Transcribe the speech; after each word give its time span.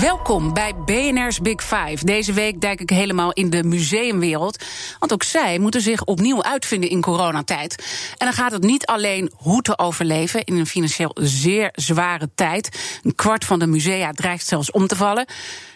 Welkom 0.00 0.54
bij 0.54 0.74
BNR's 0.84 1.40
Big 1.40 1.62
Five. 1.62 2.04
Deze 2.04 2.32
week 2.32 2.60
duik 2.60 2.80
ik 2.80 2.90
helemaal 2.90 3.32
in 3.32 3.50
de 3.50 3.62
museumwereld. 3.62 4.64
Want 4.98 5.12
ook 5.12 5.22
zij 5.22 5.58
moeten 5.58 5.80
zich 5.80 6.04
opnieuw 6.04 6.42
uitvinden 6.42 6.90
in 6.90 7.00
coronatijd. 7.00 7.84
En 8.18 8.26
dan 8.26 8.32
gaat 8.32 8.52
het 8.52 8.62
niet 8.62 8.86
alleen 8.86 9.32
hoe 9.36 9.62
te 9.62 9.78
overleven 9.78 10.44
in 10.44 10.56
een 10.56 10.66
financieel 10.66 11.16
zeer 11.20 11.68
zware 11.72 12.30
tijd. 12.34 12.98
Een 13.02 13.14
kwart 13.14 13.44
van 13.44 13.58
de 13.58 13.66
musea 13.66 14.12
dreigt 14.12 14.46
zelfs 14.46 14.70
om 14.70 14.86
te 14.86 14.96
vallen. 14.96 15.26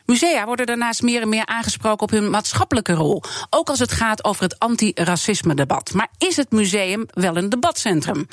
Musea 0.07 0.45
worden 0.45 0.67
daarnaast 0.67 1.03
meer 1.03 1.23
en 1.23 1.29
meer 1.29 1.47
aangesproken 1.47 2.03
op 2.03 2.11
hun 2.11 2.31
maatschappelijke 2.31 2.93
rol. 2.93 3.23
Ook 3.51 3.69
als 3.69 3.79
het 3.79 3.93
gaat 3.93 4.25
over 4.25 4.43
het 4.43 4.59
anti-racisme-debat. 4.59 5.93
Maar 5.93 6.09
is 6.19 6.37
het 6.37 6.51
museum 6.51 7.07
wel 7.11 7.37
een 7.37 7.49
debatcentrum? 7.49 8.29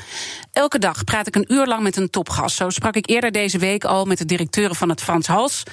Elke 0.52 0.80
dag 0.80 1.04
praat 1.04 1.28
ik 1.28 1.36
een 1.36 1.54
uur 1.54 1.66
lang 1.66 1.84
met 1.84 1.98
een 1.98 2.10
topgast. 2.10 2.56
Zo 2.56 2.70
sprak 2.70 2.96
ik 2.96 3.10
eerder 3.10 3.32
deze 3.32 3.58
week 3.58 3.86
al 3.86 4.06
met 4.06 4.18
de 4.18 4.26
directeuren 4.26 4.76
van 4.76 4.90
het 4.90 5.02
Frans 5.02 5.28
Hals 5.28 5.64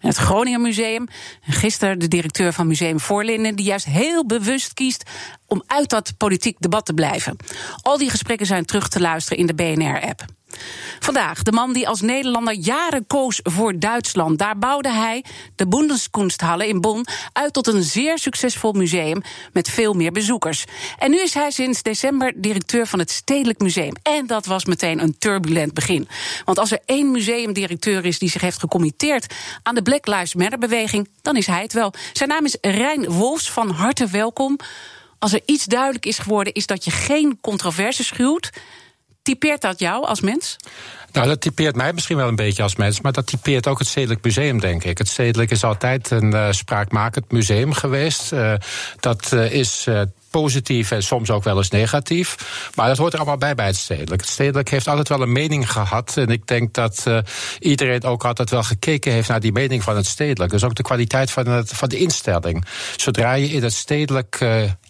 het 0.00 0.16
Groningen 0.16 0.62
Museum. 0.62 1.06
En 1.44 1.52
gisteren 1.52 1.98
de 1.98 2.08
directeur 2.08 2.52
van 2.52 2.66
Museum 2.66 3.00
Voorlinden, 3.00 3.56
die 3.56 3.66
juist 3.66 3.86
heel 3.86 4.26
bewust 4.26 4.74
kiest 4.74 5.10
om 5.46 5.62
uit 5.66 5.88
dat 5.88 6.14
politiek 6.16 6.56
debat 6.58 6.86
te 6.86 6.94
blijven. 6.94 7.36
Al 7.82 7.98
die 7.98 8.10
gesprekken 8.10 8.46
zijn 8.46 8.64
terug 8.64 8.88
te 8.88 9.00
luisteren 9.00 9.38
in 9.38 9.46
de 9.46 9.54
BNR-app. 9.54 10.37
Vandaag 10.98 11.42
de 11.42 11.52
man 11.52 11.72
die 11.72 11.88
als 11.88 12.00
Nederlander 12.00 12.54
jaren 12.54 13.06
koos 13.06 13.40
voor 13.42 13.78
Duitsland. 13.78 14.38
Daar 14.38 14.58
bouwde 14.58 14.92
hij 14.92 15.24
de 15.56 15.68
Bundeskunsthalle 15.68 16.68
in 16.68 16.80
Bonn 16.80 17.06
uit 17.32 17.52
tot 17.52 17.66
een 17.66 17.82
zeer 17.82 18.18
succesvol 18.18 18.72
museum 18.72 19.22
met 19.52 19.68
veel 19.68 19.94
meer 19.94 20.12
bezoekers. 20.12 20.64
En 20.98 21.10
nu 21.10 21.20
is 21.20 21.34
hij 21.34 21.50
sinds 21.50 21.82
december 21.82 22.32
directeur 22.36 22.86
van 22.86 22.98
het 22.98 23.10
Stedelijk 23.10 23.58
Museum. 23.58 23.92
En 24.02 24.26
dat 24.26 24.46
was 24.46 24.64
meteen 24.64 25.02
een 25.02 25.18
turbulent 25.18 25.74
begin. 25.74 26.08
Want 26.44 26.58
als 26.58 26.70
er 26.70 26.80
één 26.84 27.10
museumdirecteur 27.10 28.04
is 28.04 28.18
die 28.18 28.30
zich 28.30 28.40
heeft 28.40 28.60
gecommitteerd 28.60 29.34
aan 29.62 29.74
de 29.74 29.82
Black 29.82 30.06
Lives 30.06 30.34
Matter 30.34 30.58
beweging, 30.58 31.08
dan 31.22 31.36
is 31.36 31.46
hij 31.46 31.62
het 31.62 31.72
wel. 31.72 31.92
Zijn 32.12 32.28
naam 32.28 32.44
is 32.44 32.56
Rijn 32.60 33.10
Wolfs. 33.10 33.50
Van 33.50 33.70
harte 33.70 34.06
welkom. 34.06 34.56
Als 35.18 35.32
er 35.32 35.40
iets 35.44 35.64
duidelijk 35.64 36.06
is 36.06 36.18
geworden, 36.18 36.52
is 36.52 36.66
dat 36.66 36.84
je 36.84 36.90
geen 36.90 37.38
controverse 37.40 38.04
schuwt. 38.04 38.50
Typeert 39.28 39.60
dat 39.60 39.78
jou 39.78 40.06
als 40.06 40.20
mens? 40.20 40.56
Nou, 41.12 41.28
dat 41.28 41.40
typeert 41.40 41.76
mij 41.76 41.92
misschien 41.92 42.16
wel 42.16 42.28
een 42.28 42.36
beetje 42.36 42.62
als 42.62 42.76
mens, 42.76 43.00
maar 43.00 43.12
dat 43.12 43.26
typeert 43.26 43.66
ook 43.66 43.78
het 43.78 43.88
Stedelijk 43.88 44.24
Museum, 44.24 44.60
denk 44.60 44.84
ik. 44.84 44.98
Het 44.98 45.08
Stedelijk 45.08 45.50
is 45.50 45.64
altijd 45.64 46.10
een 46.10 46.34
uh, 46.34 46.50
spraakmakend 46.50 47.32
museum 47.32 47.72
geweest. 47.72 48.32
Uh, 48.32 48.52
dat 49.00 49.30
uh, 49.34 49.52
is 49.52 49.86
positief 50.30 50.90
en 50.90 51.02
soms 51.02 51.30
ook 51.30 51.44
wel 51.44 51.56
eens 51.56 51.70
negatief. 51.70 52.36
Maar 52.74 52.88
dat 52.88 52.96
hoort 52.96 53.12
er 53.12 53.18
allemaal 53.18 53.36
bij 53.36 53.54
bij 53.54 53.66
het 53.66 53.76
stedelijk. 53.76 54.20
Het 54.20 54.30
stedelijk 54.30 54.68
heeft 54.68 54.88
altijd 54.88 55.08
wel 55.08 55.22
een 55.22 55.32
mening 55.32 55.72
gehad. 55.72 56.16
En 56.16 56.28
ik 56.28 56.46
denk 56.46 56.74
dat 56.74 57.06
iedereen 57.58 58.04
ook 58.04 58.24
altijd 58.24 58.50
wel 58.50 58.62
gekeken 58.62 59.12
heeft 59.12 59.28
naar 59.28 59.40
die 59.40 59.52
mening 59.52 59.82
van 59.82 59.96
het 59.96 60.06
stedelijk. 60.06 60.50
Dus 60.50 60.64
ook 60.64 60.74
de 60.74 60.82
kwaliteit 60.82 61.30
van, 61.30 61.46
het, 61.46 61.70
van 61.72 61.88
de 61.88 61.98
instelling. 61.98 62.64
Zodra 62.96 63.32
je 63.32 63.48
in 63.48 63.62
het 63.62 63.72
stedelijk 63.72 64.38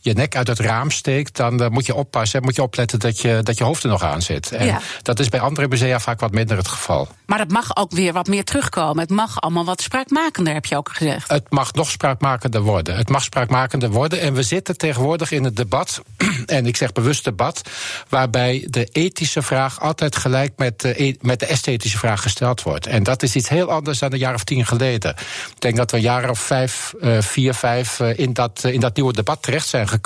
je 0.09 0.15
nek 0.15 0.37
uit 0.37 0.47
het 0.47 0.59
raam 0.59 0.91
steekt, 0.91 1.37
dan 1.37 1.63
uh, 1.63 1.69
moet 1.69 1.87
je 1.87 1.95
oppassen 1.95 2.39
en 2.39 2.45
moet 2.45 2.57
je 2.57 2.63
opletten 2.63 2.99
dat 2.99 3.21
je, 3.21 3.41
dat 3.43 3.59
je 3.59 3.65
hoofd 3.65 3.83
er 3.83 3.89
nog 3.89 4.03
aan 4.03 4.23
zit. 4.23 4.53
En 4.53 4.67
ja. 4.67 4.81
dat 5.03 5.19
is 5.19 5.29
bij 5.29 5.41
andere 5.41 5.69
musea 5.69 6.01
vaak 6.01 6.21
wat 6.21 6.33
minder 6.33 6.57
het 6.57 6.69
geval. 6.69 7.09
Maar 7.27 7.39
het 7.39 7.51
mag 7.51 7.77
ook 7.77 7.91
weer 7.91 8.13
wat 8.13 8.27
meer 8.27 8.45
terugkomen. 8.45 8.99
Het 8.99 9.11
mag 9.11 9.41
allemaal 9.41 9.65
wat 9.65 9.83
spraakmakender, 9.83 10.53
heb 10.53 10.67
je 10.67 10.77
ook 10.77 10.89
gezegd. 10.93 11.31
Het 11.31 11.51
mag 11.51 11.73
nog 11.73 11.91
spraakmakender 11.91 12.61
worden. 12.61 12.97
Het 12.97 13.09
mag 13.09 13.23
spraakmakender 13.23 13.91
worden. 13.91 14.21
En 14.21 14.35
we 14.35 14.43
zitten 14.43 14.77
tegenwoordig 14.77 15.31
in 15.31 15.45
het 15.45 15.57
debat, 15.57 16.03
en 16.47 16.67
ik 16.67 16.77
zeg 16.77 16.93
bewust 16.93 17.25
debat, 17.25 17.63
waarbij 18.09 18.67
de 18.71 18.85
ethische 18.85 19.43
vraag 19.43 19.81
altijd 19.81 20.17
gelijk 20.17 20.53
met 20.57 20.81
de, 20.81 21.17
met 21.21 21.41
de 21.41 21.47
esthetische 21.47 21.99
vraag 21.99 22.23
gesteld 22.23 22.63
wordt. 22.63 22.87
En 22.87 23.03
dat 23.03 23.23
is 23.23 23.35
iets 23.35 23.49
heel 23.49 23.71
anders 23.71 23.99
dan 23.99 24.13
een 24.13 24.19
jaar 24.19 24.35
of 24.35 24.45
tien 24.45 24.67
geleden. 24.67 25.11
Ik 25.55 25.61
denk 25.61 25.77
dat 25.77 25.91
we 25.91 25.97
een 25.97 26.03
jaar 26.03 26.31
of 26.31 26.39
vijf, 26.39 26.95
uh, 27.01 27.21
vier, 27.21 27.55
vijf 27.55 28.01
uh, 28.01 28.19
in, 28.19 28.33
dat, 28.33 28.65
in 28.65 28.81
dat 28.81 28.97
nieuwe 28.97 29.13
debat 29.13 29.43
terecht 29.43 29.69
zijn 29.69 29.89
gekomen, 29.89 29.98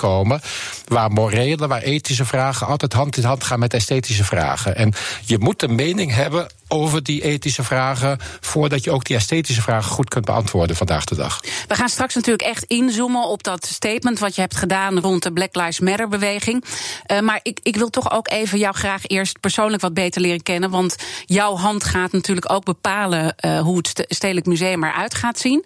waar 0.89 1.11
morele, 1.11 1.67
waar 1.67 1.83
ethische 1.83 2.25
vragen 2.25 2.67
altijd 2.67 2.93
hand 2.93 3.17
in 3.17 3.25
hand 3.25 3.45
gaan 3.45 3.59
met 3.59 3.75
esthetische 3.75 4.25
vragen. 4.25 4.77
En 4.77 4.93
je 5.25 5.39
moet 5.39 5.63
een 5.63 5.75
mening 5.75 6.15
hebben 6.15 6.47
over 6.73 7.03
die 7.03 7.23
ethische 7.23 7.65
vragen 7.65 8.19
voordat 8.41 8.85
je 8.85 8.91
ook 8.91 9.05
die 9.05 9.17
esthetische 9.17 9.63
vragen 9.63 9.91
goed 9.91 10.09
kunt 10.09 10.25
beantwoorden 10.25 10.77
vandaag 10.77 11.05
de 11.05 11.15
dag. 11.15 11.41
We 11.69 11.75
gaan 11.75 11.89
straks 11.89 12.15
natuurlijk 12.15 12.49
echt 12.49 12.65
inzoomen 12.65 13.29
op 13.29 13.43
dat 13.43 13.67
statement 13.67 14.19
wat 14.19 14.35
je 14.35 14.41
hebt 14.41 14.57
gedaan 14.57 14.99
rond 14.99 15.23
de 15.23 15.33
Black 15.33 15.55
Lives 15.55 15.81
Matter 15.81 16.09
beweging. 16.09 16.65
Uh, 17.07 17.21
maar 17.21 17.41
ik, 17.43 17.59
ik 17.63 17.77
wil 17.77 17.91
toch 17.91 18.13
ook 18.13 18.31
even 18.31 18.59
jou 18.59 18.75
graag 18.75 19.07
eerst 19.07 19.41
persoonlijk 19.41 19.83
wat 19.83 19.95
beter 19.95 20.21
leren 20.21 20.43
kennen, 20.43 20.71
want 20.71 20.97
jouw 21.27 21.57
hand 21.57 21.85
gaat 21.85 22.13
natuurlijk 22.13 22.53
ook 22.53 22.65
bepalen 22.65 23.35
uh, 23.41 23.61
hoe 23.61 23.77
het 23.77 24.05
Stedelijk 24.09 24.47
Museum 24.47 24.85
eruit 24.85 25.15
gaat 25.15 25.39
zien. 25.39 25.65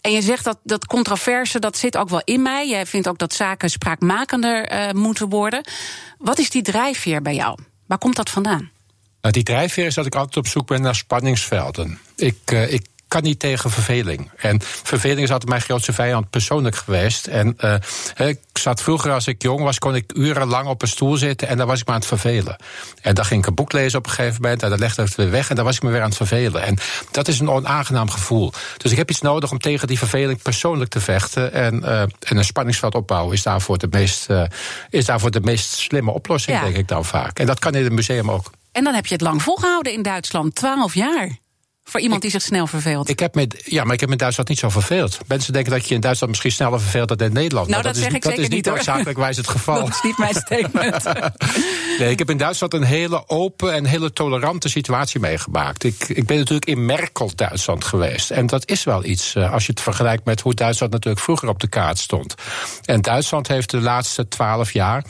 En 0.00 0.12
je 0.12 0.22
zegt 0.22 0.44
dat 0.44 0.58
dat 0.62 0.86
controverse, 0.86 1.58
dat 1.58 1.76
zit 1.76 1.96
ook 1.96 2.08
wel 2.08 2.22
in 2.24 2.42
mij. 2.42 2.68
Jij 2.68 2.86
vindt 2.86 3.08
ook 3.08 3.18
dat 3.18 3.34
zaken 3.34 3.70
spraakmakender 3.70 4.72
uh, 4.72 4.90
moeten 4.92 5.28
worden. 5.28 5.68
Wat 6.18 6.38
is 6.38 6.50
die 6.50 6.62
drijfveer 6.62 7.22
bij 7.22 7.34
jou? 7.34 7.58
Waar 7.86 7.98
komt 7.98 8.16
dat 8.16 8.30
vandaan? 8.30 8.70
Nou, 9.26 9.38
die 9.38 9.54
drijfveer 9.54 9.86
is 9.86 9.94
dat 9.94 10.06
ik 10.06 10.14
altijd 10.14 10.36
op 10.36 10.46
zoek 10.46 10.66
ben 10.66 10.82
naar 10.82 10.94
spanningsvelden. 10.94 11.98
Ik, 12.16 12.38
uh, 12.52 12.72
ik 12.72 12.86
kan 13.08 13.22
niet 13.22 13.38
tegen 13.38 13.70
verveling. 13.70 14.30
En 14.36 14.60
verveling 14.62 15.20
is 15.20 15.30
altijd 15.30 15.50
mijn 15.50 15.62
grootste 15.62 15.92
vijand 15.92 16.30
persoonlijk 16.30 16.76
geweest. 16.76 17.26
En 17.26 17.56
uh, 17.60 18.28
ik 18.28 18.38
zat 18.52 18.82
vroeger, 18.82 19.12
als 19.12 19.26
ik 19.26 19.42
jong 19.42 19.60
was, 19.60 19.78
kon 19.78 19.94
ik 19.94 20.12
urenlang 20.16 20.68
op 20.68 20.82
een 20.82 20.88
stoel 20.88 21.16
zitten 21.16 21.48
en 21.48 21.56
dan 21.56 21.66
was 21.66 21.80
ik 21.80 21.86
me 21.86 21.92
aan 21.92 21.98
het 21.98 22.08
vervelen. 22.08 22.56
En 23.00 23.14
dan 23.14 23.24
ging 23.24 23.40
ik 23.40 23.46
een 23.46 23.54
boek 23.54 23.72
lezen 23.72 23.98
op 23.98 24.06
een 24.06 24.12
gegeven 24.12 24.42
moment 24.42 24.62
en 24.62 24.70
dan 24.70 24.78
legde 24.78 25.02
ik 25.02 25.08
het 25.08 25.16
weer 25.16 25.30
weg 25.30 25.50
en 25.50 25.56
dan 25.56 25.64
was 25.64 25.76
ik 25.76 25.82
me 25.82 25.90
weer 25.90 26.02
aan 26.02 26.08
het 26.08 26.16
vervelen. 26.16 26.62
En 26.62 26.78
dat 27.10 27.28
is 27.28 27.40
een 27.40 27.50
onaangenaam 27.50 28.10
gevoel. 28.10 28.52
Dus 28.76 28.90
ik 28.90 28.96
heb 28.96 29.10
iets 29.10 29.20
nodig 29.20 29.50
om 29.50 29.58
tegen 29.58 29.86
die 29.86 29.98
verveling 29.98 30.42
persoonlijk 30.42 30.90
te 30.90 31.00
vechten. 31.00 31.52
En, 31.52 31.82
uh, 31.84 32.00
en 32.00 32.10
een 32.36 32.44
spanningsveld 32.44 32.94
opbouwen 32.94 33.34
is 33.34 33.42
daarvoor 33.42 33.78
de 33.78 33.88
meest, 33.90 34.30
uh, 34.30 34.42
is 34.90 35.04
daarvoor 35.04 35.30
de 35.30 35.40
meest 35.40 35.72
slimme 35.72 36.10
oplossing, 36.10 36.56
ja. 36.56 36.62
denk 36.62 36.76
ik 36.76 36.88
dan 36.88 37.04
vaak. 37.04 37.38
En 37.38 37.46
dat 37.46 37.58
kan 37.58 37.74
in 37.74 37.84
het 37.84 37.92
museum 37.92 38.30
ook. 38.30 38.50
En 38.76 38.84
dan 38.84 38.94
heb 38.94 39.06
je 39.06 39.12
het 39.12 39.22
lang 39.22 39.42
volgehouden 39.42 39.92
in 39.92 40.02
Duitsland, 40.02 40.54
twaalf 40.54 40.94
jaar. 40.94 41.38
Voor 41.84 42.00
iemand 42.00 42.22
die 42.22 42.30
zich 42.30 42.42
snel 42.42 42.66
verveelt. 42.66 43.08
Ik 43.08 43.18
heb 43.18 43.34
met, 43.34 43.62
ja, 43.64 43.84
maar 43.84 43.94
ik 43.94 44.00
heb 44.00 44.08
me 44.08 44.14
in 44.14 44.20
Duitsland 44.20 44.48
niet 44.48 44.58
zo 44.58 44.68
verveeld. 44.68 45.18
Mensen 45.26 45.52
denken 45.52 45.72
dat 45.72 45.88
je 45.88 45.94
in 45.94 46.00
Duitsland 46.00 46.32
misschien 46.32 46.52
sneller 46.52 46.80
verveelt 46.80 47.08
dan 47.08 47.18
in 47.18 47.32
Nederland. 47.32 47.68
Nou, 47.68 47.82
maar 47.82 47.92
dat, 47.92 48.02
dat 48.02 48.02
is, 48.02 48.02
zeg 48.02 48.12
ik 48.12 48.22
dat 48.22 48.32
zeker 48.32 48.48
is 48.50 48.56
niet 48.56 48.66
noodzakelijkwijs 48.66 49.36
het 49.36 49.48
geval. 49.56 49.80
dat 49.80 49.88
is 49.88 50.02
niet 50.02 50.18
mijn 50.18 50.34
statement. 50.34 51.04
nee, 51.98 52.10
ik 52.10 52.18
heb 52.18 52.30
in 52.30 52.36
Duitsland 52.36 52.74
een 52.74 52.82
hele 52.82 53.28
open 53.28 53.74
en 53.74 53.84
hele 53.84 54.12
tolerante 54.12 54.68
situatie 54.68 55.20
meegemaakt. 55.20 55.84
Ik, 55.84 56.08
ik 56.08 56.26
ben 56.26 56.36
natuurlijk 56.36 56.66
in 56.66 56.86
Merkel-Duitsland 56.86 57.84
geweest. 57.84 58.30
En 58.30 58.46
dat 58.46 58.68
is 58.68 58.84
wel 58.84 59.04
iets, 59.04 59.34
uh, 59.34 59.52
als 59.52 59.66
je 59.66 59.72
het 59.72 59.80
vergelijkt 59.80 60.24
met 60.24 60.40
hoe 60.40 60.54
Duitsland 60.54 60.92
natuurlijk 60.92 61.22
vroeger 61.22 61.48
op 61.48 61.60
de 61.60 61.68
kaart 61.68 61.98
stond. 61.98 62.34
En 62.84 63.02
Duitsland 63.02 63.48
heeft 63.48 63.70
de 63.70 63.80
laatste 63.80 64.28
twaalf 64.28 64.72
jaar 64.72 65.04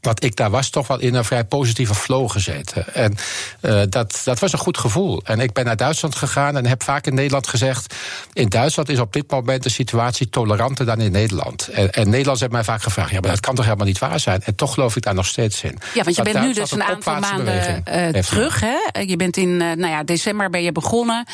dat 0.00 0.24
ik 0.24 0.36
daar 0.36 0.50
was, 0.50 0.70
toch 0.70 0.86
wel 0.86 1.00
in 1.00 1.14
een 1.14 1.24
vrij 1.24 1.44
positieve 1.44 1.94
flow 1.94 2.30
gezeten. 2.30 2.94
En 2.94 3.16
uh, 3.60 3.82
dat, 3.88 4.20
dat 4.24 4.38
was 4.38 4.52
een 4.52 4.58
goed 4.58 4.78
gevoel. 4.78 5.20
En 5.24 5.40
ik 5.40 5.52
ben 5.52 5.64
naar 5.64 5.76
Duitsland 5.76 6.14
gegaan 6.14 6.56
en 6.56 6.66
heb 6.66 6.82
vaak 6.82 7.06
in 7.06 7.14
Nederland 7.14 7.46
gezegd... 7.46 7.94
in 8.32 8.48
Duitsland 8.48 8.88
is 8.88 8.98
op 8.98 9.12
dit 9.12 9.30
moment 9.30 9.62
de 9.62 9.68
situatie 9.68 10.28
toleranter 10.28 10.86
dan 10.86 11.00
in 11.00 11.12
Nederland. 11.12 11.68
En, 11.68 11.92
en 11.92 12.04
Nederlanders 12.04 12.40
hebben 12.40 12.58
mij 12.58 12.66
vaak 12.66 12.82
gevraagd... 12.82 13.10
ja, 13.10 13.20
maar 13.20 13.30
dat 13.30 13.40
kan 13.40 13.54
toch 13.54 13.64
helemaal 13.64 13.86
niet 13.86 13.98
waar 13.98 14.20
zijn? 14.20 14.42
En 14.42 14.54
toch 14.54 14.74
geloof 14.74 14.96
ik 14.96 15.02
daar 15.02 15.14
nog 15.14 15.26
steeds 15.26 15.62
in. 15.62 15.78
Ja, 15.94 16.02
want 16.02 16.16
je 16.16 16.22
bent 16.22 16.40
nu 16.40 16.52
dus 16.52 16.70
een, 16.70 16.82
aantal 16.82 17.18
maanden 17.18 17.82
uh, 17.88 18.08
terug. 18.08 18.60
Hè? 18.60 19.00
Je 19.00 19.16
bent 19.16 19.36
in 19.36 19.48
uh, 19.48 19.58
nou 19.58 19.86
ja, 19.86 20.02
december 20.02 20.50
ben 20.50 20.62
je 20.62 20.72
begonnen. 20.72 21.26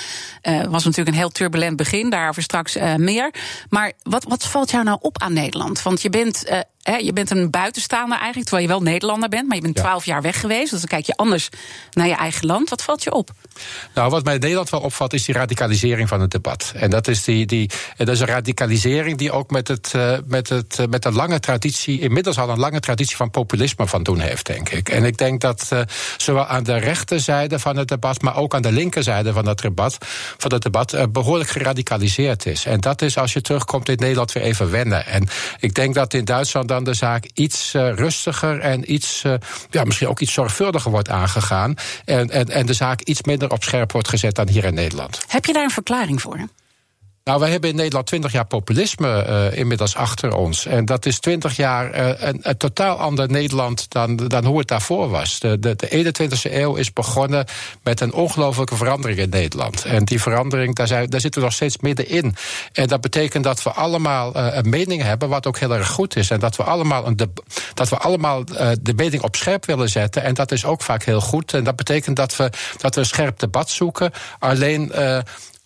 Was 0.43 0.85
natuurlijk 0.85 1.09
een 1.09 1.23
heel 1.23 1.31
turbulent 1.31 1.77
begin, 1.77 2.11
daarover 2.11 2.43
straks 2.43 2.77
meer. 2.97 3.35
Maar 3.69 3.93
wat, 4.03 4.25
wat 4.25 4.45
valt 4.45 4.71
jou 4.71 4.85
nou 4.85 4.99
op 5.01 5.23
aan 5.23 5.33
Nederland? 5.33 5.83
Want 5.83 6.03
je 6.03 6.11
bent 6.11 6.45
Je 6.83 7.13
bent 7.13 7.31
een 7.31 7.51
buitenstaander 7.51 8.19
eigenlijk, 8.19 8.49
terwijl 8.49 8.69
je 8.69 8.75
wel 8.75 8.83
Nederlander 8.83 9.29
bent, 9.29 9.47
maar 9.47 9.57
je 9.57 9.63
bent 9.63 9.77
twaalf 9.77 10.05
jaar 10.05 10.23
weg 10.23 10.41
geweest. 10.41 10.71
Dus 10.71 10.81
dan 10.81 10.89
kijk 10.89 11.07
je 11.07 11.17
anders 11.17 11.49
naar 11.91 12.07
je 12.07 12.15
eigen 12.15 12.47
land. 12.47 12.69
Wat 12.69 12.83
valt 12.83 13.03
je 13.03 13.13
op? 13.13 13.31
Nou, 13.95 14.11
wat 14.11 14.25
mij 14.25 14.35
in 14.35 14.41
Nederland 14.41 14.71
wel 14.71 14.81
opvalt, 14.81 15.13
is 15.13 15.25
die 15.25 15.35
radicalisering 15.35 16.09
van 16.09 16.21
het 16.21 16.31
debat. 16.31 16.73
En 16.77 16.91
dat 16.91 17.09
is, 17.09 17.25
die, 17.25 17.47
die, 17.47 17.71
dat 17.97 18.09
is 18.09 18.21
een 18.21 18.27
radicalisering 18.27 19.19
die 19.19 19.33
ook 19.33 19.51
met, 19.51 19.69
het, 19.69 19.93
uh, 19.97 20.17
met, 20.27 20.49
het, 20.49 20.79
uh, 20.81 20.87
met 20.87 21.05
een 21.05 21.15
lange 21.15 21.41
traditie, 21.41 22.01
inmiddels 22.01 22.39
al 22.39 22.49
een 22.49 22.59
lange 22.59 22.81
traditie 22.81 23.17
van 23.17 23.31
populisme 23.31 23.87
van 23.87 24.03
doen 24.03 24.21
heeft, 24.21 24.47
denk 24.47 24.69
ik. 24.69 24.89
En 24.89 25.05
ik 25.05 25.17
denk 25.17 25.41
dat 25.41 25.69
uh, 25.73 25.81
zowel 26.17 26.47
aan 26.47 26.63
de 26.63 26.77
rechterzijde 26.77 27.59
van 27.59 27.77
het 27.77 27.89
debat, 27.89 28.23
maar 28.23 28.37
ook 28.37 28.55
aan 28.55 28.63
de 28.63 28.73
linkerzijde 28.73 29.33
van 29.33 29.49
het 29.49 29.59
debat, 29.59 29.99
van 30.39 30.53
het 30.53 30.63
debat 30.63 31.13
behoorlijk 31.13 31.51
geradicaliseerd 31.51 32.47
is. 32.47 32.65
En 32.65 32.81
dat 32.81 33.03
is 33.03 33.19
als 33.19 33.33
je 33.33 33.41
terugkomt 33.41 33.89
in 33.89 33.97
Nederland 33.99 34.33
weer 34.33 34.43
even 34.43 34.71
wennen. 34.71 35.07
En 35.07 35.29
ik 35.61 35.75
denk 35.75 35.95
dat 35.95 36.15
in 36.15 36.25
Duitsland 36.25 36.69
dan 36.73 36.85
de 36.85 36.95
zaak 36.95 37.25
iets 37.35 37.73
rustiger 37.73 38.61
en 38.61 38.93
iets, 38.93 39.23
ja, 39.71 39.85
misschien 39.85 40.09
ook 40.09 40.21
iets 40.21 40.33
zorgvuldiger 40.33 40.91
wordt 40.91 41.09
aangegaan. 41.09 41.75
En, 42.05 42.31
en, 42.31 42.49
en 42.49 42.67
de 42.67 42.73
zaak 42.73 43.01
iets 43.01 43.23
minder 43.23 43.51
op 43.51 43.65
scherp 43.65 43.93
wordt 43.93 44.09
gezet 44.09 44.35
dan 44.35 44.49
hier 44.49 44.65
in 44.65 44.75
Nederland. 44.75 45.25
Heb 45.29 45.45
je 45.45 45.53
daar 45.53 45.65
een 45.65 45.71
verklaring 45.71 46.21
voor? 46.21 46.39
Nou, 47.25 47.41
wij 47.41 47.51
hebben 47.51 47.71
in 47.71 47.77
Nederland 47.77 48.07
twintig 48.07 48.33
jaar 48.33 48.45
populisme 48.45 49.27
uh, 49.29 49.59
inmiddels 49.59 49.97
achter 49.97 50.35
ons. 50.37 50.67
En 50.67 50.85
dat 50.85 51.07
is 51.07 51.19
twintig 51.19 51.57
jaar 51.57 51.95
een, 52.23 52.39
een, 52.43 52.57
totaal 52.57 52.97
ander 52.97 53.31
Nederland 53.31 53.91
dan, 53.91 54.17
dan 54.17 54.45
hoe 54.45 54.59
het 54.59 54.69
daarvoor 54.69 55.09
was. 55.09 55.39
De, 55.39 55.59
de, 55.59 55.77
de 55.77 56.13
21e 56.13 56.53
eeuw 56.53 56.75
is 56.75 56.93
begonnen 56.93 57.45
met 57.83 58.01
een 58.01 58.13
ongelofelijke 58.13 58.77
verandering 58.77 59.19
in 59.19 59.29
Nederland. 59.29 59.85
En 59.85 60.05
die 60.05 60.21
verandering, 60.21 60.75
daar, 60.75 60.87
zijn, 60.87 61.11
daar 61.11 61.21
zitten 61.21 61.41
we 61.41 61.47
nog 61.47 61.57
steeds 61.57 61.79
middenin. 61.79 62.35
En 62.73 62.87
dat 62.87 63.01
betekent 63.01 63.45
dat 63.45 63.63
we 63.63 63.71
allemaal 63.71 64.37
uh, 64.37 64.47
een 64.51 64.69
mening 64.69 65.03
hebben, 65.03 65.29
wat 65.29 65.47
ook 65.47 65.59
heel 65.59 65.75
erg 65.75 65.89
goed 65.89 66.17
is. 66.17 66.31
En 66.31 66.41
dat 66.41 66.57
we 66.57 66.63
allemaal, 66.63 67.07
een 67.07 67.17
dat 67.75 67.89
we 67.89 67.97
allemaal 67.97 68.45
de 68.81 68.95
mening 68.97 69.23
op 69.23 69.37
scherp 69.37 69.67
willen 69.67 69.89
zetten. 69.89 70.23
En 70.23 70.35
dat 70.35 70.53
is 70.53 70.65
ook 70.65 70.83
vaak 70.83 71.05
heel 71.05 71.21
goed. 71.21 71.55
En 71.55 71.65
dat 71.65 71.77
betekent 71.77 72.17
dat 72.17 72.37
we, 72.37 72.51
dat 72.79 72.95
we 72.95 73.01
een 73.01 73.07
scherp 73.07 73.39
debat 73.39 73.71
zoeken. 73.71 74.11
Alleen 74.39 74.93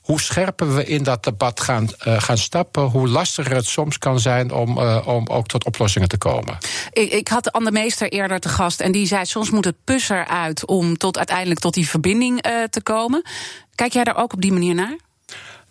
hoe 0.07 0.21
scherper 0.21 0.75
we 0.75 0.85
in 0.85 1.03
dat 1.03 1.25
debat 1.25 1.61
gaan, 1.61 1.89
uh, 2.07 2.21
gaan 2.21 2.39
stappen, 2.39 2.83
hoe 2.83 3.09
lastiger 3.09 3.55
het 3.55 3.67
soms 3.67 3.99
kan 3.99 4.21
zijn 4.21 4.53
om, 4.53 4.79
uh, 4.79 5.07
om 5.07 5.27
ook 5.27 5.47
tot 5.47 5.65
oplossingen 5.65 6.09
te 6.09 6.19
komen. 6.19 6.59
Ik, 6.93 7.13
ik 7.13 7.29
had 7.29 7.53
Anne 7.53 7.71
Meester 7.71 8.09
eerder 8.09 8.41
te 8.41 8.49
gast 8.49 8.81
en 8.81 8.93
die 8.93 9.07
zei: 9.07 9.25
soms 9.25 9.51
moet 9.51 9.65
het 9.65 9.85
puzzer 9.85 10.27
uit 10.27 10.67
om 10.67 10.97
tot 10.97 11.17
uiteindelijk 11.17 11.61
tot 11.61 11.75
die 11.75 11.89
verbinding 11.89 12.47
uh, 12.47 12.63
te 12.63 12.83
komen. 12.83 13.23
Kijk 13.75 13.93
jij 13.93 14.05
daar 14.05 14.17
ook 14.17 14.33
op 14.33 14.41
die 14.41 14.53
manier 14.53 14.75
naar? 14.75 14.97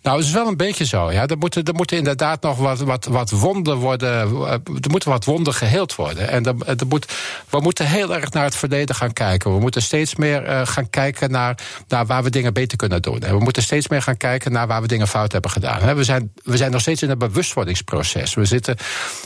Nou, 0.06 0.18
het 0.18 0.26
is 0.26 0.32
wel 0.32 0.46
een 0.46 0.56
beetje 0.56 0.84
zo. 0.84 1.12
Ja. 1.12 1.26
Er, 1.26 1.38
moeten, 1.38 1.64
er 1.64 1.74
moeten 1.74 1.96
inderdaad 1.96 2.42
nog 2.42 2.58
wat, 2.58 2.78
wat, 2.78 3.04
wat 3.04 3.30
wonden 3.30 3.76
worden. 3.76 4.10
Eh, 4.10 4.52
er 4.52 4.90
moeten 4.90 5.10
wat 5.10 5.24
wonden 5.24 5.54
geheeld 5.54 5.94
worden. 5.94 6.28
En 6.28 6.44
er, 6.44 6.54
er 6.66 6.86
moet, 6.88 7.12
we 7.50 7.60
moeten 7.60 7.86
heel 7.86 8.14
erg 8.14 8.30
naar 8.30 8.44
het 8.44 8.56
verleden 8.56 8.94
gaan 8.94 9.12
kijken. 9.12 9.54
We 9.54 9.60
moeten 9.60 9.82
steeds 9.82 10.14
meer 10.16 10.48
uh, 10.48 10.66
gaan 10.66 10.90
kijken 10.90 11.30
naar, 11.30 11.58
naar 11.88 12.06
waar 12.06 12.22
we 12.22 12.30
dingen 12.30 12.52
beter 12.52 12.76
kunnen 12.76 13.02
doen. 13.02 13.20
En 13.20 13.36
we 13.36 13.40
moeten 13.40 13.62
steeds 13.62 13.88
meer 13.88 14.02
gaan 14.02 14.16
kijken 14.16 14.52
naar 14.52 14.66
waar 14.66 14.80
we 14.82 14.88
dingen 14.88 15.08
fout 15.08 15.32
hebben 15.32 15.50
gedaan. 15.50 15.96
We 15.96 16.04
zijn, 16.04 16.32
we 16.42 16.56
zijn 16.56 16.70
nog 16.70 16.80
steeds 16.80 17.02
in 17.02 17.10
een 17.10 17.18
bewustwordingsproces. 17.18 18.34
We, 18.34 18.44
zitten, 18.44 18.76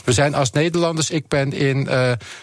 we 0.03 0.13
zijn 0.13 0.35
als 0.35 0.51
Nederlanders. 0.51 1.09
Ik 1.09 1.27
ben, 1.27 1.53
in, 1.53 1.89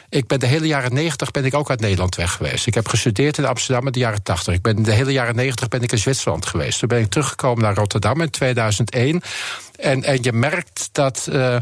ik 0.08 0.26
ben 0.26 0.40
de 0.40 0.46
hele 0.46 0.66
jaren 0.66 0.94
negentig 0.94 1.30
ben 1.30 1.44
ik 1.44 1.54
ook 1.54 1.70
uit 1.70 1.80
Nederland 1.80 2.14
weg 2.14 2.32
geweest. 2.32 2.66
Ik 2.66 2.74
heb 2.74 2.88
gestudeerd 2.88 3.38
in 3.38 3.44
Amsterdam 3.44 3.86
in 3.86 3.92
de 3.92 3.98
jaren 3.98 4.22
tachtig. 4.22 4.54
Ik 4.54 4.62
ben 4.62 4.82
de 4.82 4.92
hele 4.92 5.12
jaren 5.12 5.36
negentig 5.36 5.68
ben 5.68 5.82
ik 5.82 5.92
in 5.92 5.98
Zwitserland 5.98 6.46
geweest. 6.46 6.78
Toen 6.78 6.88
ben 6.88 7.00
ik 7.00 7.10
teruggekomen 7.10 7.62
naar 7.62 7.74
Rotterdam 7.74 8.20
2001. 8.30 9.22
En, 9.78 10.04
en 10.04 10.18
je 10.22 10.32
merkt 10.32 10.88
dat, 10.92 11.28
uh, 11.32 11.56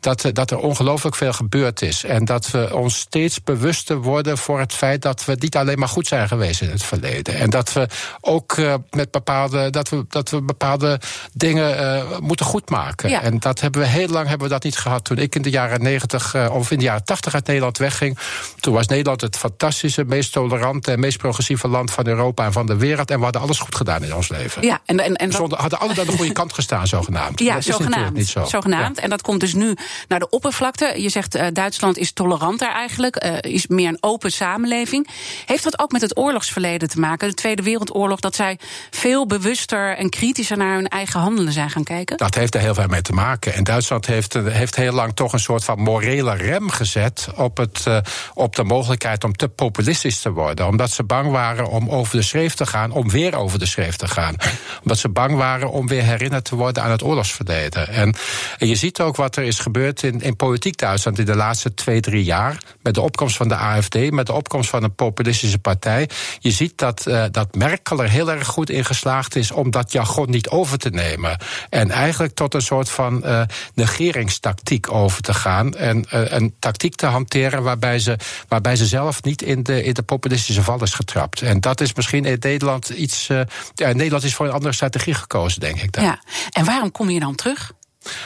dat, 0.00 0.30
dat 0.32 0.50
er 0.50 0.58
ongelooflijk 0.58 1.16
veel 1.16 1.32
gebeurd 1.32 1.82
is. 1.82 2.04
En 2.04 2.24
dat 2.24 2.50
we 2.50 2.76
ons 2.76 2.98
steeds 2.98 3.42
bewuster 3.42 3.96
worden 4.02 4.38
voor 4.38 4.58
het 4.58 4.72
feit 4.72 5.02
dat 5.02 5.24
we 5.24 5.36
niet 5.38 5.56
alleen 5.56 5.78
maar 5.78 5.88
goed 5.88 6.06
zijn 6.06 6.28
geweest 6.28 6.60
in 6.60 6.70
het 6.70 6.82
verleden. 6.82 7.34
En 7.34 7.50
dat 7.50 7.72
we 7.72 7.86
ook 8.20 8.56
uh, 8.56 8.74
met 8.90 9.10
bepaalde, 9.10 9.70
dat 9.70 9.88
we, 9.88 10.04
dat 10.08 10.30
we 10.30 10.42
bepaalde 10.42 11.00
dingen 11.32 11.80
uh, 11.80 12.18
moeten 12.18 12.46
goedmaken. 12.46 13.10
Ja. 13.10 13.22
En 13.22 13.38
dat 13.38 13.60
hebben 13.60 13.80
we 13.80 13.86
heel 13.86 14.08
lang 14.08 14.28
hebben 14.28 14.46
we 14.46 14.52
dat 14.52 14.64
niet 14.64 14.76
gehad. 14.76 15.04
Toen 15.04 15.18
ik 15.18 15.34
in 15.34 15.42
de 15.42 15.50
jaren 15.50 15.82
90 15.82 16.50
of 16.50 16.70
in 16.70 16.78
de 16.78 16.84
jaren 16.84 17.04
80 17.04 17.34
uit 17.34 17.46
Nederland 17.46 17.78
wegging, 17.78 18.18
toen 18.60 18.74
was 18.74 18.86
Nederland 18.86 19.20
het 19.20 19.36
fantastische, 19.36 20.04
meest 20.04 20.32
tolerante 20.32 20.92
en 20.92 21.00
meest 21.00 21.18
progressieve 21.18 21.68
land 21.68 21.90
van 21.90 22.06
Europa 22.06 22.44
en 22.44 22.52
van 22.52 22.66
de 22.66 22.76
wereld. 22.76 23.10
En 23.10 23.16
we 23.16 23.24
hadden 23.24 23.42
alles 23.42 23.58
goed 23.58 23.74
gedaan 23.74 24.04
in 24.04 24.14
ons 24.14 24.28
leven. 24.28 24.62
Ja, 24.62 24.80
en, 24.84 25.00
en, 25.00 25.16
en 25.16 25.30
we 25.30 25.36
hadden 25.36 25.80
alle 25.80 26.00
aan 26.00 26.06
de 26.06 26.16
goede 26.16 26.32
kant 26.32 26.52
gestaan, 26.52 26.86
zogenaamd. 26.86 27.40
Ja, 27.40 27.60
zogenaamd. 27.62 28.14
Niet 28.14 28.28
zo. 28.28 28.44
zogenaamd. 28.44 28.96
Ja. 28.96 29.02
En 29.02 29.10
dat 29.10 29.22
komt 29.22 29.40
dus 29.40 29.54
nu 29.54 29.74
naar 30.08 30.18
de 30.18 30.28
oppervlakte. 30.30 30.94
Je 30.96 31.08
zegt 31.08 31.36
uh, 31.36 31.46
Duitsland 31.52 31.98
is 31.98 32.12
toleranter 32.12 32.70
eigenlijk, 32.72 33.24
uh, 33.24 33.52
is 33.52 33.66
meer 33.66 33.88
een 33.88 33.98
open 34.00 34.32
samenleving. 34.32 35.08
Heeft 35.46 35.64
dat 35.64 35.78
ook 35.78 35.92
met 35.92 36.00
het 36.00 36.16
oorlogsverleden 36.16 36.88
te 36.88 37.00
maken? 37.00 37.28
De 37.28 37.34
Tweede 37.34 37.62
Wereldoorlog, 37.62 38.20
dat 38.20 38.34
zij 38.34 38.58
veel 38.90 39.26
bewuster 39.26 39.96
en 39.96 40.10
kritischer 40.10 40.56
naar 40.56 40.74
hun 40.74 40.88
eigen 40.88 41.20
handelen 41.20 41.52
zijn 41.52 41.70
gaan 41.70 41.84
kijken? 41.84 42.16
Dat 42.16 42.34
heeft 42.34 42.54
er 42.54 42.60
heel 42.60 42.74
veel 42.74 42.86
mee 42.86 43.02
te 43.02 43.12
maken. 43.12 43.54
En 43.54 43.64
Duitsland 43.64 44.06
heeft, 44.06 44.32
heeft 44.32 44.76
heel 44.76 44.92
lang 44.92 45.14
toch 45.14 45.32
een 45.32 45.40
soort 45.40 45.64
van 45.64 45.78
morele 45.78 46.34
rem 46.34 46.70
gezet 46.70 47.28
op, 47.36 47.56
het, 47.56 47.84
uh, 47.88 47.98
op 48.34 48.56
de 48.56 48.64
mogelijkheid 48.64 49.24
om 49.24 49.36
te 49.36 49.48
populistisch 49.48 50.20
te 50.20 50.30
worden. 50.30 50.66
Omdat 50.66 50.90
ze 50.90 51.02
bang 51.02 51.30
waren 51.30 51.68
om 51.68 51.90
over 51.90 52.16
de 52.16 52.22
schreef 52.22 52.54
te 52.54 52.66
gaan, 52.66 52.90
om 52.90 53.10
weer 53.10 53.34
over 53.34 53.58
de 53.58 53.66
schreef 53.66 53.96
te 53.96 54.08
gaan. 54.08 54.36
Omdat 54.82 54.98
ze 54.98 55.08
bang 55.08 55.36
waren 55.36 55.70
om 55.70 55.88
weer 55.88 56.02
herinnerd 56.02 56.44
te 56.44 56.56
worden 56.56 56.82
aan 56.82 56.90
het 56.90 57.02
oorlogsverleden. 57.02 57.30
En, 57.60 58.14
je 58.58 58.74
ziet 58.74 59.00
ook 59.00 59.16
wat 59.16 59.36
er 59.36 59.42
is 59.42 59.58
gebeurd 59.58 60.02
in, 60.02 60.20
in 60.20 60.36
politiek 60.36 60.78
Duitsland 60.78 61.18
in 61.18 61.24
de 61.24 61.36
laatste 61.36 61.74
twee, 61.74 62.00
drie 62.00 62.24
jaar. 62.24 62.62
Met 62.82 62.94
de 62.94 63.00
opkomst 63.00 63.36
van 63.36 63.48
de 63.48 63.56
AFD, 63.56 64.10
met 64.10 64.26
de 64.26 64.32
opkomst 64.32 64.70
van 64.70 64.82
een 64.82 64.94
populistische 64.94 65.58
partij. 65.58 66.08
Je 66.38 66.50
ziet 66.50 66.78
dat, 66.78 67.06
uh, 67.08 67.24
dat 67.30 67.54
Merkel 67.54 68.02
er 68.02 68.08
heel 68.08 68.30
erg 68.30 68.46
goed 68.46 68.70
in 68.70 68.84
geslaagd 68.84 69.36
is 69.36 69.50
om 69.50 69.70
dat 69.70 69.92
jargon 69.92 70.30
niet 70.30 70.48
over 70.48 70.78
te 70.78 70.90
nemen. 70.90 71.38
En 71.70 71.90
eigenlijk 71.90 72.34
tot 72.34 72.54
een 72.54 72.62
soort 72.62 72.88
van 72.88 73.22
uh, 73.24 73.42
negeringstactiek 73.74 74.92
over 74.92 75.22
te 75.22 75.34
gaan. 75.34 75.74
En 75.74 76.06
uh, 76.14 76.20
een 76.32 76.54
tactiek 76.58 76.94
te 76.94 77.06
hanteren 77.06 77.62
waarbij 77.62 77.98
ze, 77.98 78.16
waarbij 78.48 78.76
ze 78.76 78.86
zelf 78.86 79.22
niet 79.22 79.42
in 79.42 79.62
de, 79.62 79.84
in 79.84 79.94
de 79.94 80.02
populistische 80.02 80.62
val 80.62 80.82
is 80.82 80.94
getrapt. 80.94 81.42
En 81.42 81.60
dat 81.60 81.80
is 81.80 81.94
misschien 81.94 82.24
in 82.24 82.36
Nederland 82.40 82.88
iets. 82.88 83.26
ja, 83.74 83.92
Nederland 83.92 84.24
is 84.24 84.34
voor 84.34 84.46
een 84.46 84.52
andere 84.52 84.74
strategie 84.74 85.14
gekozen, 85.14 85.60
denk 85.60 85.80
ik. 85.82 86.00
Ja, 86.00 86.22
en 86.50 86.64
waarom 86.64 86.90
kom 86.90 87.10
je 87.10 87.20
dan 87.20 87.34
terug? 87.42 87.72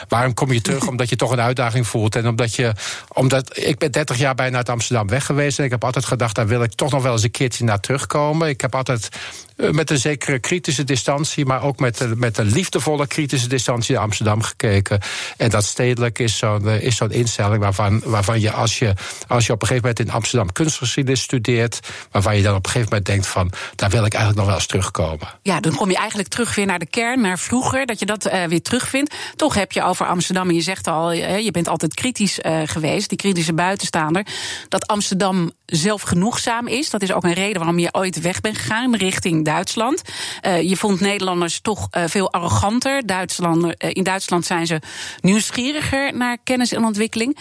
Waarom 0.07 0.33
kom 0.33 0.51
je 0.51 0.61
terug? 0.61 0.87
omdat 0.93 1.09
je 1.09 1.15
toch 1.15 1.31
een 1.31 1.39
uitdaging 1.39 1.87
voelt. 1.87 2.15
En 2.15 2.27
omdat 2.27 2.55
je. 2.55 2.71
Omdat, 3.13 3.57
ik 3.57 3.77
ben 3.77 3.91
30 3.91 4.17
jaar 4.17 4.35
bijna 4.35 4.57
uit 4.57 4.69
Amsterdam 4.69 5.07
weg 5.07 5.25
geweest. 5.25 5.59
En 5.59 5.65
ik 5.65 5.71
heb 5.71 5.83
altijd 5.83 6.05
gedacht, 6.05 6.35
daar 6.35 6.47
wil 6.47 6.63
ik 6.63 6.73
toch 6.73 6.91
nog 6.91 7.03
wel 7.03 7.11
eens 7.11 7.23
een 7.23 7.31
keertje 7.31 7.63
naar 7.63 7.79
terugkomen. 7.79 8.49
Ik 8.49 8.61
heb 8.61 8.75
altijd 8.75 9.09
met 9.57 9.89
een 9.89 9.97
zekere 9.97 10.39
kritische 10.39 10.83
distantie, 10.83 11.45
maar 11.45 11.63
ook 11.63 11.79
met, 11.79 12.17
met 12.19 12.37
een 12.37 12.51
liefdevolle 12.51 13.07
kritische 13.07 13.47
distantie 13.47 13.93
naar 13.93 14.03
Amsterdam 14.03 14.41
gekeken. 14.41 14.99
En 15.37 15.49
dat 15.49 15.65
stedelijk 15.65 16.19
is 16.19 16.37
zo'n 16.37 16.65
uh, 16.65 16.81
is 16.81 16.95
zo'n 16.95 17.11
instelling 17.11 17.61
waarvan, 17.61 18.01
waarvan 18.05 18.39
je 18.39 18.51
als, 18.51 18.79
je 18.79 18.93
als 19.27 19.45
je 19.45 19.53
op 19.53 19.61
een 19.61 19.67
gegeven 19.67 19.89
moment 19.89 20.07
in 20.07 20.15
Amsterdam 20.15 20.51
kunstgeschiedenis 20.51 21.21
studeert, 21.21 21.79
waarvan 22.11 22.37
je 22.37 22.43
dan 22.43 22.55
op 22.55 22.65
een 22.65 22.71
gegeven 22.71 22.89
moment 22.89 23.05
denkt 23.05 23.27
van, 23.27 23.51
daar 23.75 23.89
wil 23.89 24.05
ik 24.05 24.13
eigenlijk 24.13 24.37
nog 24.37 24.45
wel 24.45 24.55
eens 24.55 24.65
terugkomen. 24.65 25.27
Ja, 25.41 25.59
dan 25.59 25.75
kom 25.75 25.89
je 25.89 25.97
eigenlijk 25.97 26.29
terug 26.29 26.55
weer 26.55 26.65
naar 26.65 26.79
de 26.79 26.89
kern, 26.89 27.21
naar 27.21 27.39
vroeger, 27.39 27.85
dat 27.85 27.99
je 27.99 28.05
dat 28.05 28.23
weer 28.47 28.61
terugvindt. 28.61 29.15
Toch 29.35 29.53
heb 29.53 29.71
je 29.71 29.83
over 29.83 30.05
Amsterdam, 30.05 30.49
en 30.49 30.55
je 30.55 30.61
zegt 30.61 30.87
al, 30.87 31.11
je 31.11 31.51
bent 31.51 31.67
altijd 31.67 31.93
kritisch 31.93 32.39
geweest, 32.65 33.09
die 33.09 33.17
kritische 33.17 33.53
buitenstaander, 33.53 34.25
dat 34.69 34.87
Amsterdam 34.87 35.51
zelfgenoegzaam 35.67 36.67
is. 36.67 36.89
Dat 36.89 37.01
is 37.01 37.11
ook 37.11 37.23
een 37.23 37.33
reden 37.33 37.57
waarom 37.57 37.79
je 37.79 37.93
ooit 37.93 38.21
weg 38.21 38.41
bent 38.41 38.57
gegaan 38.57 38.95
richting 38.95 39.45
Duitsland. 39.45 40.01
Uh, 40.41 40.61
je 40.61 40.77
vond 40.77 40.99
Nederlanders 40.99 41.59
toch 41.59 41.87
uh, 41.91 42.03
veel 42.07 42.31
arroganter. 42.31 43.05
Duitsland, 43.05 43.63
uh, 43.63 43.71
in 43.77 44.03
Duitsland 44.03 44.45
zijn 44.45 44.67
ze 44.67 44.81
nieuwsgieriger 45.21 46.17
naar 46.17 46.37
kennis 46.43 46.71
en 46.73 46.85
ontwikkeling. 46.85 47.37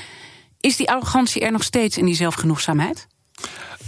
Is 0.60 0.76
die 0.76 0.90
arrogantie 0.90 1.42
er 1.42 1.52
nog 1.52 1.62
steeds 1.62 1.98
in 1.98 2.04
die 2.04 2.14
zelfgenoegzaamheid? 2.14 3.06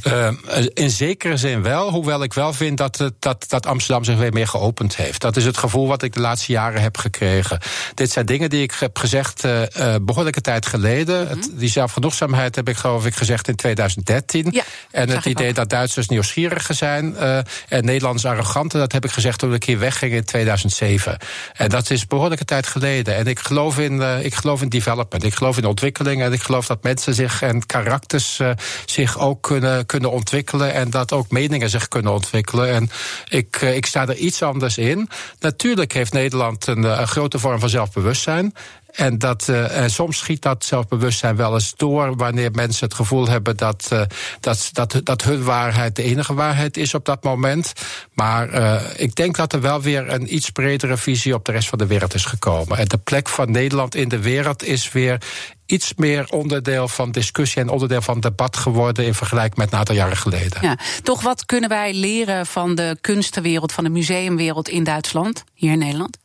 Uh, 0.07 0.29
in 0.75 0.91
zekere 0.91 1.37
zin 1.37 1.63
wel, 1.63 1.91
hoewel 1.91 2.23
ik 2.23 2.35
wel 2.35 2.53
vind 2.53 2.79
dat, 2.79 3.11
dat, 3.19 3.45
dat 3.49 3.67
Amsterdam 3.67 4.05
zich 4.05 4.17
weer 4.17 4.33
meer 4.33 4.49
geopend 4.49 4.97
heeft. 4.97 5.21
Dat 5.21 5.37
is 5.37 5.45
het 5.45 5.57
gevoel 5.57 5.87
wat 5.87 6.03
ik 6.03 6.13
de 6.13 6.21
laatste 6.21 6.53
jaren 6.53 6.83
heb 6.83 6.97
gekregen. 6.97 7.59
Dit 7.95 8.11
zijn 8.11 8.27
dingen 8.27 8.51
die 8.51 8.63
ik 8.63 8.73
heb 8.79 8.99
gezegd 8.99 9.45
uh, 9.45 9.63
behoorlijke 10.03 10.41
tijd 10.41 10.67
geleden. 10.67 11.21
Mm 11.21 11.27
-hmm. 11.27 11.41
het, 11.41 11.51
die 11.53 11.69
zelfgenoegzaamheid 11.69 12.55
heb 12.55 12.69
ik 12.69 12.77
geloof 12.77 13.07
ik 13.07 13.15
gezegd 13.15 13.49
in 13.49 13.55
2013. 13.55 14.47
Ja, 14.51 14.63
en 14.91 15.11
het 15.11 15.25
idee 15.25 15.53
dat 15.53 15.69
Duitsers 15.69 16.09
nieuwsgieriger 16.09 16.75
zijn 16.75 17.15
uh, 17.19 17.37
en 17.69 17.85
Nederlanders 17.85 18.27
arroganter, 18.27 18.79
dat 18.79 18.93
heb 18.93 19.05
ik 19.05 19.11
gezegd 19.11 19.39
toen 19.39 19.55
ik 19.55 19.65
hier 19.65 19.79
wegging 19.79 20.13
in 20.13 20.25
2007. 20.25 21.17
En 21.53 21.69
dat 21.69 21.91
is 21.91 22.07
behoorlijke 22.07 22.45
tijd 22.45 22.67
geleden. 22.67 23.17
En 23.17 23.27
ik 23.27 23.39
geloof 23.39 23.79
in, 23.79 24.25
ik 24.25 24.35
geloof 24.35 24.63
in 24.63 24.69
development, 24.69 25.25
ik 25.25 25.35
geloof 25.35 25.57
in 25.57 25.65
ontwikkeling 25.65 26.23
en 26.23 26.33
ik 26.33 26.43
geloof 26.43 26.67
dat 26.67 26.83
mensen 26.83 27.15
zich 27.15 27.43
en 27.43 27.67
karakters 27.67 28.41
zich 28.87 29.19
ook 29.19 29.43
kunnen 29.43 29.87
kunnen 29.89 30.11
ontwikkelen 30.11 30.73
en 30.73 30.91
dat 30.91 31.13
ook 31.13 31.31
meningen 31.31 31.71
zich 31.71 31.89
kunnen 31.89 32.13
ontwikkelen. 32.13 32.69
En 32.69 32.91
ik, 33.29 33.61
ik 33.61 33.87
sta 33.87 34.07
er 34.07 34.17
iets 34.17 34.43
anders 34.43 34.79
in. 34.79 35.09
Natuurlijk 35.41 35.93
heeft 35.93 36.13
Nederland 36.13 36.67
een, 36.67 36.83
een 36.83 37.09
grote 37.09 37.39
vorm 37.39 37.61
van 37.61 37.69
zelfbewustzijn. 37.69 38.55
En 38.93 39.19
dat, 39.19 39.47
uh, 39.51 39.85
soms 39.87 40.19
schiet 40.19 40.43
dat 40.43 40.65
zelfbewustzijn 40.65 41.37
wel 41.37 41.55
eens 41.55 41.75
door 41.77 42.17
wanneer 42.17 42.51
mensen 42.53 42.85
het 42.87 42.95
gevoel 42.95 43.29
hebben 43.29 43.57
dat, 43.57 43.89
uh, 43.93 44.03
dat, 44.41 44.71
dat, 44.73 45.01
dat 45.05 45.23
hun 45.23 45.45
waarheid 45.45 45.97
de 45.97 46.03
enige 46.03 46.35
waarheid 46.35 46.77
is 46.77 46.95
op 46.95 47.05
dat 47.05 47.25
moment. 47.25 47.73
Maar 48.15 48.55
uh, 48.55 48.81
ik 48.97 49.15
denk 49.15 49.37
dat 49.37 49.53
er 49.53 49.61
wel 49.61 49.81
weer 49.81 50.13
een 50.13 50.35
iets 50.35 50.51
bredere 50.51 50.97
visie 50.97 51.35
op 51.35 51.45
de 51.45 51.53
rest 51.53 51.69
van 51.69 51.79
de 51.79 51.87
wereld 51.87 52.15
is 52.15 52.25
gekomen. 52.25 52.79
En 52.79 52.89
de 52.89 52.99
plek 52.99 53.29
van 53.29 53.51
Nederland 53.51 53.95
in 53.95 54.09
de 54.09 54.21
wereld 54.21 54.65
is 54.65 54.93
weer 54.93 55.21
iets 55.67 55.95
meer 55.97 56.27
onderdeel 56.31 56.89
van 56.89 57.11
discussie 57.11 57.63
en 57.63 57.69
onderdeel 57.69 58.03
van 58.03 58.21
debat 58.21 58.57
geworden 58.57 59.05
in 59.05 59.15
vergelijking 59.15 59.57
met 59.57 59.73
een 59.73 59.79
aantal 59.79 59.95
jaren 59.95 60.17
geleden. 60.17 60.59
Ja, 60.61 60.79
toch 61.03 61.23
wat 61.23 61.47
kunnen 61.47 61.69
wij 61.69 61.95
leren 61.95 62.47
van 62.47 62.75
de 62.75 62.99
kunstenwereld, 63.01 63.73
van 63.73 63.85
de 63.85 63.91
museumwereld 63.91 64.69
in 64.69 64.85
Duitsland, 64.85 65.45
hier 65.55 65.73
in 65.73 65.79
Nederland? 65.79 66.17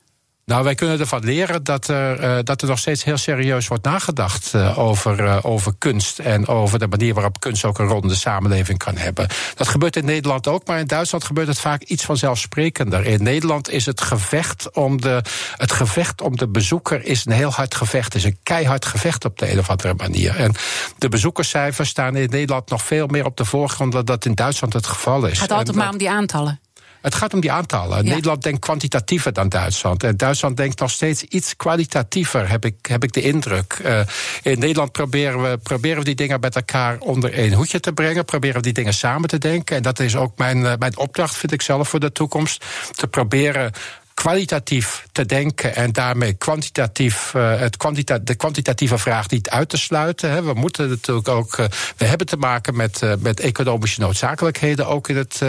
Nou, 0.45 0.63
wij 0.63 0.75
kunnen 0.75 0.99
ervan 0.99 1.23
leren 1.23 1.63
dat 1.63 1.87
er, 1.87 2.23
uh, 2.23 2.37
dat 2.43 2.61
er 2.61 2.67
nog 2.67 2.79
steeds 2.79 3.03
heel 3.03 3.17
serieus 3.17 3.67
wordt 3.67 3.83
nagedacht 3.83 4.53
uh, 4.55 4.79
over, 4.79 5.19
uh, 5.19 5.37
over 5.41 5.73
kunst 5.77 6.19
en 6.19 6.47
over 6.47 6.79
de 6.79 6.87
manier 6.87 7.13
waarop 7.13 7.39
kunst 7.39 7.65
ook 7.65 7.79
een 7.79 7.87
rol 7.87 8.01
in 8.01 8.07
de 8.07 8.15
samenleving 8.15 8.77
kan 8.77 8.97
hebben. 8.97 9.27
Dat 9.55 9.67
gebeurt 9.67 9.95
in 9.95 10.05
Nederland 10.05 10.47
ook, 10.47 10.67
maar 10.67 10.79
in 10.79 10.87
Duitsland 10.87 11.23
gebeurt 11.23 11.47
het 11.47 11.59
vaak 11.59 11.81
iets 11.81 12.05
vanzelfsprekender. 12.05 13.05
In 13.05 13.23
Nederland 13.23 13.69
is 13.69 13.85
het 13.85 14.01
gevecht 14.01 14.71
om 14.71 15.01
de, 15.01 15.21
het 15.55 15.71
gevecht 15.71 16.21
om 16.21 16.37
de 16.37 16.47
bezoeker 16.47 17.05
is 17.05 17.25
een 17.25 17.31
heel 17.31 17.51
hard 17.51 17.75
gevecht, 17.75 18.15
is 18.15 18.23
een 18.23 18.37
keihard 18.43 18.85
gevecht 18.85 19.25
op 19.25 19.39
de 19.39 19.51
een 19.51 19.59
of 19.59 19.69
andere 19.69 19.93
manier. 19.93 20.35
En 20.35 20.53
de 20.97 21.09
bezoekerscijfers 21.09 21.89
staan 21.89 22.15
in 22.15 22.29
Nederland 22.29 22.69
nog 22.69 22.83
veel 22.83 23.07
meer 23.07 23.25
op 23.25 23.37
de 23.37 23.45
voorgrond 23.45 23.91
dan 23.91 24.05
dat 24.05 24.25
in 24.25 24.33
Duitsland 24.33 24.73
het 24.73 24.87
geval 24.87 25.25
is. 25.25 25.39
Het 25.39 25.39
gaat 25.39 25.57
altijd 25.57 25.77
maar 25.77 25.89
om 25.89 25.97
die 25.97 26.09
aantallen. 26.09 26.59
Het 27.03 27.15
gaat 27.15 27.33
om 27.33 27.39
die 27.39 27.51
aantallen. 27.51 28.05
Ja. 28.05 28.13
Nederland 28.13 28.43
denkt 28.43 28.59
kwantitatiever 28.59 29.33
dan 29.33 29.49
Duitsland. 29.49 30.03
En 30.03 30.17
Duitsland 30.17 30.57
denkt 30.57 30.79
nog 30.79 30.91
steeds 30.91 31.23
iets 31.23 31.55
kwalitatiever, 31.55 32.49
heb 32.49 32.65
ik, 32.65 32.75
heb 32.81 33.03
ik 33.03 33.13
de 33.13 33.21
indruk. 33.21 33.79
Uh, 33.85 33.99
in 34.41 34.59
Nederland 34.59 34.91
proberen 34.91 35.41
we, 35.41 35.57
proberen 35.57 35.97
we 35.97 36.03
die 36.03 36.15
dingen 36.15 36.39
met 36.39 36.55
elkaar 36.55 36.97
onder 36.99 37.33
één 37.33 37.53
hoedje 37.53 37.79
te 37.79 37.93
brengen. 37.93 38.25
Proberen 38.25 38.55
we 38.55 38.61
die 38.61 38.73
dingen 38.73 38.93
samen 38.93 39.29
te 39.29 39.37
denken. 39.37 39.75
En 39.75 39.81
dat 39.81 39.99
is 39.99 40.15
ook 40.15 40.37
mijn, 40.37 40.57
uh, 40.57 40.73
mijn 40.79 40.97
opdracht, 40.97 41.35
vind 41.35 41.51
ik 41.51 41.61
zelf, 41.61 41.89
voor 41.89 41.99
de 41.99 42.11
toekomst. 42.11 42.65
Te 42.91 43.07
proberen 43.07 43.71
kwalitatief 44.13 45.05
te 45.11 45.25
denken 45.25 45.75
en 45.75 45.91
daarmee 45.91 46.33
kwantitatief, 46.33 47.33
uh, 47.33 47.59
het 47.59 47.77
kwantita 47.77 48.19
de 48.19 48.35
kwantitatieve 48.35 48.97
vraag 48.97 49.29
niet 49.29 49.49
uit 49.49 49.69
te 49.69 49.77
sluiten. 49.77 50.31
Hè. 50.31 50.43
We 50.43 50.53
moeten 50.53 50.89
natuurlijk 50.89 51.27
ook, 51.27 51.57
uh, 51.57 51.65
we 51.97 52.05
hebben 52.05 52.27
te 52.27 52.37
maken 52.37 52.75
met, 52.75 53.01
uh, 53.01 53.13
met 53.19 53.39
economische 53.39 53.99
noodzakelijkheden, 53.99 54.87
ook 54.87 55.09
in, 55.09 55.17
het, 55.17 55.41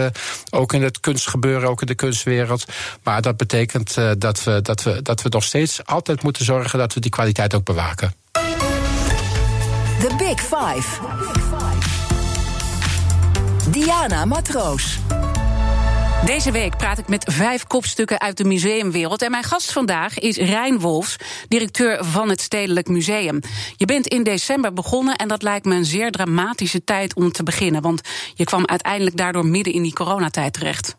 ook 0.49 0.73
in 0.73 0.83
het 0.83 0.99
kunstgebeuren, 0.99 1.69
ook 1.69 1.81
in 1.81 1.87
de 1.87 1.95
kunstwereld. 1.95 2.65
Maar 3.03 3.21
dat 3.21 3.37
betekent 3.37 3.93
dat, 4.17 4.43
we, 4.43 4.61
dat, 4.61 4.83
we, 4.83 5.01
dat 5.01 5.21
we 5.21 5.29
nog 5.29 5.43
steeds 5.43 5.85
altijd 5.85 6.23
moeten 6.23 6.45
zorgen 6.45 6.79
dat 6.79 6.93
we 6.93 6.99
die 6.99 7.11
kwaliteit 7.11 7.53
ook 7.53 7.63
bewaken. 7.63 8.13
The 9.99 10.15
Big 10.17 10.39
Five. 10.39 10.99
Diana 13.69 14.25
Matroos. 14.25 14.99
Deze 16.23 16.51
week 16.51 16.77
praat 16.77 16.97
ik 16.97 17.07
met 17.07 17.33
vijf 17.33 17.63
kopstukken 17.67 18.19
uit 18.19 18.37
de 18.37 18.43
museumwereld. 18.43 19.21
En 19.21 19.31
mijn 19.31 19.43
gast 19.43 19.71
vandaag 19.71 20.19
is 20.19 20.37
Rijn 20.37 20.79
Wolfs, 20.79 21.15
directeur 21.47 22.05
van 22.05 22.29
het 22.29 22.41
Stedelijk 22.41 22.87
Museum. 22.87 23.39
Je 23.75 23.85
bent 23.85 24.07
in 24.07 24.23
december 24.23 24.73
begonnen 24.73 25.15
en 25.15 25.27
dat 25.27 25.41
lijkt 25.41 25.65
me 25.65 25.75
een 25.75 25.85
zeer 25.85 26.11
dramatische 26.11 26.83
tijd 26.83 27.15
om 27.15 27.31
te 27.31 27.43
beginnen. 27.43 27.81
Want 27.81 28.01
je 28.33 28.43
kwam 28.43 28.65
uiteindelijk 28.65 29.17
daardoor 29.17 29.45
midden 29.45 29.73
in 29.73 29.81
die 29.81 29.93
coronatijd 29.93 30.53
terecht. 30.53 30.95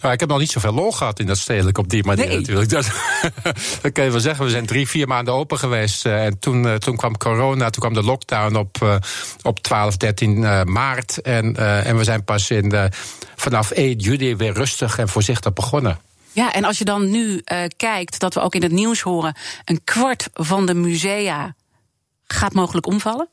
Nou, 0.00 0.14
ik 0.14 0.20
heb 0.20 0.28
nog 0.28 0.38
niet 0.38 0.50
zoveel 0.50 0.72
lol 0.72 0.92
gehad 0.92 1.18
in 1.18 1.26
dat 1.26 1.38
stedelijk 1.38 1.78
op 1.78 1.88
die 1.88 2.04
manier 2.04 2.26
nee. 2.26 2.36
natuurlijk. 2.36 2.70
Dat, 2.70 2.90
dat 3.82 3.92
kan 3.92 4.04
je 4.04 4.10
wel 4.10 4.20
zeggen. 4.20 4.44
We 4.44 4.50
zijn 4.50 4.66
drie, 4.66 4.88
vier 4.88 5.08
maanden 5.08 5.34
open 5.34 5.58
geweest. 5.58 6.06
Uh, 6.06 6.24
en 6.24 6.38
toen, 6.38 6.64
uh, 6.64 6.74
toen 6.74 6.96
kwam 6.96 7.16
corona, 7.16 7.70
toen 7.70 7.82
kwam 7.82 7.94
de 7.94 8.02
lockdown 8.02 8.56
op, 8.56 8.78
uh, 8.82 8.96
op 9.42 9.60
12, 9.60 9.96
13 9.96 10.40
maart. 10.72 11.20
En, 11.20 11.56
en 11.84 11.96
we 11.96 12.04
zijn 12.04 12.24
pas 12.24 12.50
in, 12.50 12.90
vanaf 13.36 13.70
1 13.70 13.98
juli 13.98 14.36
weer 14.36 14.52
rustig 14.52 14.98
en 14.98 15.08
voorzichtig 15.08 15.52
begonnen. 15.52 15.98
Ja, 16.32 16.52
en 16.52 16.64
als 16.64 16.78
je 16.78 16.84
dan 16.84 17.10
nu 17.10 17.42
kijkt, 17.76 18.18
dat 18.18 18.34
we 18.34 18.40
ook 18.40 18.54
in 18.54 18.62
het 18.62 18.72
nieuws 18.72 19.00
horen... 19.00 19.36
een 19.64 19.80
kwart 19.84 20.28
van 20.32 20.66
de 20.66 20.74
musea 20.74 21.54
gaat 22.26 22.52
mogelijk 22.52 22.86
omvallen? 22.86 23.28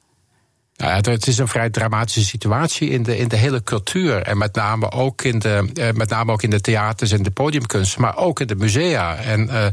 Nou 0.76 0.92
ja, 0.92 1.12
het 1.12 1.28
is 1.28 1.38
een 1.38 1.48
vrij 1.48 1.70
dramatische 1.70 2.24
situatie 2.24 2.90
in 2.90 3.04
de, 3.04 3.18
in 3.18 3.28
de 3.28 3.36
hele 3.36 3.64
cultuur. 3.64 4.22
En 4.22 4.38
met 4.38 4.56
name, 4.56 4.92
ook 4.92 5.24
in 5.24 5.40
de, 5.40 5.70
eh, 5.74 5.92
met 5.92 6.10
name 6.10 6.32
ook 6.32 6.44
in 6.44 6.50
de 6.50 6.62
theaters 6.62 7.12
en 7.12 7.24
de 7.24 7.32
podiumkunst, 7.32 7.98
maar 7.98 8.18
ook 8.18 8.40
in 8.40 8.48
de 8.48 8.56
musea. 8.56 9.16
En, 9.16 9.48
uh, 9.48 9.66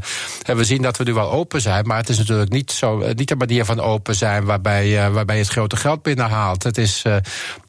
en 0.43 0.57
we 0.57 0.63
zien 0.63 0.81
dat 0.81 0.97
we 0.97 1.03
nu 1.03 1.13
wel 1.13 1.31
open 1.31 1.61
zijn, 1.61 1.87
maar 1.87 1.97
het 1.97 2.09
is 2.09 2.17
natuurlijk 2.17 2.51
niet, 2.51 2.71
zo, 2.71 3.13
niet 3.13 3.27
de 3.27 3.35
manier 3.35 3.65
van 3.65 3.79
open 3.79 4.15
zijn 4.15 4.45
waarbij, 4.45 5.11
waarbij 5.11 5.35
je 5.35 5.41
het 5.41 5.51
grote 5.51 5.75
geld 5.75 6.01
binnenhaalt. 6.01 6.63
Het 6.63 6.77
is, 6.77 7.03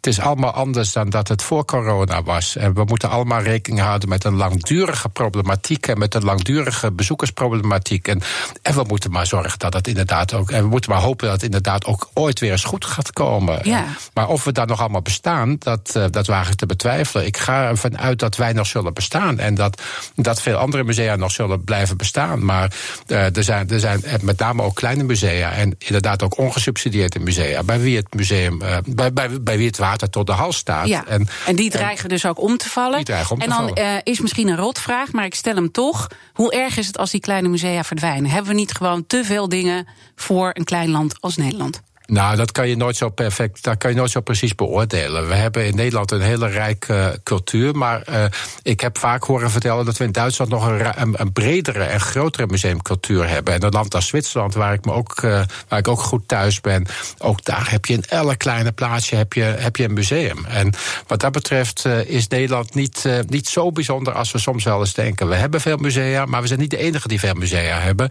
het 0.02 0.12
is 0.12 0.20
allemaal 0.20 0.50
anders 0.50 0.92
dan 0.92 1.10
dat 1.10 1.28
het 1.28 1.42
voor 1.42 1.64
corona 1.64 2.22
was. 2.22 2.56
En 2.56 2.74
we 2.74 2.84
moeten 2.84 3.10
allemaal 3.10 3.42
rekening 3.42 3.82
houden 3.82 4.08
met 4.08 4.24
een 4.24 4.36
langdurige 4.36 5.08
problematiek 5.08 5.86
en 5.86 5.98
met 5.98 6.14
een 6.14 6.24
langdurige 6.24 6.92
bezoekersproblematiek. 6.92 8.08
En, 8.08 8.22
en 8.62 8.74
we 8.74 8.84
moeten 8.86 9.10
maar 9.10 9.26
zorgen 9.26 9.58
dat 9.58 9.74
het 9.74 9.88
inderdaad 9.88 10.34
ook. 10.34 10.50
En 10.50 10.62
we 10.62 10.68
moeten 10.68 10.90
maar 10.90 11.00
hopen 11.00 11.26
dat 11.26 11.34
het 11.34 11.44
inderdaad 11.44 11.84
ook 11.84 12.08
ooit 12.14 12.40
weer 12.40 12.50
eens 12.50 12.64
goed 12.64 12.84
gaat 12.84 13.12
komen. 13.12 13.60
Ja. 13.62 13.84
Maar 14.14 14.28
of 14.28 14.44
we 14.44 14.52
daar 14.52 14.66
nog 14.66 14.80
allemaal 14.80 15.02
bestaan, 15.02 15.56
dat, 15.58 15.92
uh, 15.96 16.04
dat 16.10 16.26
waag 16.26 16.50
ik 16.50 16.54
te 16.54 16.66
betwijfelen. 16.66 17.26
Ik 17.26 17.36
ga 17.36 17.68
ervan 17.68 17.98
uit 17.98 18.18
dat 18.18 18.36
wij 18.36 18.52
nog 18.52 18.66
zullen 18.66 18.94
bestaan. 18.94 19.38
En 19.38 19.54
dat, 19.54 19.82
dat 20.14 20.42
veel 20.42 20.56
andere 20.56 20.84
musea 20.84 21.16
nog 21.16 21.30
zullen 21.30 21.64
blijven 21.64 21.96
bestaan. 21.96 22.44
Maar 22.44 22.72
uh, 23.06 23.36
er, 23.36 23.44
zijn, 23.44 23.70
er 23.70 23.80
zijn 23.80 24.04
met 24.22 24.38
name 24.38 24.62
ook 24.62 24.74
kleine 24.74 25.02
musea. 25.02 25.52
En 25.52 25.74
inderdaad 25.78 26.22
ook 26.22 26.38
ongesubsidieerde 26.38 27.18
musea. 27.18 27.62
Bij 27.62 27.80
wie 27.80 27.96
het 27.96 28.14
museum, 28.14 28.62
uh, 28.62 28.76
bij, 28.86 29.12
bij, 29.12 29.42
bij 29.42 29.56
wie 29.56 29.66
het 29.66 29.76
water 29.76 29.90
tot 29.96 30.26
de 30.26 30.32
hals 30.32 30.56
staat. 30.56 30.86
Ja. 30.86 31.06
En, 31.06 31.28
en 31.46 31.56
die 31.56 31.70
dreigen 31.70 32.02
en, 32.02 32.08
dus 32.08 32.26
ook 32.26 32.40
om 32.40 32.56
te 32.56 32.68
vallen. 32.68 32.96
Die 32.96 33.04
dreigen 33.04 33.34
om 33.34 33.40
en 33.40 33.48
te 33.48 33.54
dan 33.56 33.68
vallen. 33.68 34.02
is 34.02 34.20
misschien 34.20 34.48
een 34.48 34.56
rotvraag, 34.56 35.12
maar 35.12 35.24
ik 35.24 35.34
stel 35.34 35.54
hem 35.54 35.70
toch. 35.70 36.08
Hoe 36.32 36.52
erg 36.52 36.76
is 36.76 36.86
het 36.86 36.98
als 36.98 37.10
die 37.10 37.20
kleine 37.20 37.48
musea 37.48 37.84
verdwijnen? 37.84 38.30
Hebben 38.30 38.50
we 38.50 38.58
niet 38.58 38.74
gewoon 38.74 39.06
te 39.06 39.24
veel 39.24 39.48
dingen 39.48 39.88
voor 40.16 40.50
een 40.52 40.64
klein 40.64 40.90
land 40.90 41.20
als 41.20 41.36
Nederland? 41.36 41.82
Nou, 42.12 42.36
dat 42.36 42.52
kan 42.52 42.68
je 42.68 42.76
nooit 42.76 42.96
zo 42.96 43.08
perfect, 43.08 43.62
dat 43.62 43.78
kan 43.78 43.90
je 43.90 43.96
nooit 43.96 44.10
zo 44.10 44.20
precies 44.20 44.54
beoordelen. 44.54 45.28
We 45.28 45.34
hebben 45.34 45.66
in 45.66 45.74
Nederland 45.74 46.10
een 46.10 46.20
hele 46.20 46.46
rijke 46.46 46.92
uh, 46.92 47.08
cultuur, 47.22 47.76
maar 47.76 48.02
uh, 48.10 48.24
ik 48.62 48.80
heb 48.80 48.98
vaak 48.98 49.24
horen 49.24 49.50
vertellen 49.50 49.84
dat 49.84 49.96
we 49.96 50.04
in 50.04 50.12
Duitsland 50.12 50.50
nog 50.50 50.66
een, 50.66 51.20
een, 51.20 51.32
bredere 51.32 51.82
en 51.82 52.00
grotere 52.00 52.46
museumcultuur 52.46 53.28
hebben. 53.28 53.54
En 53.54 53.62
een 53.62 53.70
land 53.70 53.94
als 53.94 54.06
Zwitserland, 54.06 54.54
waar 54.54 54.72
ik 54.72 54.84
me 54.84 54.92
ook, 54.92 55.22
uh, 55.22 55.42
waar 55.68 55.78
ik 55.78 55.88
ook 55.88 56.00
goed 56.00 56.28
thuis 56.28 56.60
ben, 56.60 56.86
ook 57.18 57.44
daar 57.44 57.70
heb 57.70 57.84
je 57.84 57.94
in 57.94 58.04
elk 58.08 58.38
kleine 58.38 58.72
plaatsje 58.72 59.16
heb 59.16 59.32
je, 59.32 59.42
heb 59.42 59.76
je 59.76 59.84
een 59.84 59.94
museum. 59.94 60.44
En 60.44 60.74
wat 61.06 61.20
dat 61.20 61.32
betreft 61.32 61.84
is 62.06 62.28
Nederland 62.28 62.74
niet, 62.74 63.08
niet 63.26 63.48
zo 63.48 63.72
bijzonder 63.72 64.12
als 64.12 64.32
we 64.32 64.38
soms 64.38 64.64
wel 64.64 64.80
eens 64.80 64.94
denken. 64.94 65.28
We 65.28 65.34
hebben 65.34 65.60
veel 65.60 65.76
musea, 65.76 66.24
maar 66.24 66.40
we 66.40 66.46
zijn 66.46 66.60
niet 66.60 66.70
de 66.70 66.78
enige 66.78 67.08
die 67.08 67.20
veel 67.20 67.34
musea 67.34 67.78
hebben. 67.78 68.08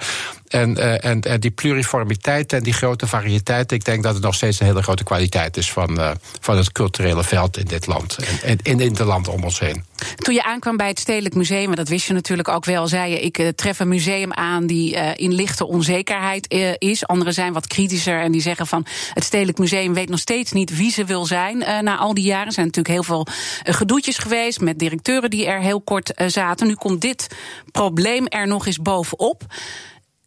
En, 0.51 1.01
en, 1.01 1.22
en 1.22 1.39
die 1.39 1.51
pluriformiteit 1.51 2.53
en 2.53 2.63
die 2.63 2.74
grote 2.74 3.08
variëteit, 3.08 3.72
ik 3.72 3.86
denk 3.86 4.03
dat 4.03 4.13
het 4.13 4.24
nog 4.24 4.36
steeds 4.36 4.60
een 4.60 4.65
hele 4.65 4.81
grote 4.81 5.03
kwaliteit 5.03 5.58
is 5.58 5.72
van, 5.72 6.00
uh, 6.00 6.12
van 6.39 6.58
het 6.58 6.72
culturele 6.72 7.24
veld 7.24 7.58
in 7.58 7.65
dit 7.65 7.88
land 7.88 8.17
en, 8.43 8.58
in 8.63 8.79
het 8.79 9.00
land 9.00 9.27
om 9.27 9.43
ons 9.43 9.60
heen. 9.60 9.84
Toen 10.15 10.34
je 10.34 10.43
aankwam 10.43 10.77
bij 10.77 10.88
het 10.88 11.00
Stedelijk 11.00 11.36
Museum, 11.36 11.75
dat 11.75 11.88
wist 11.88 12.08
je 12.08 12.13
natuurlijk 12.13 12.48
ook 12.48 12.65
wel, 12.65 12.88
zei 12.88 13.12
je: 13.12 13.22
Ik 13.22 13.38
uh, 13.38 13.48
tref 13.48 13.79
een 13.79 13.88
museum 13.88 14.34
aan 14.34 14.67
die 14.67 14.91
in 15.15 15.34
lichte 15.34 15.65
onzekerheid 15.65 16.53
is. 16.77 17.08
Anderen 17.08 17.34
zijn 17.34 17.53
wat 17.53 17.67
kritischer 17.67 18.22
en 18.22 18.31
die 18.31 18.41
zeggen 18.41 18.67
van 18.67 18.86
het 19.13 19.24
Stedelijk 19.24 19.58
Museum 19.58 19.93
weet 19.93 20.10
nog 20.10 20.20
steeds 20.20 20.51
niet 20.51 20.77
wie 20.77 20.91
ze 20.91 21.05
wil 21.05 21.25
zijn 21.25 21.58
na 21.58 21.98
al 21.98 22.13
die 22.13 22.24
jaren. 22.24 22.48
Er 22.48 22.53
zijn 22.53 22.65
natuurlijk 22.65 22.96
heel 22.96 23.03
veel 23.03 23.27
gedoetjes 23.63 24.17
geweest 24.17 24.60
met 24.60 24.79
directeuren 24.79 25.29
die 25.29 25.46
er 25.46 25.60
heel 25.60 25.81
kort 25.81 26.13
zaten. 26.27 26.67
Nu 26.67 26.75
komt 26.75 27.01
dit 27.01 27.27
probleem 27.72 28.27
er 28.27 28.48
nog 28.48 28.65
eens 28.65 28.81
bovenop. 28.81 29.43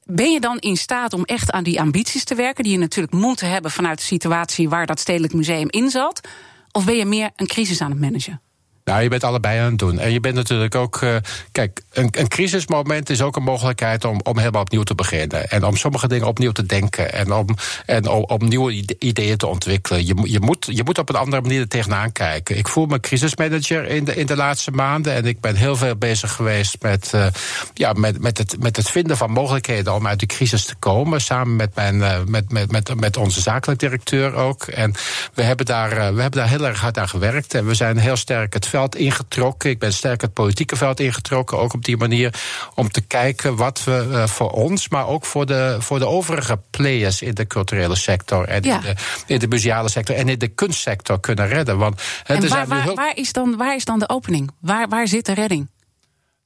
Ben 0.06 0.32
je 0.32 0.40
dan 0.40 0.58
in 0.58 0.76
staat 0.76 1.12
om 1.12 1.24
echt 1.24 1.50
aan 1.50 1.64
die 1.64 1.80
ambities 1.80 2.24
te 2.24 2.34
werken, 2.34 2.64
die 2.64 2.72
je 2.72 2.78
natuurlijk 2.78 3.14
moet 3.14 3.40
hebben 3.40 3.70
vanuit 3.70 3.98
de 3.98 4.04
situatie 4.04 4.68
waar 4.68 4.86
dat 4.86 5.00
Stedelijk 5.00 5.32
Museum 5.32 5.70
in 5.70 5.90
zat? 5.90 6.28
Of 6.72 6.84
ben 6.84 6.96
je 6.96 7.04
meer 7.04 7.30
een 7.36 7.46
crisis 7.46 7.80
aan 7.80 7.90
het 7.90 8.00
managen? 8.00 8.40
Nou, 8.84 9.02
je 9.02 9.08
bent 9.08 9.24
allebei 9.24 9.58
aan 9.58 9.70
het 9.70 9.78
doen. 9.78 9.98
En 9.98 10.12
je 10.12 10.20
bent 10.20 10.34
natuurlijk 10.34 10.74
ook. 10.74 11.00
Uh, 11.00 11.16
kijk, 11.52 11.80
een, 11.92 12.08
een, 12.10 12.28
crisismoment 12.28 13.10
is 13.10 13.22
ook 13.22 13.36
een 13.36 13.42
mogelijkheid 13.42 14.04
om, 14.04 14.20
om 14.22 14.38
helemaal 14.38 14.60
opnieuw 14.60 14.82
te 14.82 14.94
beginnen. 14.94 15.48
En 15.48 15.64
om 15.64 15.76
sommige 15.76 16.08
dingen 16.08 16.26
opnieuw 16.26 16.52
te 16.52 16.66
denken. 16.66 17.12
En 17.12 17.32
om, 17.32 17.46
en 17.86 18.08
om, 18.08 18.48
nieuwe 18.48 18.84
ideeën 18.98 19.36
te 19.36 19.46
ontwikkelen. 19.46 20.06
Je, 20.06 20.14
je, 20.22 20.40
moet, 20.40 20.66
je 20.70 20.82
moet 20.84 20.98
op 20.98 21.08
een 21.08 21.14
andere 21.14 21.42
manier 21.42 21.60
er 21.60 21.68
tegenaan 21.68 22.12
kijken. 22.12 22.56
Ik 22.56 22.68
voel 22.68 22.86
me 22.86 23.00
crisismanager 23.00 23.86
in 23.86 24.04
de, 24.04 24.14
in 24.14 24.26
de 24.26 24.36
laatste 24.36 24.70
maanden. 24.70 25.14
En 25.14 25.24
ik 25.24 25.40
ben 25.40 25.56
heel 25.56 25.76
veel 25.76 25.96
bezig 25.96 26.32
geweest 26.32 26.76
met, 26.82 27.12
uh, 27.14 27.26
ja, 27.74 27.92
met, 27.92 28.20
met, 28.20 28.38
het, 28.38 28.62
met 28.62 28.76
het 28.76 28.90
vinden 28.90 29.16
van 29.16 29.30
mogelijkheden 29.30 29.94
om 29.94 30.06
uit 30.06 30.18
die 30.18 30.28
crisis 30.28 30.64
te 30.64 30.74
komen. 30.74 31.20
Samen 31.20 31.56
met, 31.56 31.74
mijn, 31.74 31.96
uh, 31.96 32.16
met, 32.26 32.52
met, 32.52 32.70
met, 32.70 33.00
met 33.00 33.16
onze 33.16 33.40
zakelijk 33.40 33.80
directeur 33.80 34.34
ook. 34.34 34.62
En 34.62 34.94
we 35.34 35.42
hebben, 35.42 35.66
daar, 35.66 35.90
we 35.90 36.20
hebben 36.20 36.40
daar 36.40 36.48
heel 36.48 36.66
erg 36.66 36.80
hard 36.80 36.98
aan 36.98 37.08
gewerkt. 37.08 37.54
En 37.54 37.66
we 37.66 37.74
zijn 37.74 37.98
heel 37.98 38.16
sterk 38.16 38.52
het 38.52 38.66
veld 38.74 38.96
ingetrokken. 38.96 39.70
Ik 39.70 39.78
ben 39.78 39.92
sterk 39.92 40.20
het 40.20 40.32
politieke 40.32 40.76
veld 40.76 41.00
ingetrokken, 41.00 41.58
ook 41.58 41.72
op 41.74 41.84
die 41.84 41.96
manier. 41.96 42.34
Om 42.74 42.90
te 42.90 43.00
kijken 43.00 43.56
wat 43.56 43.84
we 43.84 44.06
uh, 44.10 44.26
voor 44.26 44.50
ons, 44.50 44.88
maar 44.88 45.06
ook 45.06 45.24
voor 45.24 45.46
de, 45.46 45.76
voor 45.78 45.98
de 45.98 46.06
overige 46.06 46.58
players 46.70 47.22
in 47.22 47.34
de 47.34 47.46
culturele 47.46 47.96
sector. 47.96 48.48
En 48.48 48.62
Ja. 48.62 48.74
in, 48.74 48.80
de, 48.80 48.94
in 49.26 49.38
de 49.38 49.48
museale 49.48 49.88
sector 49.88 50.16
en 50.16 50.28
in 50.28 50.38
de 50.38 50.48
kunstsector 50.48 51.20
kunnen 51.20 51.48
redden. 51.48 51.78
Want 51.78 52.02
En 52.26 52.42
er 52.42 52.48
waar, 52.48 52.82
heel- 52.82 52.94
waar, 52.94 53.16
is 53.16 53.32
dan, 53.32 53.56
waar 53.56 53.74
is 53.74 53.84
dan 53.84 53.98
de 53.98 54.08
opening? 54.08 54.50
Waar, 54.60 54.88
waar 54.88 55.08
zit 55.08 55.26
de 55.26 55.34
redding? 55.34 55.68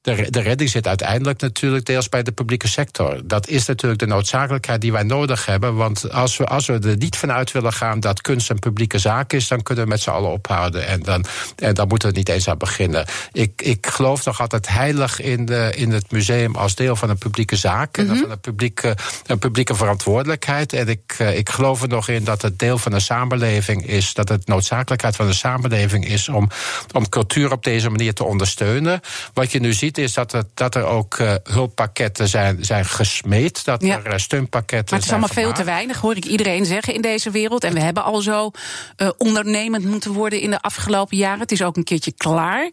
De, 0.01 0.27
de 0.29 0.39
redding 0.39 0.69
zit 0.69 0.87
uiteindelijk 0.87 1.41
natuurlijk 1.41 1.85
deels 1.85 2.09
bij 2.09 2.23
de 2.23 2.31
publieke 2.31 2.67
sector. 2.67 3.21
Dat 3.23 3.47
is 3.47 3.65
natuurlijk 3.65 3.99
de 3.99 4.07
noodzakelijkheid 4.07 4.81
die 4.81 4.91
wij 4.91 5.03
nodig 5.03 5.45
hebben. 5.45 5.75
Want 5.75 6.11
als 6.11 6.37
we, 6.37 6.45
als 6.45 6.65
we 6.65 6.79
er 6.79 6.97
niet 6.97 7.17
vanuit 7.17 7.51
willen 7.51 7.73
gaan 7.73 7.99
dat 7.99 8.21
kunst 8.21 8.49
een 8.49 8.59
publieke 8.59 8.97
zaak 8.97 9.33
is, 9.33 9.47
dan 9.47 9.63
kunnen 9.63 9.83
we 9.83 9.89
met 9.89 10.01
z'n 10.01 10.09
allen 10.09 10.31
ophouden. 10.31 10.87
En 10.87 11.03
dan, 11.03 11.25
en 11.55 11.73
dan 11.73 11.87
moeten 11.87 12.09
we 12.09 12.17
niet 12.17 12.29
eens 12.29 12.47
aan 12.49 12.57
beginnen. 12.57 13.05
Ik, 13.31 13.61
ik 13.61 13.87
geloof 13.87 14.25
nog 14.25 14.41
altijd 14.41 14.69
heilig 14.69 15.21
in, 15.21 15.45
de, 15.45 15.71
in 15.75 15.91
het 15.91 16.11
museum 16.11 16.55
als 16.55 16.75
deel 16.75 16.95
van 16.95 17.09
een 17.09 17.17
publieke 17.17 17.55
zaak. 17.55 17.97
En 17.97 18.07
van 18.07 18.31
een 18.31 18.39
publieke, 18.39 18.97
een 19.25 19.39
publieke 19.39 19.75
verantwoordelijkheid. 19.75 20.73
En 20.73 20.87
ik, 20.87 21.15
eh, 21.17 21.37
ik 21.37 21.49
geloof 21.49 21.81
er 21.81 21.87
nog 21.87 22.07
in 22.07 22.23
dat 22.23 22.41
het 22.41 22.59
deel 22.59 22.77
van 22.77 22.91
de 22.91 22.99
samenleving 22.99 23.87
is. 23.87 24.13
Dat 24.13 24.29
het 24.29 24.47
noodzakelijkheid 24.47 25.15
van 25.15 25.27
de 25.27 25.33
samenleving 25.33 26.07
is 26.07 26.29
om, 26.29 26.49
om 26.91 27.09
cultuur 27.09 27.51
op 27.51 27.63
deze 27.63 27.89
manier 27.89 28.13
te 28.13 28.23
ondersteunen. 28.23 28.99
Wat 29.33 29.51
je 29.51 29.59
nu 29.59 29.73
ziet 29.73 29.88
is 29.97 30.13
dat 30.13 30.33
er, 30.33 30.43
dat 30.53 30.75
er 30.75 30.85
ook 30.85 31.15
eh, 31.15 31.33
hulppakketten 31.43 32.27
zijn, 32.27 32.65
zijn 32.65 32.85
gesmeed. 32.85 33.65
Dat 33.65 33.81
Ja. 33.81 33.97
er 34.03 34.05
eh, 34.05 34.17
steunpakketten 34.17 34.87
Maar 34.89 34.99
het 34.99 35.03
is 35.07 35.09
allemaal 35.11 35.43
veel 35.43 35.53
te 35.53 35.63
weinig, 35.63 35.97
hoor 35.97 36.15
ik 36.15 36.25
iedereen 36.25 36.65
zeggen 36.65 36.93
in 36.93 37.01
deze 37.01 37.31
wereld. 37.31 37.63
En 37.63 37.73
we 37.73 37.79
hebben 37.81 38.03
al 38.03 38.21
zo 38.21 38.51
eh, 38.95 39.09
ondernemend 39.17 39.85
moeten 39.85 40.11
worden 40.11 40.41
in 40.41 40.49
de 40.49 40.61
afgelopen 40.61 41.17
jaren. 41.17 41.39
Het 41.39 41.51
is 41.51 41.61
ook 41.61 41.77
een 41.77 41.83
keertje 41.83 42.11
klaar. 42.11 42.69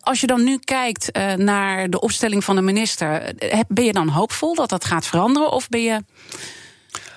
Als 0.00 0.20
je 0.20 0.26
dan 0.26 0.44
nu 0.44 0.58
kijkt 0.64 1.18
naar 1.36 1.90
de 1.90 2.00
opstelling 2.00 2.44
van 2.44 2.56
de 2.56 2.62
minister, 2.62 3.32
ben 3.68 3.84
je 3.84 3.92
dan 3.92 4.08
hoopvol 4.08 4.54
dat 4.54 4.68
dat 4.68 4.84
gaat 4.84 5.06
veranderen? 5.06 5.50
Of 5.52 5.68
ben 5.68 5.82
je 5.82 6.02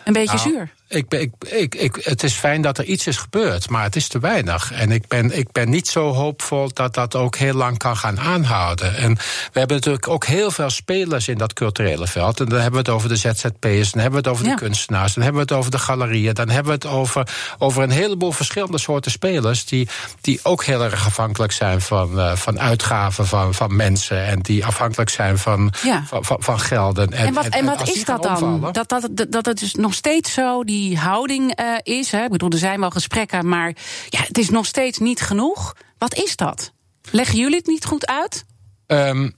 een 0.04 0.14
beetje 0.14 0.36
Nou, 0.38 0.50
zuur? 0.50 0.70
Ik, 0.92 1.14
ik, 1.14 1.32
ik, 1.48 1.76
ik, 1.76 1.96
het 2.04 2.24
is 2.24 2.34
fijn 2.34 2.62
dat 2.62 2.78
er 2.78 2.84
iets 2.86 3.08
is 3.08 3.18
gebeurd, 3.18 3.70
maar 3.70 3.84
het 3.84 3.96
is 3.96 4.08
te 4.08 4.20
weinig. 4.20 4.72
En 4.72 4.92
ik 4.92 5.08
ben, 5.08 5.38
ik 5.38 5.52
ben 5.52 5.70
niet 5.70 5.88
zo 5.88 6.14
hoopvol 6.14 6.70
dat 6.74 6.94
dat 6.94 7.16
ook 7.16 7.36
heel 7.36 7.54
lang 7.54 7.78
kan 7.78 7.98
gaan 7.98 8.20
aanhouden. 8.20 8.96
En 8.96 9.14
we 9.54 9.60
hebben 9.60 9.76
natuurlijk 9.78 10.08
ook 10.08 10.26
heel 10.26 10.52
veel 10.52 10.70
spelers 10.70 11.28
in 11.28 11.38
dat 11.38 11.54
culturele 11.54 12.08
veld. 12.08 12.40
En 12.40 12.46
dan 12.46 12.54
hebben 12.60 12.84
we 12.84 12.90
het 12.92 12.96
over 12.96 13.10
de 13.10 13.16
ZZP'ers, 13.16 13.92
dan 13.92 14.02
hebben 14.02 14.22
we 14.24 14.28
het 14.30 14.38
over 14.38 14.46
Ja. 14.46 14.56
de 14.56 14.62
kunstenaars, 14.62 15.14
dan 15.14 15.24
hebben 15.24 15.42
we 15.42 15.48
het 15.54 15.58
over 15.60 15.72
de 15.72 15.80
galerieën, 15.80 16.34
dan 16.34 16.50
hebben 16.50 16.66
we 16.80 16.88
het 16.88 16.96
over, 16.96 17.28
over 17.58 17.84
een 17.84 17.90
heleboel 17.92 18.32
verschillende 18.32 18.78
soorten 18.80 19.12
spelers 19.12 19.66
die, 19.66 19.88
die 20.22 20.40
ook 20.44 20.64
heel 20.64 20.84
erg 20.84 21.06
afhankelijk 21.06 21.52
zijn 21.52 21.82
van, 21.82 22.20
eh, 22.20 22.36
van 22.36 22.60
uitgaven 22.60 23.28
van, 23.28 23.54
van 23.54 23.76
mensen 23.76 24.26
en 24.26 24.40
die 24.40 24.66
afhankelijk 24.66 25.10
zijn 25.10 25.38
van, 25.38 25.74
Ja. 25.84 26.04
van, 26.08 26.26
van, 26.26 26.38
van 26.44 26.60
gelden. 26.60 27.14
En, 27.14 27.34
wat, 27.34 27.46
en 27.46 27.66
wat 27.66 27.80
als 27.80 27.90
die 27.90 27.98
is 27.98 28.06
dat 28.06 28.24
dan? 28.24 28.32
omvallen- 28.32 28.74
Dat, 28.74 28.90
dat, 28.90 29.08
dat, 29.12 29.32
dat 29.32 29.46
het 29.46 29.60
dus 29.60 29.74
nog 29.76 29.94
steeds 29.94 30.34
zo 30.34 30.64
die 30.64 30.80
houding 30.90 31.56
eh, 31.56 31.76
is. 31.84 32.12
Hè? 32.12 32.24
Ik 32.24 32.32
bedoel, 32.32 32.50
er 32.50 32.58
zijn 32.58 32.80
wel 32.80 32.90
gesprekken, 32.90 33.48
maar 33.48 33.76
ja, 34.10 34.22
het 34.22 34.38
is 34.38 34.50
nog 34.50 34.66
steeds 34.66 34.98
niet 34.98 35.22
genoeg. 35.22 35.76
Wat 35.98 36.16
is 36.16 36.36
dat? 36.36 36.72
Leggen 37.12 37.38
jullie 37.38 37.58
het 37.58 37.68
niet 37.68 37.86
goed 37.86 38.06
uit? 38.06 38.46
Ehm, 38.88 39.30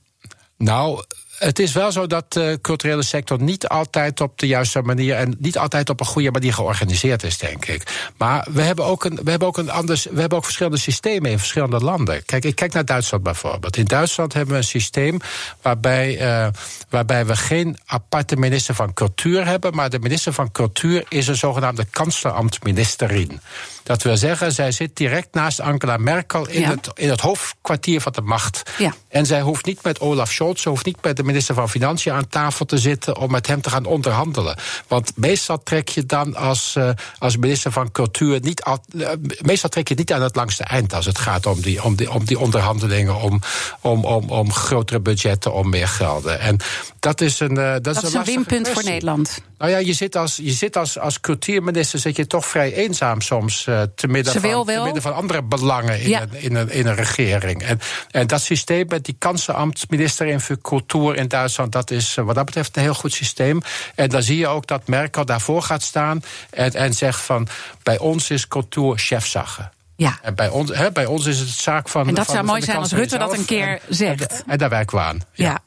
nou, 0.58 1.04
het 1.44 1.60
is 1.60 1.74
wel 1.74 1.92
zo 1.92 2.08
dat 2.08 2.34
de 2.34 2.60
culturele 2.62 3.04
sector 3.04 3.42
niet 3.42 3.68
altijd 3.68 4.22
op 4.22 4.40
de 4.40 4.48
juiste 4.48 4.82
manier 4.82 5.16
en 5.16 5.36
niet 5.40 5.58
altijd 5.58 5.90
op 5.90 6.00
een 6.00 6.06
goede 6.06 6.32
manier 6.32 6.54
georganiseerd 6.54 7.24
is, 7.24 7.38
denk 7.38 7.66
ik. 7.66 8.12
Maar 8.18 8.48
we 8.52 8.62
hebben 8.62 8.86
ook 8.86 9.06
een, 9.06 9.20
we 9.24 9.30
hebben 9.30 9.48
ook 9.48 9.58
een 9.58 9.70
anders, 9.70 10.04
we 10.04 10.20
hebben 10.20 10.38
ook 10.38 10.44
verschillende 10.44 10.78
systemen 10.78 11.32
in 11.32 11.40
verschillende 11.40 11.80
landen. 11.80 12.26
Kijk, 12.26 12.46
ik 12.46 12.56
kijk 12.56 12.74
naar 12.74 12.86
Duitsland 12.86 13.24
bijvoorbeeld. 13.24 13.78
In 13.78 13.86
Duitsland 13.86 14.34
hebben 14.34 14.52
we 14.52 14.58
een 14.58 14.68
systeem 14.68 15.20
waarbij, 15.62 16.18
eh, 16.18 16.48
waarbij 16.90 17.26
we 17.26 17.36
geen 17.36 17.78
aparte 17.86 18.36
minister 18.36 18.76
van 18.76 18.94
cultuur 18.94 19.46
hebben, 19.46 19.76
maar 19.76 19.90
de 19.90 20.00
minister 20.00 20.34
van 20.34 20.52
cultuur 20.52 21.06
is 21.10 21.28
een 21.28 21.36
zogenaamde 21.36 21.86
kansleramtministerin. 21.90 23.40
Dat 23.84 24.02
wil 24.04 24.18
zeggen, 24.18 24.52
zij 24.52 24.72
zit 24.72 24.96
direct 24.96 25.34
naast 25.34 25.60
Angela 25.60 25.98
Merkel 25.98 26.48
in, 26.48 26.62
Ja. 26.62 26.70
het, 26.70 26.90
in 26.94 27.10
het 27.10 27.20
hoofdkwartier 27.20 28.02
van 28.02 28.12
de 28.12 28.22
macht. 28.22 28.62
Ja. 28.78 28.94
En 29.08 29.26
zij 29.26 29.42
hoeft 29.42 29.66
niet 29.66 29.84
met 29.84 30.00
Olaf 30.00 30.32
Scholz, 30.32 30.62
ze 30.62 30.70
hoeft 30.70 30.86
niet 30.86 30.98
met 31.02 31.18
de 31.18 31.24
minister 31.24 31.56
van 31.56 31.70
Financiën 31.70 32.12
aan 32.14 32.28
tafel 32.28 32.66
te 32.66 32.78
zitten 32.78 33.18
om 33.18 33.32
met 33.32 33.48
hem 33.48 33.62
te 33.62 33.70
gaan 33.70 33.86
onderhandelen. 33.86 34.58
Want 34.88 35.12
meestal 35.16 35.64
trek 35.64 35.90
je 35.90 36.06
dan 36.06 36.36
als, 36.36 36.76
eh, 36.76 36.90
als 37.18 37.38
minister 37.38 37.72
van 37.72 37.92
Cultuur 37.92 38.40
niet 38.42 38.62
eh, 38.64 39.10
meestal 39.42 39.70
trek 39.70 39.88
je 39.88 39.96
niet 39.96 40.14
aan 40.14 40.22
het 40.22 40.36
langste 40.36 40.64
eind 40.64 40.94
als 40.94 41.06
het 41.06 41.18
gaat 41.18 41.46
om 41.46 41.62
die, 41.62 41.84
om 41.84 41.96
die, 41.96 42.12
om 42.12 42.26
die 42.26 42.40
onderhandelingen, 42.40 43.16
om, 43.16 43.42
om, 43.82 44.06
om, 44.06 44.30
om 44.30 44.54
grotere 44.54 45.00
budgetten, 45.00 45.54
om 45.54 45.70
meer 45.70 45.88
gelden. 45.88 46.40
En 46.40 46.58
dat 47.00 47.22
is 47.22 47.40
een, 47.40 47.58
eh, 47.58 47.72
dat 47.72 47.84
Dat 47.84 48.04
is 48.04 48.14
een 48.14 48.24
winpunt 48.24 48.70
voor. 48.70 48.84
Nederland. 48.84 49.42
Nou 49.58 49.72
ja, 49.72 49.78
je 49.78 49.94
zit 49.94 50.16
als, 50.16 50.36
je 50.36 50.52
zit 50.52 50.78
als, 50.78 51.00
als 51.00 51.20
cultuurminister 51.20 52.00
zit 52.00 52.16
je 52.16 52.28
toch 52.28 52.46
vrij 52.46 52.74
eenzaam 52.74 53.22
soms 53.22 53.68
te, 53.96 54.08
midden 54.08 54.42
van, 54.42 54.66
te 54.66 54.82
midden 54.84 55.02
van 55.02 55.16
andere 55.16 55.44
belangen 55.44 56.02
in, 56.02 56.10
Ja. 56.10 56.22
een, 56.22 56.42
in, 56.42 56.56
een, 56.56 56.70
in 56.72 56.88
een 56.88 56.96
regering. 56.96 57.64
En, 57.64 57.80
en 58.12 58.28
dat 58.28 58.42
systeem 58.42 58.86
met 58.88 59.06
die 59.06 59.16
kansenambtsminister 59.20 60.28
in 60.28 60.40
voor 60.42 60.62
cultuur 60.62 61.16
in 61.16 61.28
Duitsland, 61.28 61.72
dat 61.72 61.92
is 61.92 62.18
eh, 62.18 62.26
wat 62.26 62.36
dat 62.36 62.46
betreft 62.46 62.76
een 62.78 62.82
heel 62.84 62.94
goed 62.94 63.14
systeem. 63.14 63.62
En 63.96 64.10
dan 64.10 64.24
zie 64.24 64.38
je 64.38 64.48
ook 64.48 64.68
dat 64.68 64.88
Merkel 64.88 65.26
daarvoor 65.26 65.62
gaat 65.62 65.82
staan 65.82 66.24
en, 66.50 66.74
en 66.74 66.94
zegt 66.94 67.22
van 67.22 67.48
bij 67.84 67.98
ons 68.00 68.30
is 68.30 68.48
cultuur 68.48 68.98
chefsache. 68.98 69.70
Ja. 69.96 70.18
En 70.22 70.36
bij 70.36 70.50
ons, 70.50 70.70
hè, 70.78 70.92
bij 70.92 71.06
ons 71.06 71.26
is 71.26 71.40
het 71.40 71.50
zaak 71.50 71.90
van. 71.90 72.08
En 72.08 72.14
dat 72.14 72.26
van- 72.26 72.34
zou 72.34 72.46
mooi 72.46 72.62
zijn 72.62 72.78
als 72.78 72.92
Rutte 72.92 73.18
dat 73.18 73.38
een 73.38 73.46
keer 73.46 73.68
En- 73.68 73.80
zegt. 73.96 74.22
En, 74.22 74.44
en 74.48 74.58
daar 74.58 74.70
werken 74.70 74.98
we 74.98 75.04
aan. 75.04 75.20
Ja. 75.34 75.60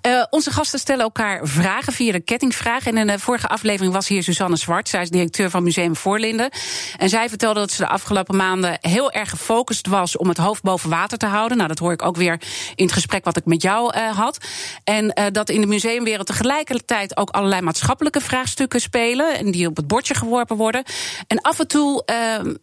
Eh, 0.00 0.22
onze 0.30 0.50
gasten 0.50 0.78
stellen 0.78 1.02
elkaar 1.02 1.40
vragen 1.46 1.92
via 1.92 2.12
de 2.12 2.20
kettingvraag. 2.20 2.86
En 2.86 2.96
in 2.96 3.06
de 3.06 3.18
vorige 3.18 3.48
aflevering 3.48 3.92
was 3.92 4.08
hier 4.08 4.22
Suzanne 4.22 4.56
Zwart. 4.56 4.88
Zij 4.88 5.02
is 5.02 5.10
directeur 5.10 5.50
van 5.50 5.62
Museum 5.62 5.96
Voorlinden. 5.96 6.50
En 6.98 7.08
zij 7.08 7.28
vertelde 7.28 7.60
dat 7.60 7.70
ze 7.70 7.82
de 7.82 7.88
afgelopen 7.88 8.36
maanden 8.36 8.78
heel 8.80 9.10
erg 9.12 9.30
gefocust 9.30 9.86
was 9.86 10.16
om 10.16 10.28
het 10.28 10.38
hoofd 10.38 10.62
boven 10.62 10.90
water 10.90 11.18
te 11.18 11.26
houden. 11.26 11.56
Nou, 11.56 11.68
dat 11.68 11.78
hoor 11.78 11.92
ik 11.92 12.02
ook 12.02 12.16
weer 12.16 12.40
in 12.74 12.84
het 12.84 12.92
gesprek 12.94 13.24
wat 13.24 13.36
ik 13.36 13.44
met 13.44 13.62
jou 13.62 13.94
eh, 13.94 14.16
had. 14.16 14.38
En 14.84 15.12
eh, 15.12 15.24
dat 15.32 15.48
in 15.48 15.60
de 15.60 15.66
museumwereld 15.66 16.26
tegelijkertijd 16.26 17.16
ook 17.16 17.30
allerlei 17.30 17.60
maatschappelijke 17.62 18.20
vraagstukken 18.20 18.80
spelen. 18.80 19.38
En 19.38 19.50
die 19.50 19.66
op 19.66 19.76
het 19.76 19.86
bordje 19.86 20.14
geworpen 20.14 20.56
worden. 20.56 20.82
En 21.26 21.40
af 21.40 21.58
en 21.58 21.66
toe 21.68 22.04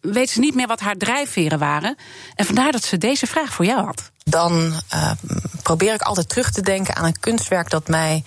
weet 0.00 0.30
ze 0.30 0.40
niet 0.40 0.54
meer 0.54 0.66
wat 0.66 0.80
haar 0.80 0.98
drijfveren 1.08 1.58
waren. 1.58 1.96
En 2.34 2.44
vandaar 2.44 2.72
dat 2.72 2.84
ze 2.84 2.98
deze 2.98 3.26
vraag 3.26 3.52
voor 3.52 3.64
jou 3.64 3.84
had. 3.84 4.10
dan 4.24 4.72
eh, 4.88 5.10
probeer 5.62 5.94
ik 5.94 6.02
altijd 6.02 6.28
terug 6.28 6.50
te 6.50 6.60
denken 6.60 6.96
aan 6.96 7.04
een 7.04 7.20
kunstwerk 7.20 7.70
dat 7.70 7.88
mij 7.88 8.24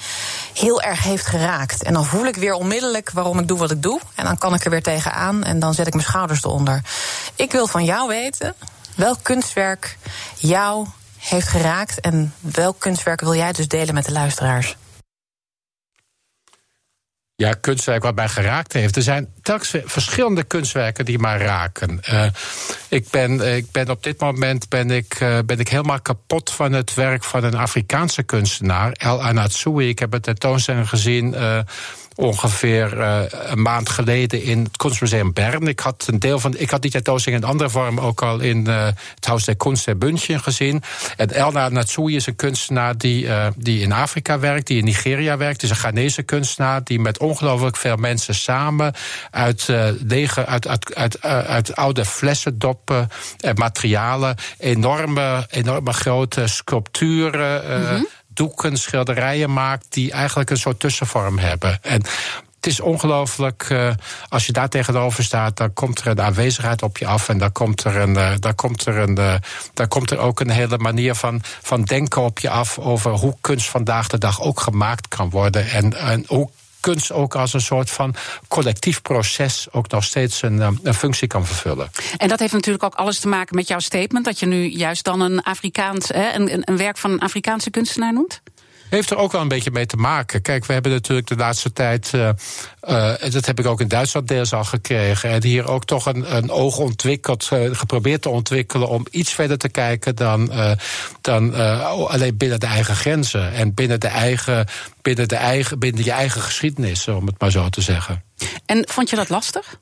heel 0.53 0.81
erg 0.81 1.03
heeft 1.03 1.25
geraakt. 1.25 1.83
En 1.83 1.93
dan 1.93 2.05
voel 2.05 2.25
ik 2.25 2.35
weer 2.35 2.53
onmiddellijk 2.53 3.11
waarom 3.11 3.39
ik 3.39 3.47
doe 3.47 3.57
wat 3.57 3.71
ik 3.71 3.81
doe. 3.81 3.99
En 4.15 4.25
dan 4.25 4.37
kan 4.37 4.53
ik 4.53 4.63
er 4.63 4.69
weer 4.69 4.83
tegenaan 4.83 5.43
en 5.43 5.59
dan 5.59 5.73
zet 5.73 5.87
ik 5.87 5.93
mijn 5.93 6.05
schouders 6.05 6.43
eronder. 6.43 6.81
Ik 7.35 7.51
wil 7.51 7.67
van 7.67 7.85
jou 7.85 8.07
weten 8.07 8.55
welk 8.95 9.17
kunstwerk 9.21 9.97
jou 10.37 10.87
heeft 11.17 11.47
geraakt 11.47 11.99
en 11.99 12.33
welk 12.39 12.79
kunstwerk 12.79 13.21
wil 13.21 13.35
jij 13.35 13.51
dus 13.51 13.67
delen 13.67 13.93
met 13.93 14.05
de 14.05 14.11
luisteraars? 14.11 14.77
Ja, 17.41 17.53
kunstwerk 17.53 18.03
wat 18.03 18.15
mij 18.15 18.27
geraakt 18.29 18.73
heeft. 18.73 18.95
Er 18.95 19.01
zijn 19.01 19.27
telkens 19.41 19.75
verschillende 19.85 20.43
kunstwerken 20.43 21.05
die 21.05 21.19
mij 21.19 21.37
raken. 21.37 22.03
Eh, 22.03 22.25
ik, 22.89 23.09
ben, 23.09 23.41
eh, 23.41 23.55
ik 23.55 23.71
ben 23.71 23.89
op 23.89 24.03
dit 24.03 24.19
moment 24.19 24.69
ben 24.69 24.91
ik, 24.91 25.15
eh, 25.19 25.37
ben 25.45 25.59
ik 25.59 25.67
helemaal 25.67 26.01
kapot 26.01 26.51
van 26.51 26.71
het 26.71 26.93
werk 26.93 27.23
van 27.23 27.43
een 27.43 27.55
Afrikaanse 27.55 28.23
kunstenaar, 28.23 28.91
El 28.91 29.23
Anatsui. 29.23 29.89
Ik 29.89 29.99
heb 29.99 30.11
het 30.11 30.23
tentoonstelling 30.23 30.89
gezien. 30.89 31.35
Ongeveer 32.15 32.99
eh, 32.99 33.21
een 33.27 33.61
maand 33.61 33.89
geleden 33.89 34.43
in 34.43 34.63
het 34.63 34.77
Kunstmuseum 34.77 35.33
Bern. 35.33 35.67
Ik 35.67 35.79
had 35.79 36.07
een 36.07 36.19
deel 36.19 36.39
van. 36.39 36.57
Ik 36.57 36.69
had 36.69 36.81
die 36.81 36.91
tentoonstelling 36.91 37.43
in 37.43 37.49
andere 37.49 37.69
vorm 37.69 37.99
ook 37.99 38.21
al 38.21 38.39
in 38.39 38.67
eh, 38.67 38.85
het 39.15 39.25
Huis 39.25 39.45
der 39.45 39.55
Kunst 39.55 39.87
in 39.87 39.97
München 39.97 40.39
gezien. 40.39 40.81
En 41.17 41.31
El 41.31 41.57
Anatsui 41.57 42.15
is 42.15 42.25
een 42.25 42.35
kunstenaar 42.35 42.97
die, 42.97 43.27
eh, 43.27 43.47
die 43.57 43.81
in 43.81 43.91
Afrika 43.91 44.39
werkt, 44.39 44.67
die 44.67 44.77
in 44.77 44.83
Nigeria 44.83 45.37
werkt. 45.37 45.61
Het 45.61 45.63
is 45.63 45.69
een 45.69 45.83
Ghanese 45.83 46.23
kunstenaar 46.23 46.83
die 46.83 46.99
met 46.99 47.19
ongelooflijk 47.19 47.77
veel 47.77 47.95
mensen 47.95 48.35
samen 48.35 48.93
uit, 49.31 49.67
lege, 50.07 50.45
uit, 50.45 50.67
uit, 50.67 50.95
uit, 50.95 51.21
uit 51.21 51.75
oude 51.75 52.05
flessendoppen 52.05 53.09
en 53.39 53.55
materialen. 53.55 54.35
Enorme, 54.57 55.45
enorme 55.49 55.93
grote 55.93 56.47
sculpturen. 56.47 57.61
Doeken, 57.61 58.07
schilderijen 58.73 59.53
maakt 59.53 59.85
die 59.89 60.11
eigenlijk 60.11 60.49
een 60.49 60.57
soort 60.57 60.79
tussenvorm 60.79 61.37
hebben. 61.37 61.79
En 61.81 62.01
het 62.61 62.71
is 62.71 62.79
ongelooflijk. 62.79 63.69
Uh, 63.69 63.89
als 64.29 64.45
je 64.45 64.51
daar 64.51 64.69
tegenover 64.69 65.23
staat, 65.23 65.57
dan 65.57 65.73
komt 65.73 65.99
er 65.99 66.07
een 66.07 66.21
aanwezigheid 66.21 66.83
op 66.83 66.97
je 66.97 67.07
af. 67.07 67.29
En 67.29 67.37
dan 67.37 67.51
komt 67.51 67.83
er, 67.83 67.95
een, 67.97 68.15
uh, 68.15 68.31
daar 68.39 68.53
komt 68.53 68.85
er, 68.85 68.97
een, 68.97 69.19
uh, 69.19 69.33
daar 69.73 69.87
komt 69.87 70.11
er 70.11 70.17
ook 70.17 70.39
een 70.39 70.49
hele 70.49 70.77
manier 70.77 71.15
van, 71.15 71.41
van 71.61 71.83
denken 71.83 72.21
op 72.21 72.39
je 72.39 72.49
af. 72.49 72.79
over 72.79 73.11
hoe 73.11 73.35
kunst 73.41 73.69
vandaag 73.69 74.07
de 74.07 74.17
dag 74.17 74.41
ook 74.41 74.59
gemaakt 74.59 75.07
kan 75.07 75.29
worden. 75.29 75.69
En, 75.69 75.97
en 75.97 76.23
hoe 76.27 76.49
kunst 76.81 77.11
ook 77.11 77.35
als 77.35 77.53
een 77.53 77.61
soort 77.61 77.89
van 77.89 78.15
collectief 78.47 79.01
proces 79.01 79.67
ook 79.71 79.89
nog 79.91 80.03
steeds 80.03 80.41
een, 80.41 80.79
een, 80.83 80.93
functie 80.93 81.27
kan 81.27 81.45
vervullen. 81.45 81.91
En 82.17 82.27
dat 82.27 82.39
heeft 82.39 82.53
natuurlijk 82.53 82.83
ook 82.83 82.95
alles 82.95 83.19
te 83.19 83.27
maken 83.27 83.55
met 83.55 83.67
jouw 83.67 83.79
statement, 83.79 84.25
dat 84.25 84.39
je 84.39 84.45
nu 84.45 84.65
juist 84.65 85.03
dan 85.03 85.21
een 85.21 85.41
Afrikaans, 85.41 86.07
hè, 86.07 86.33
een, 86.33 86.61
een 86.69 86.77
werk 86.77 86.97
van 86.97 87.11
een 87.11 87.19
Afrikaanse 87.19 87.69
kunstenaar 87.69 88.13
noemt? 88.13 88.41
Heeft 88.91 89.09
er 89.11 89.17
ook 89.17 89.31
wel 89.31 89.41
een 89.41 89.47
beetje 89.47 89.71
mee 89.71 89.85
te 89.85 89.97
maken. 89.97 90.41
Kijk, 90.41 90.65
we 90.65 90.73
hebben 90.73 90.91
natuurlijk 90.91 91.27
de 91.27 91.35
laatste 91.35 91.73
tijd. 91.73 92.11
Uh, 92.15 92.29
uh, 92.89 93.13
dat 93.31 93.45
heb 93.45 93.59
ik 93.59 93.65
ook 93.65 93.81
in 93.81 93.87
Duitsland 93.87 94.27
deels 94.27 94.53
al 94.53 94.63
gekregen. 94.63 95.29
En 95.29 95.43
hier 95.43 95.69
ook 95.69 95.85
toch 95.85 96.05
een, 96.05 96.35
een 96.35 96.51
oog 96.51 96.77
ontwikkeld, 96.77 97.49
uh, 97.53 97.75
geprobeerd 97.75 98.21
te 98.21 98.29
ontwikkelen. 98.29 98.87
om 98.87 99.05
iets 99.11 99.33
verder 99.33 99.57
te 99.57 99.69
kijken 99.69 100.15
dan, 100.15 100.51
dan 101.21 101.53
alleen 102.07 102.37
binnen 102.37 102.59
de 102.59 102.65
eigen 102.65 102.95
grenzen. 102.95 103.53
En 103.53 103.73
binnen, 103.73 103.99
de 103.99 104.07
eigen, 104.07 104.67
binnen, 105.01 105.27
de 105.27 105.35
eigen, 105.35 105.79
binnen 105.79 106.03
je 106.03 106.11
eigen 106.11 106.41
geschiedenis, 106.41 107.07
om 107.07 107.25
het 107.25 107.39
maar 107.39 107.51
zo 107.51 107.69
te 107.69 107.81
zeggen. 107.81 108.23
En 108.65 108.87
vond 108.89 109.09
je 109.09 109.15
dat 109.15 109.29
lastig? 109.29 109.79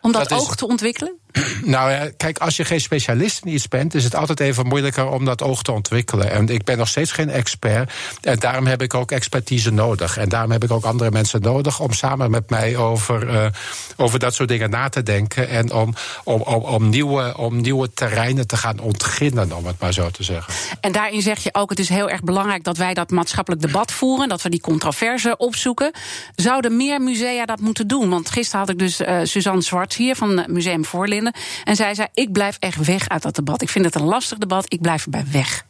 Om 0.00 0.12
dat, 0.12 0.32
oog 0.32 0.56
te 0.56 0.66
ontwikkelen? 0.66 1.18
Nou 1.64 1.90
ja, 1.90 2.08
kijk, 2.16 2.38
als 2.38 2.56
je 2.56 2.64
geen 2.64 2.80
specialist 2.80 3.44
in 3.44 3.52
iets 3.52 3.68
bent, 3.68 3.94
is 3.94 4.04
het 4.04 4.14
altijd 4.14 4.40
even 4.40 4.66
moeilijker 4.66 5.08
om 5.08 5.24
dat 5.24 5.42
oog 5.42 5.62
te 5.62 5.72
ontwikkelen. 5.72 6.30
En 6.30 6.48
ik 6.48 6.64
ben 6.64 6.78
nog 6.78 6.88
steeds 6.88 7.12
geen 7.12 7.30
expert. 7.30 7.92
En 8.20 8.38
daarom 8.38 8.66
heb 8.66 8.82
ik 8.82 8.94
ook 8.94 9.10
expertise 9.10 9.70
nodig. 9.70 10.16
En 10.16 10.28
daarom 10.28 10.50
heb 10.50 10.64
ik 10.64 10.70
ook 10.70 10.84
andere 10.84 11.10
mensen 11.10 11.40
nodig 11.40 11.80
om 11.80 11.92
samen 11.92 12.30
met 12.30 12.50
mij 12.50 12.76
over, 12.76 13.28
uh, 13.28 13.46
over 13.96 14.18
dat 14.18 14.34
soort 14.34 14.48
dingen 14.48 14.70
na 14.70 14.88
te 14.88 15.02
denken. 15.02 15.48
En 15.48 15.72
om, 15.72 15.94
om, 16.24 16.40
om, 16.42 16.88
nieuwe, 16.88 17.36
om 17.36 17.60
nieuwe 17.60 17.90
terreinen 17.92 18.46
te 18.46 18.56
gaan 18.56 18.78
ontginnen, 18.78 19.52
om 19.52 19.66
het 19.66 19.80
maar 19.80 19.92
zo 19.92 20.10
te 20.10 20.22
zeggen. 20.22 20.54
En 20.80 20.92
daarin 20.92 21.22
zeg 21.22 21.38
je 21.38 21.54
ook: 21.54 21.70
het 21.70 21.78
is 21.78 21.88
heel 21.88 22.10
erg 22.10 22.22
belangrijk 22.22 22.64
dat 22.64 22.76
wij 22.76 22.94
dat 22.94 23.10
maatschappelijk 23.10 23.62
debat 23.62 23.92
voeren. 23.92 24.28
Dat 24.28 24.42
we 24.42 24.48
die 24.48 24.60
controverse 24.60 25.36
opzoeken. 25.36 25.92
Zouden 26.34 26.76
meer 26.76 27.00
musea 27.00 27.44
dat 27.44 27.60
moeten 27.60 27.86
doen? 27.86 28.08
Want 28.08 28.30
gisteren 28.30 28.60
had 28.60 28.70
ik 28.70 28.78
dus 28.78 29.00
uh, 29.00 29.20
Suzanne 29.22 29.62
Zwart 29.62 29.94
hier 29.94 30.16
van 30.16 30.44
Museum 30.48 30.84
En 31.64 31.76
zij 31.76 31.94
zei: 31.94 32.08
Ik 32.14 32.32
blijf 32.32 32.56
echt 32.58 32.86
weg 32.86 33.08
uit 33.08 33.22
dat 33.22 33.34
debat. 33.34 33.62
Ik 33.62 33.68
vind 33.68 33.84
het 33.84 33.94
een 33.94 34.02
lastig 34.02 34.38
debat. 34.38 34.64
Ik 34.68 34.80
blijf 34.80 35.04
erbij 35.04 35.24
weg. 35.30 35.64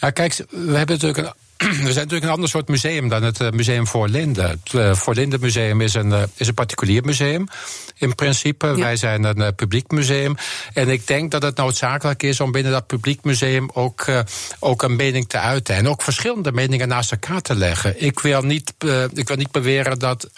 Ja, 0.00 0.10
kijk, 0.10 0.34
we 0.50 0.76
hebben 0.76 0.98
natuurlijk 0.98 1.18
een 1.18 1.32
we 1.68 1.74
zijn 1.74 1.94
natuurlijk 1.94 2.24
een 2.24 2.30
ander 2.30 2.48
soort 2.48 2.68
museum 2.68 3.08
dan 3.08 3.22
het 3.22 3.40
eh, 3.40 3.50
Museum 3.50 3.86
voor 3.86 4.08
Linden. 4.08 4.48
Het 4.48 4.72
uh, 4.72 4.94
Voor 4.94 5.14
Linden 5.14 5.40
Museum 5.40 5.80
is 5.80 5.94
een, 5.94 6.10
uh, 6.10 6.22
is 6.34 6.48
een 6.48 6.54
particulier 6.54 7.04
museum. 7.04 7.48
In 7.94 8.14
principe, 8.14 8.76
wij 8.76 8.96
zijn 8.96 9.24
een 9.24 9.54
publiek 9.54 9.90
museum. 9.90 10.36
En 10.72 10.88
ik 10.88 11.06
denk 11.06 11.30
dat 11.30 11.42
het 11.42 11.56
noodzakelijk 11.56 12.22
is 12.22 12.40
om 12.40 12.52
binnen 12.52 12.72
dat 12.72 12.86
publiek 12.86 13.24
museum 13.24 13.70
ook, 13.72 14.06
ook 14.58 14.82
een 14.82 14.96
mening 14.96 15.28
te 15.28 15.38
uiten. 15.38 15.74
En 15.74 15.88
ook 15.88 16.02
verschillende 16.02 16.52
meningen 16.52 16.88
naast 16.88 17.10
elkaar 17.10 17.40
te 17.40 17.54
leggen. 17.54 18.02
Ik 18.04 18.20
wil 18.20 18.42
niet, 18.42 18.74
ik 19.12 19.28
wil 19.28 19.36
niet 19.36 19.50
beweren 19.50 19.98
dat 19.98 20.30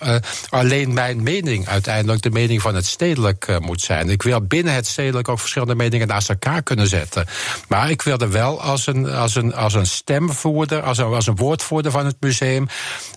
alleen 0.51 0.93
mijn 0.93 1.23
mening 1.23 1.69
uiteindelijk 1.69 2.23
de 2.23 2.31
mening 2.31 2.63
van 2.63 2.75
het 2.75 2.87
stedelijk 2.87 3.61
moet 3.61 3.81
zijn. 3.81 4.09
Ik 4.09 4.23
wil 4.23 4.41
binnen 4.41 4.75
het 4.75 4.87
stedelijk 4.87 5.29
ook 5.29 5.41
verschillende 5.41 5.75
meningen 5.75 6.09
naast 6.09 6.29
elkaar 6.29 6.63
kunnen 6.63 6.89
zetten. 6.89 7.27
Maar 7.69 7.91
ik 7.91 8.03
wil 8.03 8.19
er 8.19 8.31
wel 8.31 8.61
als 8.61 8.87
een, 8.87 9.11
als 9.11 9.35
een, 9.35 9.55
als 9.55 9.75
een 9.75 9.87
stemvoerder, 9.87 10.83
als 10.83 10.99
een 10.99 11.10
als 11.15 11.27
een 11.27 11.37
woordvoerder 11.37 11.93
van 11.93 12.07
het 12.07 12.17
museum, 12.21 12.69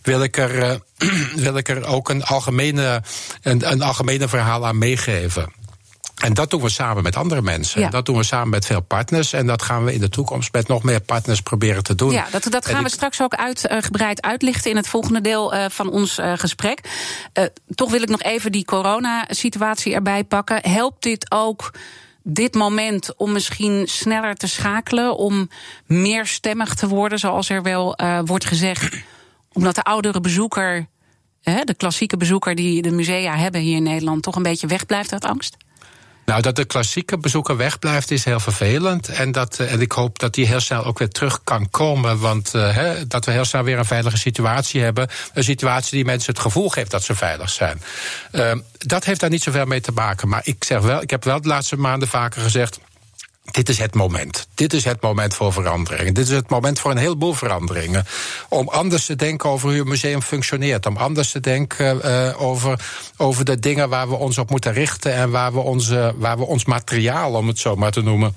wil 0.01 0.23
ik 0.23 0.37
er, 0.37 0.55
uh, 0.55 0.73
wil 1.45 1.57
ik 1.57 1.69
er 1.69 1.85
ook 1.85 2.09
een 2.09 2.23
algemene, 2.23 3.03
een, 3.41 3.71
een 3.71 3.81
algemene 3.81 4.27
verhaal 4.27 4.65
aan 4.67 4.77
meegeven. 4.77 5.61
En 6.23 6.33
dat 6.33 6.49
doen 6.49 6.61
we 6.61 6.69
samen 6.69 7.03
met 7.03 7.15
andere 7.15 7.41
mensen. 7.41 7.81
Ja. 7.81 7.89
Dat 7.89 8.05
doen 8.05 8.17
we 8.17 8.23
samen 8.23 8.49
met 8.49 8.65
veel 8.65 8.81
partners. 8.81 9.33
En 9.33 9.47
dat 9.47 9.61
gaan 9.61 9.83
we 9.83 9.93
in 9.93 9.99
de 9.99 10.09
toekomst 10.09 10.53
met 10.53 10.67
nog 10.67 10.83
meer 10.83 10.99
partners 10.99 11.41
proberen 11.41 11.83
te 11.83 11.95
doen. 11.95 12.11
Ja, 12.11 12.27
dat, 12.31 12.47
dat 12.49 12.65
gaan 12.65 12.83
we 12.83 12.89
straks 12.89 13.21
ook 13.21 13.35
uitgebreid 13.35 14.23
uh, 14.23 14.29
uitlichten 14.29 14.71
in 14.71 14.77
het 14.77 14.87
volgende 14.87 15.21
deel 15.21 15.53
uh, 15.53 15.65
van 15.69 15.89
ons 15.89 16.19
uh, 16.19 16.33
gesprek. 16.35 16.79
toch 17.75 17.91
wil 17.91 18.01
ik 18.01 18.09
nog 18.09 18.21
even 18.21 18.51
die 18.51 18.65
coronasituatie 18.65 19.93
erbij 19.93 20.23
pakken. 20.23 20.69
Helpt 20.69 21.03
dit 21.03 21.31
ook 21.31 21.71
dit 22.23 22.53
moment 22.53 23.15
om 23.15 23.31
misschien 23.31 23.87
sneller 23.87 24.35
te 24.35 24.47
schakelen, 24.47 25.17
om 25.17 25.49
meer 25.85 26.25
stemmig 26.25 26.73
te 26.73 26.87
worden, 26.87 27.19
zoals 27.19 27.49
er 27.49 27.63
wel 27.63 28.01
uh, 28.01 28.19
wordt 28.25 28.45
gezegd, 28.45 28.95
omdat 29.53 29.75
de 29.75 29.83
oudere 29.83 30.21
bezoeker, 30.21 30.87
hè, 31.41 31.63
de 31.63 31.73
klassieke 31.73 32.17
bezoeker 32.17 32.55
die 32.55 32.81
de 32.81 32.91
musea 32.91 33.35
hebben 33.37 33.61
hier 33.61 33.75
in 33.75 33.83
Nederland, 33.83 34.23
toch 34.23 34.35
een 34.35 34.43
beetje 34.43 34.67
wegblijft 34.67 35.13
uit 35.13 35.25
angst? 35.25 35.57
Nou, 36.25 36.41
dat 36.41 36.55
de 36.55 36.65
klassieke 36.65 37.17
bezoeker 37.17 37.57
wegblijft 37.57 38.11
is 38.11 38.25
heel 38.25 38.39
vervelend. 38.39 39.09
En, 39.09 39.31
dat, 39.31 39.59
eh, 39.59 39.71
en 39.71 39.81
ik 39.81 39.91
hoop 39.91 40.19
dat 40.19 40.33
die 40.33 40.47
heel 40.47 40.59
snel 40.59 40.85
ook 40.85 40.99
weer 40.99 41.09
terug 41.09 41.43
kan 41.43 41.69
komen. 41.69 42.19
Want 42.19 42.51
he, 42.51 43.07
dat 43.07 43.25
we 43.25 43.31
heel 43.31 43.45
snel 43.45 43.63
weer 43.63 43.77
een 43.77 43.85
veilige 43.85 44.17
situatie 44.17 44.81
hebben. 44.81 45.07
Een 45.33 45.43
situatie 45.43 45.91
die 45.91 46.05
mensen 46.05 46.33
het 46.33 46.41
gevoel 46.41 46.69
geeft 46.69 46.91
dat 46.91 47.03
ze 47.03 47.15
veilig 47.15 47.49
zijn. 47.49 47.81
Uh, 48.31 48.51
dat 48.77 49.05
heeft 49.05 49.19
daar 49.19 49.29
niet 49.29 49.43
zoveel 49.43 49.65
mee 49.65 49.81
te 49.81 49.91
maken. 49.91 50.27
Maar 50.27 50.41
ik 50.43 50.63
zeg 50.63 50.81
wel, 50.81 51.01
ik 51.01 51.09
heb 51.09 51.23
wel 51.23 51.41
de 51.41 51.47
laatste 51.47 51.77
maanden 51.77 52.07
vaker 52.07 52.41
gezegd. 52.41 52.79
Dit 53.51 53.69
is 53.69 53.77
het 53.77 53.95
moment. 53.95 54.47
Dit 54.55 54.73
is 54.73 54.83
het 54.83 55.01
moment 55.01 55.33
voor 55.33 55.53
veranderingen. 55.53 56.13
Dit 56.13 56.27
is 56.27 56.35
het 56.35 56.49
moment 56.49 56.79
voor 56.79 56.91
een 56.91 56.97
heleboel 56.97 57.33
veranderingen. 57.33 58.05
Om 58.49 58.69
anders 58.69 59.05
te 59.05 59.15
denken 59.15 59.49
over 59.49 59.69
hoe 59.69 59.79
een 59.79 59.87
museum 59.87 60.21
functioneert. 60.21 60.85
Om 60.85 60.97
anders 60.97 61.31
te 61.31 61.39
denken 61.39 62.01
uh, 62.05 62.41
over, 62.41 62.79
over 63.17 63.45
de 63.45 63.59
dingen 63.59 63.89
waar 63.89 64.09
we 64.09 64.15
ons 64.15 64.37
op 64.37 64.49
moeten 64.49 64.73
richten. 64.73 65.13
En 65.13 65.29
waar 65.29 65.53
we, 65.53 65.59
onze, 65.59 66.13
waar 66.17 66.37
we 66.37 66.45
ons 66.45 66.65
materiaal, 66.65 67.33
om 67.33 67.47
het 67.47 67.59
zo 67.59 67.75
maar 67.75 67.91
te 67.91 68.01
noemen 68.01 68.35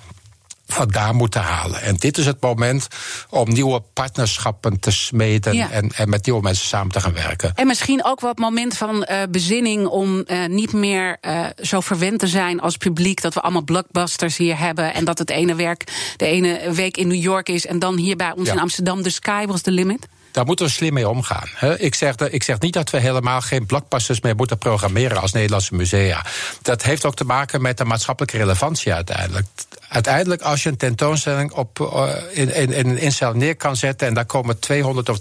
vandaan 0.66 1.16
moeten 1.16 1.40
halen. 1.40 1.82
En 1.82 1.96
dit 1.96 2.18
is 2.18 2.26
het 2.26 2.40
moment 2.40 2.86
om 3.30 3.52
nieuwe 3.52 3.82
partnerschappen 3.92 4.80
te 4.80 4.90
smeden 4.90 5.70
en, 5.70 5.90
en 5.92 6.08
met 6.08 6.26
nieuwe 6.26 6.42
mensen 6.42 6.66
samen 6.66 6.92
te 6.92 7.00
gaan 7.00 7.12
werken. 7.12 7.52
En 7.54 7.66
misschien 7.66 8.04
ook 8.04 8.20
wat 8.20 8.38
moment 8.38 8.76
van 8.76 9.06
uh, 9.10 9.22
bezinning 9.30 9.86
om 9.86 10.24
uh, 10.26 10.46
niet 10.46 10.72
meer 10.72 11.16
uh, 11.20 11.46
zo 11.62 11.80
verwend 11.80 12.18
te 12.18 12.26
zijn 12.26 12.60
als 12.60 12.76
publiek 12.76 13.22
dat 13.22 13.34
we 13.34 13.40
allemaal 13.40 13.62
blockbusters 13.62 14.36
hier 14.36 14.58
hebben 14.58 14.94
en 14.94 15.04
dat 15.04 15.18
het 15.18 15.30
ene 15.30 15.54
werk 15.54 15.84
de 16.16 16.26
ene 16.26 16.72
week 16.72 16.96
in 16.96 17.08
New 17.08 17.22
York 17.22 17.48
is 17.48 17.66
en 17.66 17.78
dan 17.78 17.96
hier 17.96 18.16
bij 18.16 18.32
ons 18.36 18.46
ja. 18.46 18.52
in 18.52 18.60
Amsterdam 18.60 19.02
de 19.02 19.10
sky 19.10 19.46
was 19.46 19.60
the 19.60 19.70
limit. 19.70 20.08
Daar 20.36 20.44
moeten 20.44 20.66
we 20.66 20.72
slim 20.72 20.92
mee 20.92 21.08
omgaan. 21.08 21.48
Ik 21.76 21.94
zeg, 21.94 22.16
ik 22.16 22.42
zeg 22.42 22.60
niet 22.60 22.72
dat 22.72 22.90
we 22.90 23.00
helemaal 23.00 23.40
geen 23.40 23.66
blockbusters 23.66 24.20
meer 24.20 24.36
moeten 24.36 24.58
programmeren 24.58 25.20
als 25.20 25.32
Nederlandse 25.32 25.74
musea. 25.74 26.24
Dat 26.62 26.82
heeft 26.82 27.04
ook 27.04 27.14
te 27.14 27.24
maken 27.24 27.62
met 27.62 27.78
de 27.78 27.84
maatschappelijke 27.84 28.36
relevantie 28.36 28.92
uiteindelijk 28.92 29.46
uiteindelijk, 29.88 30.42
als 30.42 30.62
je 30.62 30.68
een 30.68 30.76
tentoonstelling 30.76 31.52
op, 31.52 31.78
uh, 31.80 32.08
in, 32.32 32.54
in, 32.54 32.72
in, 32.72 32.88
een 32.88 32.98
instelling 32.98 33.36
neer 33.36 33.56
kan 33.56 33.76
zetten 33.76 34.08
en 34.08 34.14
daar 34.14 34.26
komen 34.26 34.58
200 34.58 35.08
of 35.08 35.16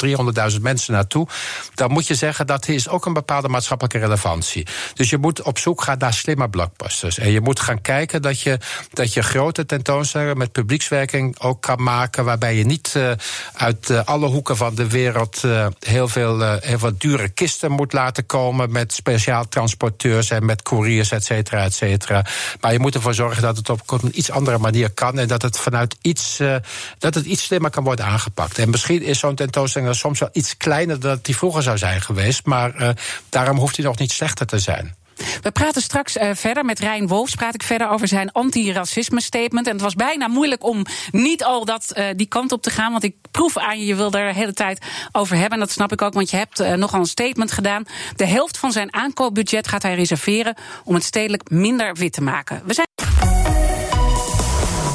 300.000 0.53 0.61
mensen 0.61 0.93
naartoe, 0.93 1.27
dan 1.73 1.91
moet 1.91 2.07
je 2.07 2.15
zeggen 2.15 2.47
dat 2.47 2.67
is 2.67 2.89
ook 2.89 3.05
een 3.05 3.13
bepaalde 3.13 3.47
maatschappelijke 3.47 3.99
relevantie. 3.99 4.67
Dus 4.93 5.09
je 5.09 5.17
moet 5.17 5.41
op 5.41 5.57
zoek 5.57 5.81
gaan 5.81 5.97
naar 5.97 6.13
slimme 6.13 6.49
blockbusters. 6.49 7.17
En 7.17 7.31
je 7.31 7.41
moet 7.41 7.59
gaan 7.59 7.81
kijken 7.81 8.21
dat 8.21 8.41
je, 8.41 8.59
dat 8.93 9.13
je 9.13 9.23
grote 9.23 9.65
tentoonstellingen 9.65 10.37
met 10.37 10.51
publiekswerking 10.51 11.39
ook 11.39 11.61
kan 11.61 11.83
maken, 11.83 12.25
waarbij 12.25 12.55
je 12.55 12.65
niet 12.65 12.93
uh, 12.97 13.11
uit 13.53 13.89
uh, 13.89 14.01
alle 14.05 14.27
hoeken 14.27 14.57
van 14.57 14.75
de 14.75 14.87
wereld 14.87 15.43
heel, 15.79 16.07
veel, 16.07 16.59
heel 16.59 16.79
veel 16.79 16.97
dure 16.97 17.29
kisten 17.29 17.71
moet 17.71 17.93
laten 17.93 18.25
komen 18.25 18.71
met 18.71 18.93
speciaal 18.93 19.47
transporteurs 19.47 20.29
en 20.29 20.45
met 20.45 20.61
couriers, 20.61 21.11
et 21.11 21.25
cetera, 21.25 21.63
et 21.63 21.73
cetera. 21.73 22.25
Maar 22.61 22.71
je 22.71 22.79
moet 22.79 22.95
ervoor 22.95 23.13
zorgen 23.13 23.41
dat 23.41 23.57
het 23.57 23.69
op 23.69 23.91
een 23.91 24.17
iets 24.19 24.31
andere 24.31 24.54
manier 24.57 24.89
kan. 24.89 25.19
En 25.19 25.27
dat 25.27 25.41
het 25.41 25.57
vanuit 25.57 25.95
iets, 26.01 26.39
uh, 26.39 26.55
dat 26.97 27.13
het 27.13 27.25
iets 27.25 27.43
slimmer 27.43 27.69
kan 27.69 27.83
worden 27.83 28.05
aangepakt. 28.05 28.57
En 28.57 28.69
misschien 28.69 29.01
is 29.01 29.19
zo'n 29.19 29.35
tentoonstelling 29.35 29.95
soms 29.95 30.19
wel 30.19 30.29
iets 30.31 30.57
kleiner 30.57 30.99
dan 30.99 31.19
die 31.21 31.37
vroeger 31.37 31.63
zou 31.63 31.77
zijn 31.77 32.01
geweest. 32.01 32.45
Maar 32.45 32.81
uh, 32.81 32.89
daarom 33.29 33.57
hoeft 33.57 33.75
hij 33.75 33.85
nog 33.85 33.97
niet 33.97 34.11
slechter 34.11 34.45
te 34.45 34.59
zijn. 34.59 34.95
We 35.41 35.51
praten 35.51 35.81
straks 35.81 36.17
uh, 36.17 36.29
verder 36.33 36.65
met 36.65 36.79
Rijn 36.79 37.07
Wolfs. 37.07 37.35
Praat 37.35 37.53
ik 37.53 37.63
verder 37.63 37.89
over 37.89 38.07
zijn 38.07 38.31
anti-racisme 38.31 39.21
statement. 39.21 39.67
En 39.67 39.73
het 39.73 39.81
was 39.81 39.93
bijna 39.95 40.27
moeilijk 40.27 40.63
om 40.63 40.85
niet 41.11 41.43
al 41.43 41.65
dat, 41.65 41.93
die 42.15 42.27
kant 42.27 42.51
op 42.51 42.61
te 42.61 42.69
gaan. 42.69 42.91
Want 42.91 43.03
ik 43.03 43.15
proef 43.31 43.57
aan 43.57 43.79
je, 43.79 43.85
je 43.85 43.95
wil 43.95 44.11
er 44.11 44.27
de 44.27 44.39
hele 44.39 44.53
tijd 44.53 44.85
over 45.11 45.35
hebben. 45.35 45.53
En 45.53 45.59
dat 45.59 45.71
snap 45.71 45.91
ik 45.91 46.01
ook, 46.01 46.13
want 46.13 46.29
je 46.29 46.37
hebt 46.37 46.75
nogal 46.75 46.99
een 46.99 47.05
statement 47.05 47.51
gedaan. 47.51 47.83
De 48.15 48.25
helft 48.25 48.57
van 48.57 48.71
zijn 48.71 48.93
aankoopbudget 48.93 49.67
gaat 49.67 49.83
hij 49.83 49.95
reserveren 49.95 50.55
om 50.83 50.93
het 50.93 51.03
stedelijk 51.03 51.49
minder 51.49 51.95
wit 51.95 52.13
te 52.13 52.21
maken. 52.21 52.61
We 52.65 52.73
zijn. 52.73 52.87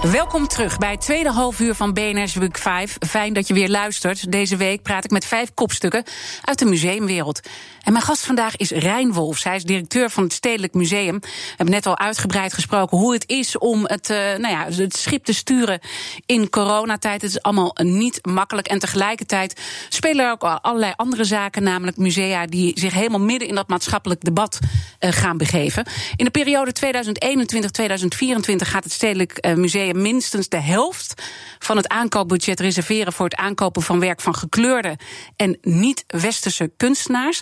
Welkom 0.00 0.48
terug 0.48 0.78
bij 0.78 0.90
het 0.90 1.00
tweede 1.00 1.30
halfuur 1.30 1.74
van 1.74 1.92
BNR's 1.92 2.34
Week 2.34 2.58
5. 2.58 2.96
Fijn 3.06 3.32
dat 3.32 3.48
je 3.48 3.54
weer 3.54 3.68
luistert. 3.68 4.32
Deze 4.32 4.56
week 4.56 4.82
praat 4.82 5.04
ik 5.04 5.10
met 5.10 5.24
vijf 5.24 5.54
kopstukken 5.54 6.04
uit 6.44 6.58
de 6.58 6.64
museumwereld. 6.64 7.40
En 7.82 7.92
mijn 7.92 8.04
gast 8.04 8.26
vandaag 8.26 8.56
is 8.56 8.70
Rijn 8.70 9.12
Wolfs. 9.12 9.44
Hij 9.44 9.56
is 9.56 9.64
directeur 9.64 10.10
van 10.10 10.22
het 10.22 10.32
Stedelijk 10.32 10.74
Museum. 10.74 11.20
We 11.20 11.28
hebben 11.48 11.74
net 11.74 11.86
al 11.86 11.98
uitgebreid 11.98 12.52
gesproken 12.52 12.98
hoe 12.98 13.12
het 13.12 13.24
is 13.28 13.58
om 13.58 13.82
het, 13.84 14.10
uh, 14.10 14.16
nou 14.16 14.48
ja, 14.48 14.66
het 14.70 14.96
schip 14.96 15.24
te 15.24 15.32
sturen 15.32 15.80
in 16.26 16.50
coronatijd. 16.50 17.22
Het 17.22 17.30
is 17.30 17.42
allemaal 17.42 17.76
niet 17.82 18.26
makkelijk. 18.26 18.66
En 18.66 18.78
tegelijkertijd 18.78 19.60
spelen 19.88 20.24
er 20.24 20.30
ook 20.30 20.42
allerlei 20.42 20.92
andere 20.96 21.24
zaken, 21.24 21.62
namelijk 21.62 21.96
musea 21.96 22.46
die 22.46 22.72
zich 22.80 22.92
helemaal 22.92 23.20
midden 23.20 23.48
in 23.48 23.54
dat 23.54 23.68
maatschappelijk 23.68 24.24
debat 24.24 24.58
uh, 25.00 25.12
gaan 25.12 25.36
begeven. 25.36 25.86
In 26.16 26.24
de 26.24 26.30
periode 26.30 26.72
2021-2024 26.84 28.56
gaat 28.56 28.84
het 28.84 28.92
Stedelijk 28.92 29.46
uh, 29.46 29.54
Minstens 29.94 30.48
de 30.48 30.60
helft 30.60 31.22
van 31.58 31.76
het 31.76 31.88
aankoopbudget 31.88 32.60
reserveren 32.60 33.12
voor 33.12 33.24
het 33.24 33.36
aankopen 33.36 33.82
van 33.82 34.00
werk 34.00 34.20
van 34.20 34.34
gekleurde 34.34 34.96
en 35.36 35.58
niet-westerse 35.62 36.72
kunstenaars. 36.76 37.40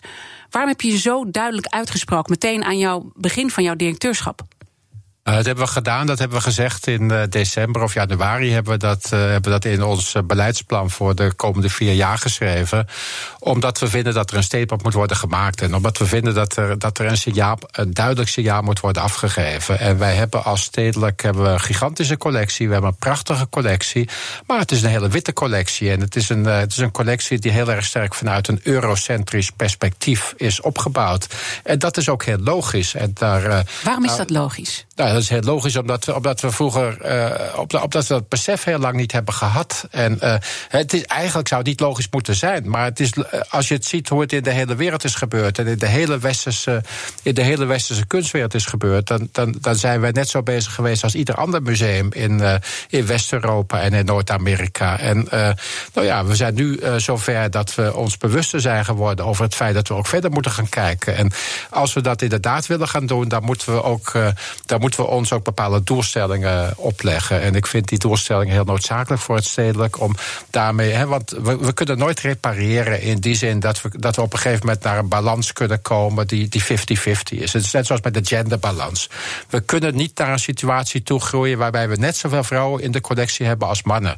Waarom 0.50 0.70
heb 0.70 0.80
je 0.80 0.90
je 0.90 0.98
zo 0.98 1.30
duidelijk 1.30 1.66
uitgesproken 1.66 2.30
meteen 2.30 2.64
aan 2.64 2.78
jouw 2.78 3.12
begin 3.14 3.50
van 3.50 3.62
jouw 3.62 3.74
directeurschap? 3.74 4.46
Uh, 5.28 5.34
dat 5.34 5.46
hebben 5.46 5.64
we 5.64 5.70
gedaan, 5.70 6.06
dat 6.06 6.18
hebben 6.18 6.36
we 6.36 6.42
gezegd 6.42 6.86
in 6.86 7.02
uh, 7.02 7.22
december 7.28 7.82
of 7.82 7.94
januari. 7.94 8.52
Hebben 8.52 8.72
we, 8.72 8.78
dat, 8.78 9.04
uh, 9.04 9.20
hebben 9.20 9.42
we 9.42 9.50
dat 9.50 9.64
in 9.64 9.82
ons 9.82 10.14
beleidsplan 10.24 10.90
voor 10.90 11.14
de 11.14 11.32
komende 11.32 11.68
vier 11.68 11.92
jaar 11.92 12.18
geschreven. 12.18 12.86
Omdat 13.38 13.78
we 13.78 13.88
vinden 13.88 14.14
dat 14.14 14.30
er 14.30 14.36
een 14.36 14.42
statement 14.42 14.82
moet 14.82 14.92
worden 14.92 15.16
gemaakt. 15.16 15.62
En 15.62 15.74
omdat 15.74 15.98
we 15.98 16.06
vinden 16.06 16.34
dat 16.34 16.56
er, 16.56 16.78
dat 16.78 16.98
er 16.98 17.06
een, 17.06 17.16
signaal, 17.16 17.58
een 17.70 17.94
duidelijk 17.94 18.28
signaal 18.28 18.62
moet 18.62 18.80
worden 18.80 19.02
afgegeven. 19.02 19.78
En 19.78 19.98
wij 19.98 20.14
hebben 20.14 20.44
als 20.44 20.62
stedelijk 20.62 21.22
hebben 21.22 21.42
we 21.42 21.48
een 21.48 21.60
gigantische 21.60 22.16
collectie. 22.16 22.66
We 22.66 22.72
hebben 22.72 22.90
een 22.90 22.96
prachtige 22.98 23.48
collectie. 23.48 24.08
Maar 24.46 24.58
het 24.58 24.72
is 24.72 24.82
een 24.82 24.90
hele 24.90 25.08
witte 25.08 25.32
collectie. 25.32 25.90
En 25.90 26.00
het 26.00 26.16
is 26.16 26.28
een, 26.28 26.44
het 26.44 26.72
is 26.72 26.78
een 26.78 26.90
collectie 26.90 27.38
die 27.38 27.52
heel 27.52 27.70
erg 27.70 27.84
sterk 27.84 28.14
vanuit 28.14 28.48
een 28.48 28.60
eurocentrisch 28.62 29.50
perspectief 29.50 30.34
is 30.36 30.60
opgebouwd. 30.60 31.26
En 31.64 31.78
dat 31.78 31.96
is 31.96 32.08
ook 32.08 32.24
heel 32.24 32.38
logisch. 32.38 32.94
En 32.94 33.10
daar, 33.14 33.64
Waarom 33.84 34.04
is 34.04 34.16
dat 34.16 34.30
logisch? 34.30 34.86
Nou, 34.94 35.17
dat 35.18 35.26
is 35.31 35.42
heel 35.44 35.52
logisch, 35.52 35.76
omdat 35.76 36.04
we, 36.04 36.14
omdat 36.14 36.40
we 36.40 36.50
vroeger 36.50 36.98
uh, 37.04 37.59
op, 37.59 37.74
omdat 37.74 38.07
we 38.07 38.14
dat 38.14 38.28
besef 38.28 38.64
heel 38.64 38.78
lang 38.78 38.96
niet 38.96 39.12
hebben 39.12 39.35
gehad. 39.35 39.87
En 39.90 40.18
uh, 40.22 40.35
het 40.68 40.92
is, 40.92 41.02
eigenlijk 41.02 41.48
zou 41.48 41.61
het 41.61 41.70
niet 41.70 41.81
logisch 41.81 42.09
moeten 42.11 42.35
zijn. 42.35 42.70
Maar 42.70 42.85
het 42.85 43.00
is, 43.00 43.12
als 43.48 43.68
je 43.68 43.74
het 43.74 43.85
ziet 43.85 44.09
hoe 44.09 44.20
het 44.20 44.33
in 44.33 44.42
de 44.42 44.50
hele 44.50 44.74
wereld 44.74 45.04
is 45.04 45.14
gebeurd. 45.14 45.59
en 45.59 45.66
in 45.66 45.78
de 45.78 45.87
hele 45.87 46.18
westerse, 46.18 46.83
in 47.22 47.35
de 47.35 47.42
hele 47.42 47.64
westerse 47.64 48.07
kunstwereld 48.07 48.54
is 48.54 48.66
gebeurd. 48.66 49.07
Dan, 49.07 49.28
dan, 49.33 49.54
dan 49.61 49.74
zijn 49.74 50.00
wij 50.00 50.11
net 50.11 50.28
zo 50.28 50.42
bezig 50.42 50.74
geweest 50.74 51.02
als 51.02 51.14
ieder 51.14 51.35
ander 51.35 51.62
museum 51.62 52.12
in, 52.12 52.61
in 52.88 53.07
West-Europa 53.07 53.81
en 53.81 53.92
in 53.92 54.04
Noord-Amerika. 54.04 54.98
En 54.98 55.28
nou 55.94 56.07
ja, 56.07 56.24
we 56.24 56.37
zijn 56.37 56.54
nu 56.54 56.81
zover 56.96 57.50
dat 57.50 57.74
we 57.74 57.96
ons 57.96 58.16
bewuster 58.16 58.61
zijn 58.61 58.85
geworden 58.85 59.24
over 59.24 59.44
het 59.44 59.54
feit 59.54 59.74
dat 59.74 59.88
we 59.88 59.94
ook 59.94 60.07
verder 60.07 60.31
moeten 60.31 60.52
gaan 60.52 60.68
kijken. 60.68 61.16
En 61.16 61.33
als 61.70 61.92
we 61.92 62.00
dat 62.00 62.22
inderdaad 62.22 62.66
willen 62.66 62.88
gaan 62.88 63.07
doen, 63.07 63.28
dan 63.28 63.44
moeten 63.44 63.74
we 63.74 63.83
ook. 63.83 64.12
dan 64.66 64.81
moeten 64.81 64.97
we 64.98 65.06
ons 65.06 65.32
ook 65.32 65.44
bepaalde 65.44 65.82
doelstellingen 65.82 66.72
opleggen. 66.76 67.40
En 67.40 67.54
ik 67.54 67.66
vind 67.66 67.88
die 67.88 67.98
doelstellingen 67.98 68.52
heel 68.52 68.64
noodzakelijk 68.64 69.22
voor 69.22 69.37
het 69.37 69.44
stedelijk. 69.44 70.00
Om 70.00 70.14
daarmee, 70.50 70.90
hè, 70.90 71.06
want 71.06 71.30
we, 71.30 71.72
kunnen 71.72 71.98
nooit 71.98 72.20
repareren 72.20 73.00
in 73.00 73.18
die 73.18 73.34
zin 73.34 73.61
dat 73.61 73.82
we, 73.82 73.90
dat 73.98 74.16
we 74.16 74.22
op 74.22 74.32
een 74.32 74.38
gegeven 74.38 74.66
moment 74.66 74.84
naar 74.84 74.98
een 74.98 75.08
balans 75.08 75.52
kunnen 75.52 75.82
komen 75.82 76.26
die 76.26 76.62
50-50 76.62 76.66
is. 77.28 77.52
Het 77.52 77.62
is 77.64 77.70
net 77.70 77.87
zoals 77.87 78.02
met 78.02 78.14
de 78.14 78.20
genderbalans. 78.24 79.11
We 79.48 79.61
kunnen 79.61 79.96
niet 79.96 80.18
naar 80.18 80.32
een 80.32 80.38
situatie 80.38 81.02
toe 81.02 81.20
groeien 81.20 81.58
waarbij 81.58 81.88
we 81.88 81.96
net 81.96 82.16
zoveel 82.16 82.44
vrouwen 82.44 82.82
in 82.82 82.92
de 82.92 83.00
collectie 83.00 83.46
hebben 83.46 83.68
als 83.68 83.82
mannen. 83.82 84.16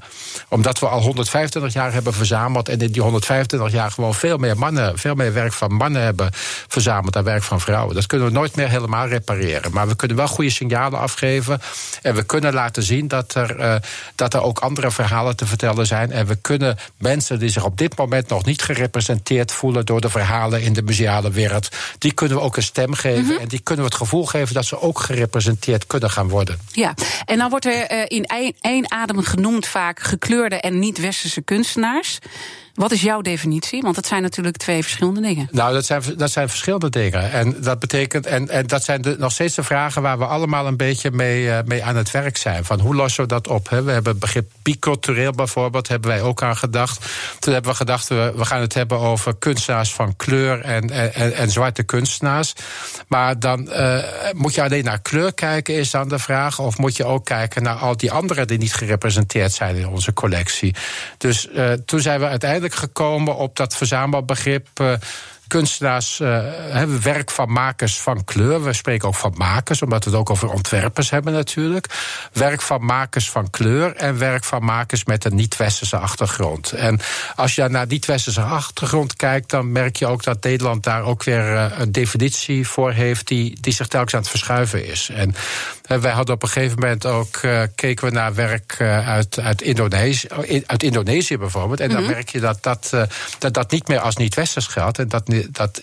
Omdat 0.48 0.78
we 0.78 0.88
al 0.88 1.02
125 1.02 1.72
jaar 1.72 1.92
hebben 1.92 2.12
verzameld 2.12 2.68
en 2.68 2.80
in 2.80 2.92
die 2.92 3.02
125 3.02 3.72
jaar 3.72 3.90
gewoon 3.90 4.14
veel 4.14 4.36
meer 4.36 4.58
mannen, 4.58 4.98
veel 4.98 5.14
meer 5.14 5.32
werk 5.32 5.52
van 5.52 5.74
mannen 5.74 6.02
hebben 6.02 6.30
verzameld 6.68 7.12
dan 7.12 7.24
werk 7.24 7.42
van 7.42 7.60
vrouwen. 7.60 7.94
Dat 7.94 8.06
kunnen 8.06 8.26
we 8.26 8.32
nooit 8.32 8.56
meer 8.56 8.68
helemaal 8.68 9.06
repareren. 9.06 9.72
Maar 9.72 9.88
we 9.88 9.96
kunnen 9.96 10.16
wel 10.16 10.28
goede 10.28 10.50
signalen 10.50 10.68
afgeven. 10.78 11.60
En 12.02 12.14
we 12.14 12.22
kunnen 12.22 12.54
laten 12.54 12.82
zien 12.82 13.08
dat 13.08 13.34
er, 13.34 13.60
uh, 13.60 13.74
dat 14.14 14.34
er 14.34 14.42
ook 14.42 14.58
andere 14.58 14.90
verhalen 14.90 15.36
te 15.36 15.46
vertellen 15.46 15.86
zijn. 15.86 16.12
En 16.12 16.26
we 16.26 16.36
kunnen 16.36 16.78
mensen 16.96 17.38
die 17.38 17.48
zich 17.48 17.64
op 17.64 17.78
dit 17.78 17.96
moment 17.96 18.28
nog 18.28 18.44
niet 18.44 18.62
gerepresenteerd 18.62 19.52
voelen 19.52 19.86
door 19.86 20.00
de 20.00 20.10
verhalen 20.10 20.62
in 20.62 20.72
de 20.72 20.82
museale 20.82 21.30
wereld, 21.30 21.68
die 21.98 22.12
kunnen 22.12 22.36
we 22.36 22.42
ook 22.42 22.56
een 22.56 22.62
stem 22.62 22.94
geven. 22.94 23.22
Mm 23.22 23.28
-hmm. 23.28 23.38
En 23.38 23.48
die 23.48 23.60
kunnen 23.60 23.84
we 23.84 23.90
het 23.90 24.00
gevoel 24.00 24.26
geven 24.26 24.54
dat 24.54 24.64
ze 24.64 24.80
ook 24.80 24.98
gerepresenteerd 24.98 25.86
kunnen 25.86 26.10
gaan 26.10 26.28
worden. 26.28 26.58
Ja, 26.72 26.94
en 27.24 27.38
dan 27.38 27.50
wordt 27.50 27.66
er 27.66 27.92
uh, 27.92 28.04
in 28.06 28.24
één, 28.24 28.54
één 28.60 28.90
adem 28.90 29.22
genoemd 29.22 29.66
vaak 29.66 30.00
gekleurde 30.00 30.60
en 30.60 30.78
niet-westerse 30.78 31.42
kunstenaars. 31.42 32.18
Wat 32.74 32.90
is 32.90 33.02
jouw 33.02 33.20
definitie? 33.20 33.82
Want 33.82 33.94
dat 33.94 34.06
zijn 34.06 34.22
natuurlijk 34.22 34.56
twee 34.56 34.82
verschillende 34.82 35.20
dingen. 35.20 35.48
Nou, 35.50 35.72
dat 35.72 35.86
zijn, 35.86 36.02
dat 36.16 36.30
zijn 36.30 36.48
verschillende 36.48 36.90
dingen. 36.90 37.32
En 37.32 37.56
dat 37.60 37.78
betekent, 37.78 38.26
en, 38.26 38.48
en 38.48 38.66
dat 38.66 38.84
zijn 38.84 39.02
de, 39.02 39.16
nog 39.18 39.32
steeds 39.32 39.54
de 39.54 39.62
vragen 39.62 40.02
waar 40.02 40.18
we 40.18 40.24
allemaal 40.24 40.66
een 40.66 40.76
beetje 40.76 41.10
mee, 41.10 41.44
uh, 41.44 41.58
mee 41.64 41.84
aan 41.84 41.96
het 41.96 42.10
werk 42.10 42.36
zijn. 42.36 42.64
Van 42.64 42.80
hoe 42.80 42.94
lossen 42.94 43.22
we 43.22 43.28
dat 43.28 43.48
op? 43.48 43.68
Hè? 43.68 43.82
We 43.82 43.92
hebben 43.92 44.12
het 44.12 44.20
begrip 44.20 44.50
bicultureel 44.62 45.32
bijvoorbeeld, 45.32 45.88
hebben 45.88 46.10
wij 46.10 46.22
ook 46.22 46.42
aan 46.42 46.56
gedacht. 46.56 47.06
Toen 47.38 47.52
hebben 47.52 47.70
we 47.70 47.76
gedacht, 47.76 48.08
we, 48.08 48.32
we 48.36 48.44
gaan 48.44 48.60
het 48.60 48.74
hebben 48.74 48.98
over 48.98 49.36
kunstenaars 49.36 49.92
van 49.92 50.16
kleur 50.16 50.60
en, 50.60 50.90
en, 50.90 51.34
en 51.34 51.50
zwarte 51.50 51.82
kunstenaars. 51.82 52.52
Maar 53.08 53.38
dan 53.38 53.68
uh, 53.68 53.98
moet 54.34 54.54
je 54.54 54.62
alleen 54.62 54.84
naar 54.84 55.00
kleur 55.00 55.34
kijken, 55.34 55.74
is 55.74 55.90
dan 55.90 56.08
de 56.08 56.18
vraag. 56.18 56.58
Of 56.58 56.78
moet 56.78 56.96
je 56.96 57.04
ook 57.04 57.24
kijken 57.24 57.62
naar 57.62 57.76
al 57.76 57.96
die 57.96 58.12
anderen 58.12 58.46
die 58.46 58.58
niet 58.58 58.74
gerepresenteerd 58.74 59.52
zijn 59.52 59.76
in 59.76 59.88
onze 59.88 60.12
collectie. 60.12 60.74
Dus 61.18 61.48
uh, 61.54 61.72
toen 61.72 62.00
zijn 62.00 62.20
we 62.20 62.26
uiteindelijk 62.26 62.59
gekomen 62.68 63.36
op 63.36 63.56
dat 63.56 63.76
verzamelbegrip. 63.76 64.68
Kunstenaars 65.50 66.20
uh, 66.20 66.40
hebben 66.68 67.02
werk 67.02 67.30
van 67.30 67.52
makers 67.52 68.00
van 68.00 68.24
kleur. 68.24 68.62
We 68.62 68.72
spreken 68.72 69.08
ook 69.08 69.14
van 69.14 69.34
makers, 69.36 69.82
omdat 69.82 70.04
we 70.04 70.10
het 70.10 70.18
ook 70.18 70.30
over 70.30 70.50
ontwerpers 70.50 71.10
hebben 71.10 71.32
natuurlijk. 71.32 71.86
Werk 72.32 72.60
van 72.60 72.84
makers 72.84 73.30
van 73.30 73.50
kleur 73.50 73.96
en 73.96 74.18
werk 74.18 74.44
van 74.44 74.64
makers 74.64 75.04
met 75.04 75.24
een 75.24 75.34
niet-westerse 75.34 75.96
achtergrond. 75.96 76.72
En 76.72 77.00
als 77.34 77.54
je 77.54 77.68
naar 77.68 77.86
niet-westerse 77.86 78.40
achtergrond 78.40 79.16
kijkt, 79.16 79.50
dan 79.50 79.72
merk 79.72 79.96
je 79.96 80.06
ook 80.06 80.22
dat 80.22 80.44
Nederland 80.44 80.84
daar 80.84 81.02
ook 81.02 81.24
weer 81.24 81.52
uh, 81.52 81.64
een 81.78 81.92
definitie 81.92 82.68
voor 82.68 82.92
heeft 82.92 83.28
die, 83.28 83.60
die 83.60 83.72
zich 83.72 83.86
telkens 83.86 84.14
aan 84.14 84.20
het 84.20 84.30
verschuiven 84.30 84.86
is. 84.86 85.10
En 85.14 85.34
wij 86.00 86.12
hadden 86.12 86.34
op 86.34 86.42
een 86.42 86.48
gegeven 86.48 86.78
moment 86.78 87.06
ook 87.06 87.40
keken 87.74 88.04
we 88.04 88.10
naar 88.10 88.34
werk 88.34 88.76
uit, 88.80 89.40
uit, 89.40 89.62
Indonesië, 89.62 90.28
uit 90.66 90.82
Indonesië 90.82 91.38
bijvoorbeeld. 91.38 91.80
En 91.80 91.88
dan 91.88 91.98
mm 91.98 92.04
-hmm. 92.04 92.14
merk 92.14 92.28
je 92.28 92.40
dat 92.40 92.62
dat, 92.62 92.90
dat 93.38 93.54
dat 93.54 93.70
niet 93.70 93.88
meer 93.88 94.00
als 94.00 94.16
niet-westers 94.16 94.66
geldt. 94.66 94.98
En 94.98 95.08
dat 95.08 95.28
dat 95.50 95.80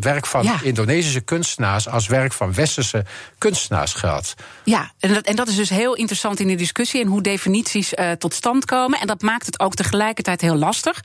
werk 0.00 0.26
van 0.26 0.42
ja. 0.42 0.60
Indonesische 0.62 1.20
kunstenaars 1.20 1.88
als 1.88 2.06
werk 2.06 2.32
van 2.32 2.54
westerse 2.54 3.04
kunstenaars 3.38 3.92
geldt. 3.92 4.34
Ja, 4.64 4.92
en 4.98 5.14
dat, 5.14 5.24
en 5.24 5.36
dat 5.36 5.48
is 5.48 5.56
dus 5.56 5.70
heel 5.70 5.94
interessant 5.94 6.40
in 6.40 6.48
de 6.48 6.54
discussie 6.54 7.00
en 7.00 7.06
hoe 7.06 7.22
definities 7.22 7.92
uh, 7.92 8.10
tot 8.10 8.34
stand 8.34 8.64
komen. 8.64 9.00
En 9.00 9.06
dat 9.06 9.22
maakt 9.22 9.46
het 9.46 9.60
ook 9.60 9.74
tegelijkertijd 9.74 10.40
heel 10.40 10.56
lastig. 10.56 11.04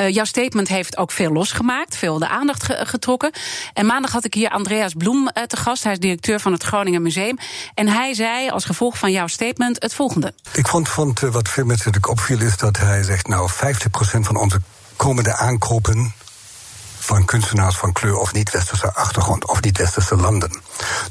Uh, 0.00 0.08
jouw 0.08 0.24
statement 0.24 0.68
heeft 0.68 0.96
ook 0.96 1.10
veel 1.10 1.32
losgemaakt, 1.32 1.96
veel 1.96 2.18
de 2.18 2.28
aandacht 2.28 2.62
ge 2.62 2.76
getrokken. 2.86 3.30
En 3.72 3.86
maandag 3.86 4.12
had 4.12 4.24
ik 4.24 4.34
hier 4.34 4.50
Andreas 4.50 4.92
Bloem 4.92 5.30
uh, 5.34 5.42
te 5.42 5.56
gast. 5.56 5.82
Hij 5.82 5.92
is 5.92 5.98
directeur 5.98 6.40
van 6.40 6.52
het 6.52 6.62
Groningen 6.62 7.02
Museum. 7.02 7.38
En 7.74 7.88
hij 7.88 8.14
zei 8.14 8.50
als 8.50 8.64
gevolg 8.64 8.98
van 8.98 9.12
jouw 9.12 9.26
statement 9.26 9.82
het 9.82 9.94
volgende. 9.94 10.34
Ik 10.52 10.68
vond, 10.68 10.88
vond 10.88 11.20
wat 11.20 11.48
veel 11.48 11.64
mensen 11.64 11.86
natuurlijk 11.86 12.20
opviel 12.20 12.40
is 12.40 12.56
dat 12.56 12.76
hij 12.76 13.02
zegt... 13.02 13.28
nou, 13.28 13.50
50% 13.50 13.54
van 14.20 14.36
onze 14.36 14.60
komende 14.96 15.36
aankopen 15.36 16.12
van 17.08 17.24
kunstenaars 17.24 17.76
van 17.76 17.92
kleur 17.92 18.16
of 18.16 18.32
niet-westerse 18.32 18.94
achtergrond 18.94 19.46
of 19.46 19.62
niet-westerse 19.62 20.16
landen. 20.16 20.50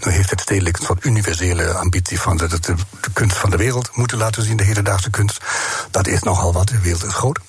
Nu 0.03 0.11
heeft 0.11 0.29
het 0.29 0.41
stedelijk 0.41 0.77
een 0.77 0.85
soort 0.85 1.05
universele 1.05 1.73
ambitie 1.73 2.19
van 2.19 2.37
de, 2.37 2.47
de, 2.47 2.59
de, 2.59 3.11
kunst 3.13 3.37
van 3.37 3.49
de 3.49 3.57
wereld 3.57 3.95
moeten 3.95 4.17
laten 4.17 4.43
zien, 4.43 4.57
de 4.57 4.63
hedendaagse 4.63 5.09
kunst. 5.09 5.43
Dat 5.91 6.07
is 6.07 6.21
nogal 6.23 6.53
wat, 6.53 6.67
de 6.67 6.79
wereld 6.79 7.03
is 7.03 7.13
groot. 7.13 7.39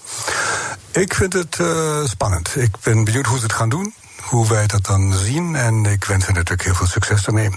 Ik 0.91 1.15
vind 1.15 1.33
het 1.33 1.59
uh, 1.59 2.05
spannend. 2.05 2.57
Ik 2.57 2.71
ben 2.83 3.05
benieuwd 3.05 3.27
hoe 3.27 3.37
ze 3.37 3.43
het 3.43 3.53
gaan 3.53 3.69
doen, 3.69 3.95
hoe 4.21 4.49
wij 4.49 4.67
dat 4.67 4.85
dan 4.85 5.15
zien 5.15 5.57
en 5.57 5.85
ik 5.85 6.05
wens 6.05 6.27
hen 6.27 6.35
natuurlijk 6.35 6.65
heel 6.65 6.75
veel 6.75 6.87
succes 6.87 7.27
ermee. 7.27 7.51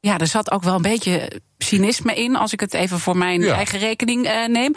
Ja, 0.00 0.18
er 0.18 0.26
zat 0.26 0.50
ook 0.50 0.62
wel 0.62 0.74
een 0.74 0.82
beetje 0.82 1.40
cynisme 1.58 2.14
in, 2.14 2.36
als 2.36 2.52
ik 2.52 2.60
het 2.60 2.74
even 2.74 3.00
voor 3.00 3.16
mijn 3.16 3.40
ja. 3.40 3.54
eigen 3.54 3.78
rekening 3.78 4.26
uh, 4.26 4.46
neem. 4.46 4.74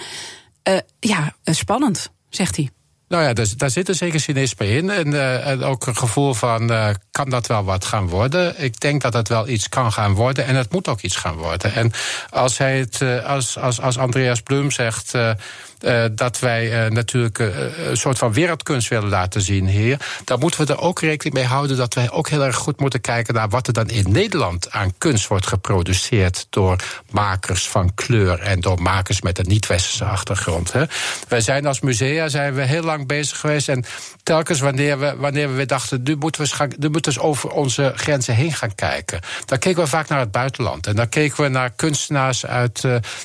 Uh, 0.69 0.77
ja, 0.99 1.33
spannend, 1.43 2.11
zegt 2.29 2.55
hij. 2.55 2.69
Nou 3.09 3.23
ja, 3.23 3.33
daar, 3.33 3.47
daar 3.57 3.69
zit 3.69 3.87
er 3.87 3.95
zeker 3.95 4.19
cynisme 4.19 4.67
in. 4.67 4.89
En, 4.89 5.07
uh, 5.07 5.47
en 5.47 5.63
ook 5.63 5.87
een 5.87 5.97
gevoel 5.97 6.33
van 6.33 6.71
uh, 6.71 6.89
kan 7.11 7.29
dat 7.29 7.47
wel 7.47 7.63
wat 7.63 7.85
gaan 7.85 8.07
worden. 8.07 8.63
Ik 8.63 8.79
denk 8.79 9.01
dat 9.01 9.13
het 9.13 9.27
wel 9.27 9.47
iets 9.47 9.69
kan 9.69 9.91
gaan 9.91 10.13
worden 10.13 10.45
en 10.45 10.55
het 10.55 10.71
moet 10.71 10.87
ook 10.87 11.01
iets 11.01 11.15
gaan 11.15 11.35
worden. 11.35 11.73
En 11.73 11.91
als, 12.29 12.57
hij 12.57 12.79
het, 12.79 13.01
eh, 13.01 13.25
als, 13.25 13.57
als, 13.57 13.81
als 13.81 13.97
Andreas 13.97 14.41
Blum 14.41 14.71
zegt. 14.71 15.13
Uh, 15.85 16.05
dat 16.11 16.39
wij 16.39 16.85
uh, 16.85 16.91
natuurlijk 16.91 17.39
uh, 17.39 17.87
een 17.87 17.97
soort 17.97 18.17
van 18.17 18.33
wereldkunst 18.33 18.87
willen 18.89 19.09
laten 19.09 19.41
zien 19.41 19.67
hier. 19.67 19.97
Dan 20.23 20.39
moeten 20.39 20.65
we 20.65 20.73
er 20.73 20.79
ook 20.79 20.99
rekening 20.99 21.35
mee 21.35 21.45
houden 21.45 21.77
dat 21.77 21.93
wij 21.93 22.11
ook 22.11 22.29
heel 22.29 22.45
erg 22.45 22.55
goed 22.55 22.79
moeten 22.79 23.01
kijken 23.01 23.33
naar 23.33 23.49
wat 23.49 23.67
er 23.67 23.73
dan 23.73 23.89
in 23.89 24.11
Nederland 24.11 24.71
aan 24.71 24.93
kunst 24.97 25.27
wordt 25.27 25.47
geproduceerd 25.47 26.47
door 26.49 26.75
makers 27.11 27.67
van 27.67 27.93
kleur 27.95 28.39
en 28.39 28.59
door 28.59 28.81
makers 28.81 29.21
met 29.21 29.39
een 29.39 29.47
niet-westerse 29.47 30.05
achtergrond. 30.05 30.71
Hè. 30.71 30.83
Wij 31.27 31.41
zijn 31.41 31.65
als 31.65 31.79
musea 31.79 32.27
zijn 32.27 32.53
we 32.53 32.61
heel 32.61 32.83
lang 32.83 33.07
bezig 33.07 33.39
geweest 33.39 33.69
en 33.69 33.85
telkens 34.29 34.59
wanneer 34.59 34.99
we, 34.99 35.15
wanneer 35.17 35.49
we 35.49 35.55
weer 35.55 35.67
dachten, 35.67 36.03
nu 36.03 36.15
moeten 36.15 36.41
we, 36.41 36.47
eens 36.47 36.55
gaan, 36.55 36.71
nu 36.77 36.89
moeten 36.89 37.11
we 37.11 37.17
eens 37.17 37.27
over 37.27 37.49
onze 37.49 37.93
grenzen 37.95 38.35
heen 38.35 38.53
gaan 38.53 38.75
kijken. 38.75 39.19
Dan 39.45 39.59
keken 39.59 39.83
we 39.83 39.89
vaak 39.89 40.07
naar 40.07 40.19
het 40.19 40.31
buitenland 40.31 40.87
en 40.87 40.95
dan 40.95 41.09
keken 41.09 41.43
we 41.43 41.49
naar 41.49 41.69
kunstenaars 41.69 42.45
uit, 42.45 42.83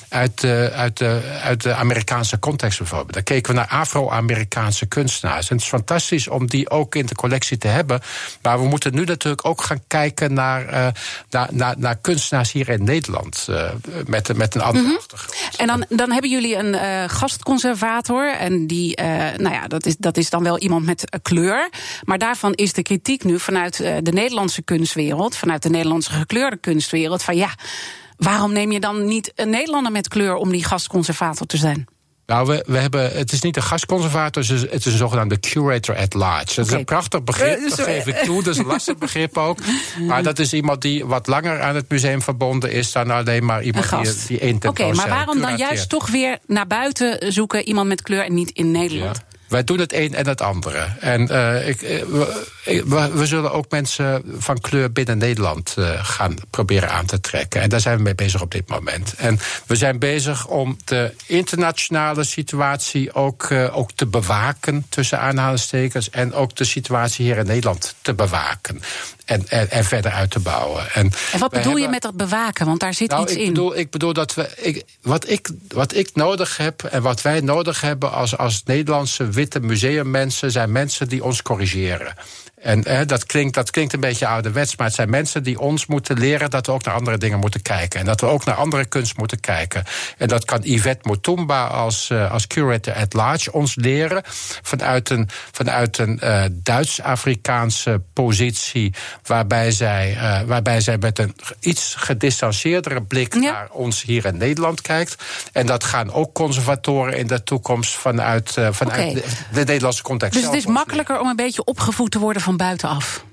uit, 0.09 0.43
uit, 0.43 0.43
uit, 0.73 1.01
uit 1.41 1.63
de 1.63 1.73
Amerikaanse 1.73 2.39
context 2.39 2.77
bijvoorbeeld. 2.77 3.13
Dan 3.13 3.23
keken 3.23 3.53
we 3.53 3.59
naar 3.59 3.67
Afro-Amerikaanse 3.67 4.85
kunstenaars. 4.85 5.49
En 5.49 5.55
het 5.55 5.65
is 5.65 5.71
fantastisch 5.71 6.27
om 6.27 6.47
die 6.47 6.69
ook 6.69 6.95
in 6.95 7.05
de 7.05 7.15
collectie 7.15 7.57
te 7.57 7.67
hebben. 7.67 8.01
Maar 8.41 8.59
we 8.59 8.67
moeten 8.67 8.95
nu 8.95 9.03
natuurlijk 9.03 9.45
ook 9.45 9.61
gaan 9.61 9.83
kijken 9.87 10.33
naar, 10.33 10.73
uh, 10.73 10.87
naar, 11.29 11.47
naar, 11.51 11.75
naar, 11.77 11.95
kunstenaars 11.95 12.51
hier 12.51 12.69
in 12.69 12.83
Nederland. 12.83 13.47
Met, 14.05 14.37
met 14.37 14.55
een 14.55 14.61
andere 14.61 14.83
mm-hmm. 14.83 14.97
achtergrond. 14.97 15.44
En 15.57 15.67
dan, 15.67 15.85
dan 15.89 16.11
hebben 16.11 16.29
jullie 16.29 16.55
een 16.55 16.73
uh, 16.73 17.03
gastconservator. 17.07 18.33
En 18.33 18.67
die, 18.67 19.01
nou 19.37 19.49
ja, 19.49 19.67
dat 19.67 19.85
is, 19.85 19.97
dat 19.97 20.17
is 20.17 20.29
dan 20.29 20.43
wel 20.43 20.59
iemand 20.59 20.85
met 20.85 21.19
kleur. 21.21 21.69
Maar 22.03 22.17
daarvan 22.17 22.53
is 22.53 22.73
de 22.73 22.81
kritiek 22.81 23.23
nu 23.23 23.39
vanuit 23.39 23.77
de 23.77 24.11
Nederlandse 24.11 24.61
kunstwereld, 24.61 25.35
vanuit 25.35 25.63
de 25.63 25.69
Nederlandse 25.69 26.11
gekleurde 26.11 26.57
kunstwereld, 26.57 27.23
van 27.23 27.35
ja. 27.35 27.49
Waarom 28.17 28.53
neem 28.53 28.71
je 28.71 28.79
dan 28.79 29.05
niet 29.05 29.31
een 29.35 29.49
Nederlander 29.49 29.91
met 29.91 30.07
kleur 30.07 30.35
om 30.35 30.51
die 30.51 30.63
gastconservator 30.63 31.47
te 31.47 31.57
zijn? 31.57 31.87
Nou, 32.25 32.47
we, 32.47 32.63
we 32.67 32.77
hebben, 32.77 33.11
het 33.11 33.31
is 33.31 33.41
niet 33.41 33.55
een 33.55 33.63
gastconservator, 33.63 34.43
het 34.43 34.73
is, 34.73 34.85
een 34.85 34.97
zogenaamde 34.97 35.39
curator 35.39 35.95
at 35.95 36.13
large. 36.13 36.55
Dat 36.55 36.65
is 36.65 36.71
een 36.71 36.85
prachtig 36.85 37.23
begrip, 37.23 37.69
dat 37.69 37.81
geef 37.81 38.07
ik 38.07 38.15
toe. 38.15 38.43
Dat 38.43 38.53
is 38.53 38.59
een 38.59 38.65
lastig 38.65 38.97
begrip 38.97 39.37
ook. 39.37 39.57
Maar 40.07 40.23
dat 40.23 40.39
is 40.39 40.53
iemand 40.53 40.81
die 40.81 41.05
wat 41.05 41.27
langer 41.27 41.61
aan 41.61 41.75
het 41.75 41.89
museum 41.89 42.21
verbonden 42.21 42.71
is 42.71 42.91
dan 42.91 43.11
alleen 43.11 43.45
maar 43.45 43.63
iemand 43.63 43.89
die, 43.89 44.13
die 44.27 44.39
één 44.39 44.67
Oké, 44.67 44.93
maar 44.93 45.09
waarom 45.09 45.41
dan 45.41 45.57
juist 45.57 45.89
toch 45.89 46.09
weer 46.09 46.37
naar 46.47 46.67
buiten 46.67 47.33
zoeken 47.33 47.67
iemand 47.67 47.87
met 47.87 48.01
kleur 48.01 48.23
en 48.25 48.33
niet 48.33 48.51
in 48.51 48.71
Nederland? 48.71 49.17
Ja. 49.17 49.34
Wij 49.47 49.63
doen 49.63 49.79
het 49.79 49.93
een 49.93 50.15
en 50.15 50.27
het 50.27 50.41
andere. 50.41 50.87
En 50.99 51.31
uh, 51.31 51.67
ik, 51.67 51.79
we, 51.79 53.09
we, 53.13 53.25
zullen 53.25 53.51
ook 53.51 53.71
mensen 53.71 54.23
van 54.37 54.59
kleur 54.59 54.91
binnen 54.91 55.17
Nederland 55.17 55.75
uh, 55.79 56.05
gaan 56.05 56.35
proberen 56.49 56.91
aan 56.91 57.05
te 57.05 57.19
trekken. 57.19 57.61
En 57.61 57.69
daar 57.69 57.79
zijn 57.79 57.97
we 57.97 58.03
mee 58.03 58.15
bezig 58.15 58.41
op 58.41 58.51
dit 58.51 58.69
moment. 58.69 59.13
En 59.17 59.39
we 59.65 59.75
zijn 59.75 59.99
bezig 59.99 60.47
om 60.47 60.77
de 60.85 61.13
internationale 61.25 62.23
situatie 62.23 63.13
ook, 63.13 63.51
ook 63.51 63.91
te 63.91 64.05
bewaken, 64.05 64.85
tussen 64.89 65.19
aanhalingstekens. 65.19 66.09
En 66.09 66.33
ook 66.33 66.55
de 66.55 66.63
situatie 66.63 67.25
hier 67.25 67.37
in 67.37 67.45
Nederland 67.45 67.95
te 68.01 68.13
bewaken 68.13 68.81
en, 69.25 69.47
en, 69.47 69.71
en, 69.71 69.83
verder 69.83 70.11
uit 70.11 70.31
te 70.31 70.39
bouwen. 70.39 70.91
En, 70.93 71.11
en 71.31 71.39
wat 71.39 71.51
bedoel 71.51 71.77
je 71.77 71.87
met 71.87 72.01
dat 72.01 72.17
bewaken? 72.17 72.65
Want 72.65 72.79
daar 72.79 72.93
zit 72.93 73.09
nou, 73.09 73.23
iets 73.23 73.31
ik 73.31 73.39
in. 73.39 73.47
Bedoel, 73.47 73.77
ik 73.77 73.89
bedoel 73.89 74.13
dat 74.13 74.33
we. 74.33 74.49
Ik, 74.55 74.83
wat, 75.01 75.29
ik, 75.29 75.49
wat 75.67 75.95
ik 75.95 76.09
nodig 76.13 76.57
heb 76.57 76.83
en 76.83 77.01
wat 77.01 77.21
wij 77.21 77.41
nodig 77.41 77.81
hebben 77.81 78.11
als, 78.11 78.37
als 78.37 78.61
Nederlandse 78.65 79.29
witte 79.29 79.59
museummensen 79.59 80.51
zijn 80.51 80.71
mensen 80.71 81.07
die 81.07 81.23
ons 81.23 81.41
corrigeren. 81.41 82.13
En 82.65 83.07
dat, 83.07 83.25
klinkt, 83.25 83.53
dat 83.53 83.71
klinkt 83.71 83.93
een 83.93 83.99
beetje 83.99 84.27
ouderwets, 84.27 84.75
maar 84.75 84.87
het 84.87 84.95
zijn 84.95 85.09
mensen 85.09 85.43
die 85.43 85.59
ons 85.59 85.85
moeten 85.85 86.17
leren 86.17 86.49
dat 86.49 86.65
we 86.65 86.71
ook 86.71 86.83
naar 86.83 86.93
andere 86.93 87.17
dingen 87.17 87.39
moeten 87.39 87.61
kijken. 87.61 87.99
En 87.99 88.05
dat 88.05 88.21
we 88.21 88.27
ook 88.27 88.45
naar 88.45 88.55
andere 88.55 88.85
kunst 88.85 89.17
moeten 89.17 89.39
kijken. 89.39 89.83
En 90.17 90.27
dat 90.27 90.45
kan 90.45 90.59
Yvette 90.63 91.09
Mutumba 91.09 91.67
als, 91.67 92.09
uh, 92.09 92.31
als 92.31 92.47
curator 92.47 92.93
at 92.93 93.13
large 93.13 93.51
ons 93.51 93.75
leren 93.75 94.21
vanuit 94.61 95.09
een, 95.09 95.29
vanuit 95.51 95.97
een 95.97 96.19
uh, 96.23 96.43
Duits-Afrikaanse 96.51 98.01
positie, 98.13 98.93
waarbij 99.23 99.71
zij, 99.71 100.13
uh, 100.13 100.41
waarbij 100.41 100.81
zij 100.81 100.97
met 100.97 101.19
een 101.19 101.35
iets 101.59 101.95
gedistanceerdere 101.97 103.01
blik 103.01 103.33
ja. 103.33 103.39
naar 103.39 103.67
ons 103.71 104.01
hier 104.01 104.25
in 104.25 104.37
Nederland 104.37 104.81
kijkt. 104.81 105.23
En 105.51 105.65
dat 105.65 105.83
gaan 105.83 106.13
ook 106.13 106.33
conservatoren 106.33 107.17
in 107.17 107.27
de 107.27 107.43
toekomst 107.43 107.95
vanuit, 107.95 108.51
vanuit 108.51 108.99
okay. 108.99 109.13
de, 109.13 109.23
de, 109.53 109.63
Nederlandse 109.63 110.03
context. 110.03 110.33
Dus 110.33 110.43
het 110.43 110.53
is 110.53 110.65
makkelijker 110.65 111.19
om 111.19 111.27
een 111.27 111.35
beetje 111.35 111.63
opgevoed 111.63 112.11
te 112.11 112.19
worden 112.19 112.41
van 112.41 112.54
buitenaf? 112.57 113.23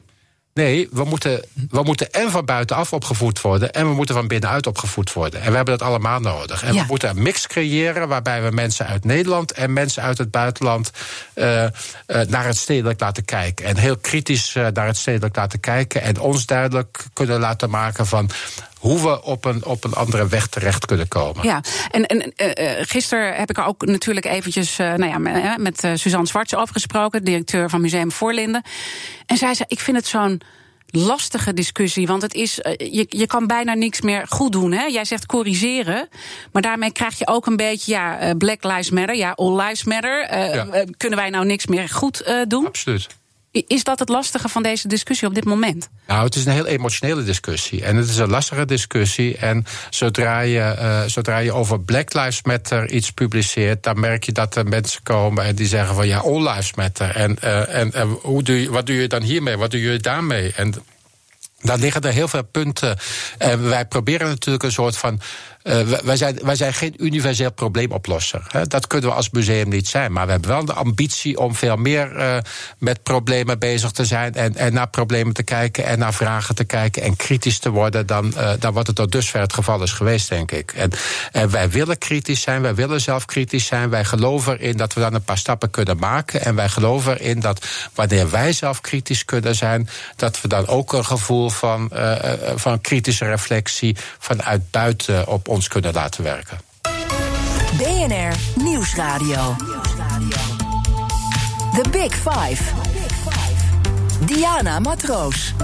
Nee, 0.55 0.89
we 0.91 1.05
moeten, 1.05 1.45
we 1.71 1.83
moeten 1.83 2.13
en 2.13 2.31
van 2.31 2.45
buitenaf 2.45 2.93
opgevoed 2.93 3.41
worden... 3.41 3.73
en 3.73 3.89
we 3.89 3.95
moeten 3.95 4.15
van 4.15 4.29
binnenuit 4.29 4.67
opgevoed 4.67 5.13
worden. 5.13 5.41
En 5.41 5.51
we 5.51 5.57
hebben 5.57 5.79
dat 5.79 5.89
allemaal 5.89 6.21
nodig. 6.21 6.63
En 6.63 6.75
ja. 6.75 6.81
we 6.81 6.87
moeten 6.89 7.09
een 7.09 7.23
mix 7.23 7.47
creëren 7.47 8.09
waarbij 8.09 8.43
we 8.43 8.51
mensen 8.51 8.87
uit 8.87 9.05
Nederland... 9.05 9.53
en 9.53 9.73
mensen 9.73 10.03
uit 10.03 10.19
het 10.19 10.31
buitenland 10.31 10.91
uh, 11.35 11.63
uh, 11.63 11.71
naar 12.07 12.45
het 12.45 12.57
stedelijk 12.57 13.01
laten 13.01 13.25
kijken. 13.25 13.65
En 13.67 13.77
heel 13.77 13.97
kritisch 13.97 14.55
uh, 14.55 14.67
naar 14.73 14.87
het 14.87 14.97
stedelijk 14.97 15.37
laten 15.37 15.61
kijken... 15.61 16.03
en 16.03 16.21
ons 16.21 16.47
duidelijk 16.47 17.05
kunnen 17.13 17.41
laten 17.41 17.71
maken 17.71 18.07
van 18.07 18.31
hoe 18.83 19.01
we 19.01 19.23
op 19.23 19.45
een, 19.45 19.65
op 19.65 19.85
een 19.85 19.95
andere 19.95 20.27
weg 20.27 20.47
terecht 20.47 20.87
kunnen 20.87 21.09
komen. 21.09 21.47
Ja, 21.47 21.61
en, 21.91 22.07
en 22.07 22.33
uh, 22.37 22.71
gisteren 22.81 23.35
heb 23.35 23.51
ik 23.51 23.59
er 23.59 23.65
ook 23.65 23.87
natuurlijk 23.87 24.27
eventjes 24.27 24.79
uh, 24.79 24.95
nou 24.95 25.11
ja, 25.11 25.19
met, 25.19 25.59
met 25.59 25.85
uh, 25.85 25.91
Suzanne 25.95 26.27
Zwarts 26.27 26.55
over 26.55 26.75
gesproken, 26.75 27.25
directeur 27.25 27.71
van 27.71 27.81
Museum 27.81 28.13
Voorlinden. 28.13 28.63
En 29.27 29.37
zij 29.37 29.55
zei: 29.55 29.69
Ik 29.69 29.81
vind 29.81 29.97
het 29.97 30.07
zo'n 30.07 30.41
lastige 30.87 31.53
discussie. 31.53 32.07
Want 32.07 32.23
het 32.23 32.35
is, 32.35 32.55
je, 32.77 33.07
je 33.09 33.27
kan 33.27 33.47
bijna 33.47 33.75
niks 33.75 34.01
meer 34.01 34.27
goed 34.29 34.53
doen. 34.53 34.73
Hè? 34.73 34.85
Jij 34.85 35.05
zegt 35.05 35.27
corrigeren. 35.27 36.09
Maar 36.53 36.63
daarmee 36.63 36.93
krijg 36.93 37.19
je 37.19 37.27
ook 37.27 37.47
een 37.47 37.57
beetje 37.57 37.93
ja, 37.93 38.35
Black 38.39 38.65
Lives 38.65 38.91
Matter, 38.91 39.17
ja, 39.17 39.31
All 39.31 39.61
Lives 39.61 39.85
Matter. 39.85 40.33
Uh, 40.33 40.55
ja. 40.55 40.85
Kunnen 40.97 41.19
wij 41.19 41.31
nou 41.31 41.47
niks 41.47 41.67
meer 41.67 41.89
goed 41.89 42.23
uh, 42.29 42.43
doen? 42.49 42.67
Absoluut. 42.67 43.07
Is 43.53 43.85
dat 43.85 43.99
het 43.99 44.09
lastige 44.09 44.49
van 44.49 44.63
deze 44.63 44.89
discussie 44.89 45.29
op 45.29 45.35
dit 45.35 45.45
moment? 45.45 45.89
Nou, 46.07 46.25
het 46.25 46.35
is 46.35 46.45
een 46.45 46.53
heel 46.53 46.67
emotionele 46.67 47.23
discussie. 47.23 47.85
En 47.85 47.97
het 47.97 48.09
is 48.09 48.17
een 48.17 48.31
lastige 48.31 48.65
discussie. 48.65 49.37
En 49.37 49.67
zodra 49.91 50.41
je, 50.41 50.77
uh, 50.79 51.03
zodra 51.07 51.39
je 51.39 51.53
over 51.53 51.81
Black 51.81 52.15
Lives 52.15 52.43
Matter 52.43 52.91
iets 52.91 53.11
publiceert, 53.11 53.83
dan 53.83 54.01
merk 54.01 54.25
je 54.25 54.33
dat 54.33 54.55
er 54.55 54.67
mensen 54.67 55.03
komen 55.03 55.45
en 55.45 55.55
die 55.55 55.67
zeggen 55.67 55.95
van 55.95 56.07
ja, 56.07 56.19
All 56.19 56.49
Lives 56.49 56.75
Matter. 56.75 57.17
En, 57.17 57.37
uh, 57.45 57.75
en, 57.75 58.09
hoe 58.23 58.43
doe 58.43 58.63
je, 58.63 58.71
wat 58.71 58.87
doe 58.87 58.97
je 58.97 59.09
dan 59.09 59.23
hiermee? 59.23 59.57
Wat 59.57 59.71
doe 59.71 59.81
je 59.81 59.99
daarmee? 59.99 60.53
En 60.57 60.75
daar 61.61 61.79
liggen 61.79 62.03
er 62.03 62.13
heel 62.13 62.29
veel 62.29 62.45
punten. 62.45 62.99
En 63.39 63.69
wij 63.69 63.87
proberen 63.87 64.29
natuurlijk 64.29 64.65
een 64.65 64.73
soort 64.73 64.97
van. 64.97 65.21
Uh, 65.65 65.83
wij, 65.83 66.17
zijn, 66.17 66.39
wij 66.43 66.57
zijn 66.57 66.75
geen 66.75 66.95
universeel 66.97 67.53
probleemoplosser. 67.53 68.47
Hè. 68.49 68.67
Dat 68.67 68.87
kunnen 68.87 69.11
we 69.11 69.17
als 69.17 69.31
museum 69.31 69.69
niet 69.69 69.89
zijn. 69.89 70.13
Maar 70.13 70.25
we 70.27 70.33
hebben 70.33 70.51
wel 70.51 70.65
de 70.65 70.73
ambitie 70.73 71.39
om 71.39 71.55
veel 71.55 71.77
meer 71.77 72.17
uh, 72.17 72.37
met 72.79 73.03
problemen 73.03 73.59
bezig 73.59 73.91
te 73.91 74.05
zijn. 74.05 74.35
En, 74.35 74.57
en 74.57 74.73
naar 74.73 74.89
problemen 74.89 75.35
te 75.35 75.43
kijken 75.43 75.85
en 75.85 75.99
naar 75.99 76.15
vragen 76.15 76.55
te 76.55 76.65
kijken. 76.65 77.03
En 77.03 77.17
kritisch 77.17 77.59
te 77.59 77.71
worden 77.71 78.07
dan, 78.07 78.33
uh, 78.37 78.51
dan 78.59 78.73
wat 78.73 78.87
het 78.87 78.97
tot 78.97 79.13
dusver 79.13 79.41
het 79.41 79.53
geval 79.53 79.83
is 79.83 79.93
geweest, 79.93 80.29
denk 80.29 80.51
ik. 80.51 80.73
En, 80.73 80.91
en 81.33 81.51
wij 81.51 81.71
willen 81.71 81.99
kritisch 81.99 82.41
zijn, 82.41 82.63
wij 82.63 82.75
willen 82.75 83.01
zelf 83.01 83.25
kritisch 83.25 83.67
zijn. 83.67 83.91
Wij 83.91 84.05
geloven 84.05 84.59
erin 84.59 84.77
dat 84.77 84.95
we 84.95 85.01
dan 85.01 85.15
een 85.15 85.25
paar 85.25 85.39
stappen 85.39 85.71
kunnen 85.71 85.99
maken. 85.99 86.45
En 86.45 86.55
wij 86.55 86.69
geloven 86.69 87.19
erin 87.19 87.41
dat 87.41 87.67
wanneer 87.95 88.31
wij 88.31 88.53
zelf 88.53 88.81
kritisch 88.81 89.25
kunnen 89.25 89.55
zijn, 89.55 89.89
dat 90.17 90.41
we 90.41 90.49
dan 90.49 90.67
ook 90.67 90.93
een 90.93 91.05
gevoel 91.05 91.51
van, 91.51 91.91
van 92.55 92.81
kritische 92.81 93.25
reflectie 93.25 93.97
vanuit 94.19 94.71
buiten 94.71 95.27
op 95.27 95.49
ons 95.53 95.69
kunnen 95.69 95.93
laten 95.93 96.25
werken. 96.25 96.59
BNR 97.77 98.35
Nieuwsradio. 98.55 99.57
The 101.75 101.85
Big 101.91 102.15
Five. 102.15 102.63
Diana 104.25 104.79
Matroos. 104.79 105.55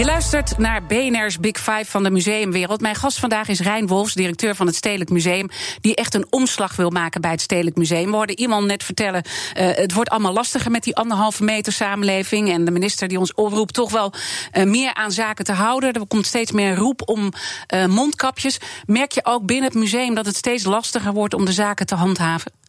Je 0.00 0.06
luistert 0.06 0.58
naar 0.58 0.86
BNR's 0.86 1.38
Big 1.38 1.56
Five 1.56 1.84
van 1.84 2.02
de 2.02 2.10
museumwereld. 2.10 2.80
Mijn 2.80 2.94
gast 2.94 3.18
vandaag 3.18 3.48
is 3.48 3.60
Rijn 3.60 3.86
Wolfs, 3.86 4.14
directeur 4.14 4.54
van 4.54 4.66
het 4.66 4.76
Stedelijk 4.76 5.10
Museum... 5.10 5.48
die 5.80 5.94
echt 5.94 6.14
een 6.14 6.26
omslag 6.30 6.76
wil 6.76 6.90
maken 6.90 7.20
bij 7.20 7.30
het 7.30 7.40
Stedelijk 7.40 7.76
Museum. 7.76 8.10
We 8.10 8.16
hoorden 8.16 8.38
iemand 8.38 8.66
net 8.66 8.84
vertellen, 8.84 9.22
uh, 9.24 9.68
het 9.70 9.92
wordt 9.92 10.10
allemaal 10.10 10.32
lastiger... 10.32 10.70
met 10.70 10.82
die 10.82 10.96
anderhalve 10.96 11.44
meter 11.44 11.72
samenleving. 11.72 12.50
En 12.50 12.64
de 12.64 12.70
minister 12.70 13.08
die 13.08 13.18
ons 13.18 13.34
oproept 13.34 13.74
toch 13.74 13.90
wel 13.90 14.12
uh, 14.52 14.64
meer 14.64 14.94
aan 14.94 15.12
zaken 15.12 15.44
te 15.44 15.52
houden. 15.52 15.92
Er 15.92 16.06
komt 16.06 16.26
steeds 16.26 16.52
meer 16.52 16.74
roep 16.74 17.02
om 17.08 17.32
uh, 17.74 17.86
mondkapjes. 17.86 18.58
Merk 18.86 19.12
je 19.12 19.24
ook 19.24 19.46
binnen 19.46 19.70
het 19.70 19.78
museum 19.78 20.14
dat 20.14 20.26
het 20.26 20.36
steeds 20.36 20.64
lastiger 20.64 21.12
wordt... 21.12 21.34
om 21.34 21.44
de 21.44 21.52
zaken 21.52 21.86
te 21.86 21.94
handhaven? 21.94 22.59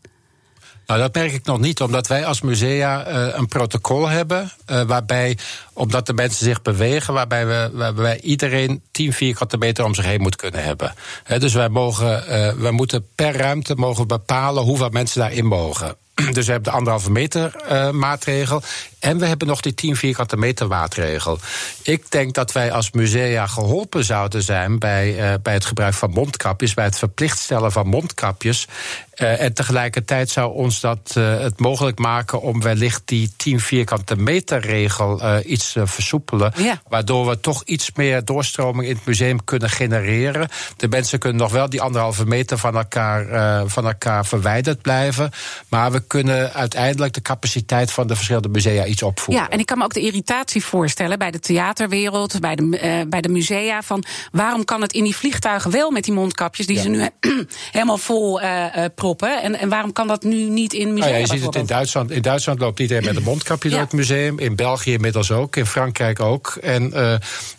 Nou, 0.92 1.04
dat 1.04 1.16
merk 1.16 1.32
ik 1.32 1.46
nog 1.46 1.60
niet, 1.60 1.82
omdat 1.82 2.08
wij 2.08 2.26
als 2.26 2.42
musea 2.42 3.08
uh, 3.08 3.38
een 3.38 3.48
protocol 3.48 4.08
hebben. 4.08 4.52
Uh, 4.72 4.82
waarbij, 4.82 5.38
omdat 5.74 6.06
de 6.06 6.14
mensen 6.14 6.46
zich 6.46 6.62
bewegen, 6.62 7.14
waarbij, 7.14 7.48
we, 7.48 7.70
waarbij 7.74 8.20
iedereen 8.22 8.82
10 8.92 9.14
vierkante 9.14 9.58
meter 9.58 9.86
om 9.86 9.96
zich 9.96 10.06
heen 10.06 10.22
moet 10.22 10.36
kunnen 10.36 10.64
hebben. 10.64 10.94
He, 11.24 11.40
dus 11.40 11.54
wij, 11.54 11.70
mogen, 11.70 12.24
uh, 12.30 12.54
wij 12.54 12.72
moeten 12.72 13.08
per 13.16 13.36
ruimte 13.36 13.76
mogen 13.76 14.08
bepalen 14.08 14.64
hoeveel 14.64 14.90
mensen 14.90 15.20
daarin 15.20 15.46
mogen. 15.46 15.96
dus 16.34 16.46
we 16.46 16.52
hebben 16.52 16.72
de 16.72 16.78
anderhalve 16.78 17.12
meter 17.12 17.56
uh, 17.72 17.90
maatregel. 17.90 18.62
En 19.02 19.18
we 19.18 19.26
hebben 19.26 19.48
nog 19.48 19.62
die 19.62 19.74
10 19.74 19.96
vierkante 19.96 20.38
meter 20.38 20.68
maatregel. 20.68 21.40
Ik 21.84 22.12
denk 22.12 22.34
dat 22.34 22.52
wij 22.52 22.72
als 22.72 22.92
musea 22.92 23.48
geholpen 23.48 24.04
zouden 24.04 24.44
zijn 24.44 24.80
bij, 24.80 25.10
uh, 25.10 25.34
bij 25.42 25.54
het 25.54 25.66
gebruik 25.66 25.94
van 25.94 26.12
mondkapjes, 26.12 26.74
bij 26.74 26.86
het 26.86 26.98
verplicht 26.98 27.40
stellen 27.40 27.72
van 27.72 27.88
mondkapjes. 27.88 28.68
Uh, 29.16 29.42
en 29.42 29.54
tegelijkertijd 29.54 30.30
zou 30.30 30.54
ons 30.54 30.80
dat 30.80 31.14
uh, 31.18 31.40
het 31.40 31.60
mogelijk 31.60 32.00
maken 32.00 32.42
om 32.42 32.62
wellicht 32.62 33.02
die 33.06 33.34
10 33.38 33.60
vierkante 33.60 34.16
meter 34.16 34.60
regel 34.60 35.40
iets 35.46 35.72
te 35.72 35.88
versoepelen. 35.88 36.54
Ja. 36.56 36.82
Waardoor 36.88 37.28
we 37.28 37.40
toch 37.40 37.64
iets 37.64 37.92
meer 37.96 38.26
doorstroming 38.26 38.88
in 38.88 38.96
het 38.96 39.06
museum 39.06 39.44
kunnen 39.44 39.70
genereren. 39.70 40.50
De 40.78 40.88
mensen 40.88 41.20
kunnen 41.20 41.42
nog 41.42 41.52
wel 41.52 41.70
die 41.70 41.82
anderhalve 41.82 42.26
meter 42.26 42.58
van 42.58 42.76
elkaar, 42.76 43.68
van 43.70 43.86
elkaar 43.86 44.26
verwijderd 44.26 44.82
blijven. 44.82 45.32
Maar 45.70 45.92
we 45.92 46.00
kunnen 46.12 46.54
uiteindelijk 46.54 47.14
de 47.14 47.22
capaciteit 47.22 47.92
van 47.92 48.08
de 48.08 48.16
verschillende 48.16 48.50
musea 48.50 48.86
iets 48.86 49.04
opvoeren. 49.04 49.44
Ja, 49.44 49.50
en 49.50 49.60
ik 49.60 49.66
kan 49.66 49.78
me 49.78 49.84
ook 49.84 49.94
de 49.94 50.02
irritatie 50.02 50.64
voorstellen 50.64 51.20
bij 51.20 51.32
de 51.32 51.40
theaterwereld, 51.40 52.40
bij 52.40 52.56
de, 52.56 52.64
uh, 52.64 53.10
bij 53.10 53.22
de 53.22 53.30
musea. 53.30 53.82
Van 53.82 54.04
waarom 54.32 54.66
kan 54.66 54.82
het 54.82 54.94
in 54.94 55.04
die 55.04 55.16
vliegtuigen 55.16 55.72
wel 55.72 55.92
met 55.92 56.04
die 56.04 56.14
mondkapjes, 56.14 56.66
die 56.66 56.76
ja. 56.76 56.82
ze 56.82 56.90
nu 56.90 57.10
helemaal 57.72 57.98
vol 57.98 58.42
uh, 58.42 58.66
proppen? 58.96 59.42
En, 59.42 59.60
en 59.60 59.70
waarom 59.70 59.94
kan 59.94 60.08
dat 60.08 60.24
nu 60.24 60.50
niet 60.50 60.74
in 60.74 60.94
musea? 60.94 61.10
Nou 61.10 61.14
ja, 61.14 61.20
je 61.20 61.28
ziet 61.28 61.46
het 61.46 61.56
in 61.56 61.66
Duitsland. 61.66 62.12
In 62.12 62.22
Duitsland 62.22 62.60
loopt 62.60 62.80
iedereen 62.80 63.06
met 63.06 63.16
een 63.16 63.24
mondkapje 63.24 63.70
ja. 63.70 63.76
door 63.76 63.84
het 63.84 63.94
museum. 63.94 64.40
In 64.40 64.56
België 64.56 64.94
inmiddels 64.94 65.32
ook. 65.32 65.56
In 65.56 65.66
Frankrijk 65.66 66.20
ook. 66.20 66.58
En 66.62 66.94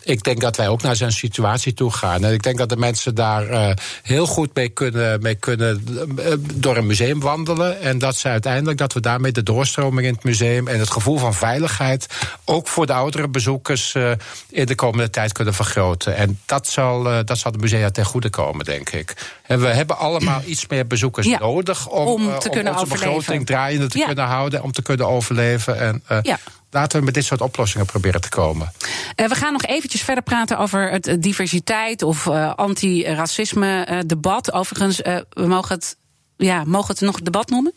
ik 0.03 0.23
denk 0.23 0.41
dat 0.41 0.57
wij 0.57 0.67
ook 0.67 0.81
naar 0.81 0.95
zo'n 0.95 1.11
situatie 1.11 1.73
toe 1.73 1.91
gaan. 1.91 2.23
En 2.23 2.33
ik 2.33 2.43
denk 2.43 2.57
dat 2.57 2.69
de 2.69 2.77
mensen 2.77 3.15
daar 3.15 3.75
heel 4.03 4.25
goed 4.25 4.55
mee 4.55 4.69
kunnen, 4.69 5.21
mee 5.21 5.35
kunnen 5.35 5.85
door 6.53 6.77
een 6.77 6.87
museum 6.87 7.19
wandelen. 7.19 7.81
En 7.81 7.97
dat 7.97 8.15
ze 8.15 8.42
uiteindelijk 8.43 8.77
dat 8.77 8.93
we 8.93 8.99
daarmee 8.99 9.31
de 9.31 9.43
doorstroming 9.43 10.07
in 10.07 10.13
het 10.13 10.23
museum 10.23 10.67
en 10.67 10.79
het 10.79 10.89
gevoel 10.89 11.17
van 11.17 11.33
veiligheid 11.33 12.07
ook 12.45 12.67
voor 12.67 12.85
de 12.85 12.93
oudere 12.93 13.27
bezoekers 13.27 13.93
uh, 13.93 14.11
in 14.49 14.65
de 14.65 14.75
komende 14.75 15.09
tijd 15.09 15.31
kunnen 15.31 15.53
vergroten. 15.53 16.15
En 16.15 16.39
dat 16.45 16.67
zal, 16.67 17.11
uh, 17.11 17.19
dat 17.25 17.37
zal 17.37 17.51
de 17.51 17.57
musea 17.57 17.89
ten 17.91 18.05
goede 18.05 18.29
komen, 18.29 18.65
denk 18.65 18.89
ik. 18.89 19.13
En 19.43 19.59
we 19.59 19.67
hebben 19.67 19.97
allemaal 19.97 20.41
iets 20.53 20.67
meer 20.67 20.87
bezoekers 20.87 21.27
ja, 21.27 21.39
nodig 21.39 21.87
om, 21.87 22.07
om, 22.07 22.27
uh, 22.27 22.37
kunnen 22.37 22.71
onze 22.73 22.85
overleven. 22.85 23.15
begroting 23.15 23.45
draaiende 23.45 23.87
te 23.87 23.97
Ja. 23.97 24.05
kunnen 24.05 24.25
houden, 24.25 24.63
om 24.63 24.71
te 24.71 24.81
kunnen 24.81 25.07
overleven. 25.07 25.79
En 25.79 26.03
Ja. 26.23 26.37
laten 26.71 26.99
we 26.99 27.05
met 27.05 27.13
dit 27.13 27.25
soort 27.25 27.41
oplossingen 27.41 27.85
proberen 27.85 28.21
te 28.21 28.29
komen. 28.29 28.71
Uh, 29.15 29.27
we 29.27 29.35
gaan 29.35 29.51
nog 29.53 29.63
eventjes 29.63 30.01
verder 30.01 30.23
praten 30.23 30.57
over 30.57 30.89
het 30.91 31.15
diversiteit 31.19 32.01
of 32.01 32.25
uh, 32.25 32.53
anti-racisme 32.55 34.03
debat. 34.05 34.51
Overigens, 34.53 34.97
we 35.29 35.47
mogen 35.47 35.75
het, 35.75 35.97
ja, 36.37 36.63
mogen 36.65 36.87
het 36.93 37.01
nog 37.01 37.21
debat 37.21 37.49
noemen? 37.49 37.73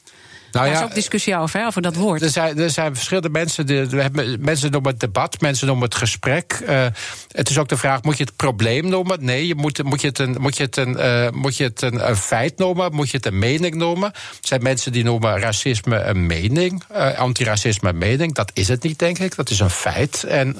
Nou 0.56 0.68
Daar 0.68 0.76
ja, 0.76 0.84
is 0.84 0.90
ook 0.90 0.94
discussie 0.94 1.36
over, 1.36 1.60
hè, 1.60 1.66
over 1.66 1.82
dat 1.82 1.94
woord. 1.94 2.22
Er 2.22 2.30
zijn, 2.30 2.58
er 2.58 2.70
zijn 2.70 2.94
verschillende 2.94 3.28
mensen. 3.28 3.66
Die, 3.66 3.84
we 3.84 4.02
hebben, 4.02 4.36
mensen 4.40 4.70
noemen 4.70 4.90
het 4.90 5.00
debat, 5.00 5.40
mensen 5.40 5.66
noemen 5.66 5.84
het 5.84 5.94
gesprek. 5.94 6.60
Uh, 6.68 6.86
het 7.30 7.50
is 7.50 7.58
ook 7.58 7.68
de 7.68 7.76
vraag: 7.76 8.02
moet 8.02 8.16
je 8.16 8.24
het 8.24 8.36
probleem 8.36 8.88
noemen? 8.88 9.24
Nee, 9.24 9.46
je 9.46 9.54
moet, 9.54 9.82
moet 9.82 10.00
je 10.00 10.06
het, 10.06 10.18
een, 10.18 10.36
moet 10.38 10.56
je 10.56 10.62
het, 10.62 10.76
een, 10.76 10.96
uh, 10.98 11.30
moet 11.30 11.56
je 11.56 11.64
het 11.64 11.82
een, 11.82 12.08
een, 12.08 12.16
feit 12.16 12.58
noemen? 12.58 12.94
Moet 12.94 13.10
je 13.10 13.16
het 13.16 13.26
een 13.26 13.38
mening 13.38 13.74
noemen? 13.74 14.12
Er 14.12 14.38
zijn 14.40 14.62
mensen 14.62 14.92
die 14.92 15.04
noemen 15.04 15.40
racisme 15.40 16.02
een 16.02 16.26
mening, 16.26 16.82
uh, 16.92 17.18
antiracisme 17.18 17.88
een 17.88 17.98
mening. 17.98 18.34
Dat 18.34 18.50
is 18.54 18.68
het 18.68 18.82
niet, 18.82 18.98
denk 18.98 19.18
ik. 19.18 19.36
Dat 19.36 19.50
is 19.50 19.60
een 19.60 19.70
feit. 19.70 20.24
En 20.24 20.56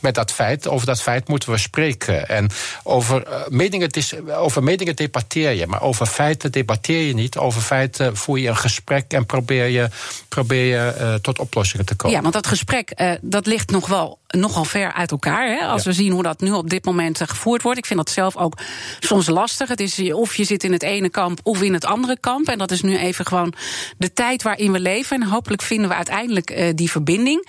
met 0.00 0.14
dat 0.14 0.32
feit, 0.32 0.68
over 0.68 0.86
dat 0.86 1.02
feit 1.02 1.28
moeten 1.28 1.50
we 1.50 1.58
spreken. 1.58 2.28
En 2.28 2.50
over, 2.82 3.22
meningen, 3.48 3.90
over 4.36 4.62
meningen 4.62 4.96
debatteer 4.96 5.50
je, 5.50 5.66
maar 5.66 5.82
over 5.82 6.06
feiten 6.06 6.52
debatteer 6.52 7.06
je 7.06 7.14
niet. 7.14 7.36
Over 7.36 7.60
feiten 7.60 8.16
voer 8.16 8.38
je 8.38 8.48
een 8.48 8.56
gesprek 8.56 9.12
en 9.12 9.26
probeer 9.34 9.66
je, 9.66 9.88
probeer 10.28 10.64
je 10.64 10.94
uh, 10.98 11.14
tot 11.14 11.38
oplossingen 11.38 11.86
te 11.86 11.94
komen. 11.94 12.16
Ja, 12.16 12.22
want 12.22 12.34
dat 12.34 12.46
gesprek 12.46 12.92
uh, 12.96 13.12
dat 13.20 13.46
ligt 13.46 13.70
nog 13.70 13.86
wel 13.86 14.18
nogal 14.28 14.64
ver 14.64 14.92
uit 14.92 15.10
elkaar. 15.10 15.48
Hè? 15.48 15.66
Als 15.66 15.82
ja. 15.84 15.90
we 15.90 15.96
zien 15.96 16.12
hoe 16.12 16.22
dat 16.22 16.40
nu 16.40 16.52
op 16.52 16.70
dit 16.70 16.84
moment 16.84 17.20
uh, 17.20 17.28
gevoerd 17.28 17.62
wordt. 17.62 17.78
Ik 17.78 17.86
vind 17.86 17.98
dat 17.98 18.10
zelf 18.10 18.36
ook 18.36 18.58
soms 19.00 19.26
lastig. 19.26 19.68
Het 19.68 19.80
is 19.80 20.12
of 20.12 20.34
je 20.34 20.44
zit 20.44 20.64
in 20.64 20.72
het 20.72 20.82
ene 20.82 21.08
kamp 21.08 21.40
of 21.42 21.62
in 21.62 21.72
het 21.72 21.84
andere 21.84 22.18
kamp. 22.20 22.48
En 22.48 22.58
dat 22.58 22.70
is 22.70 22.82
nu 22.82 22.96
even 22.96 23.26
gewoon 23.26 23.54
de 23.98 24.12
tijd 24.12 24.42
waarin 24.42 24.72
we 24.72 24.80
leven. 24.80 25.20
En 25.20 25.28
hopelijk 25.28 25.62
vinden 25.62 25.88
we 25.88 25.94
uiteindelijk 25.94 26.50
uh, 26.50 26.70
die 26.74 26.90
verbinding. 26.90 27.48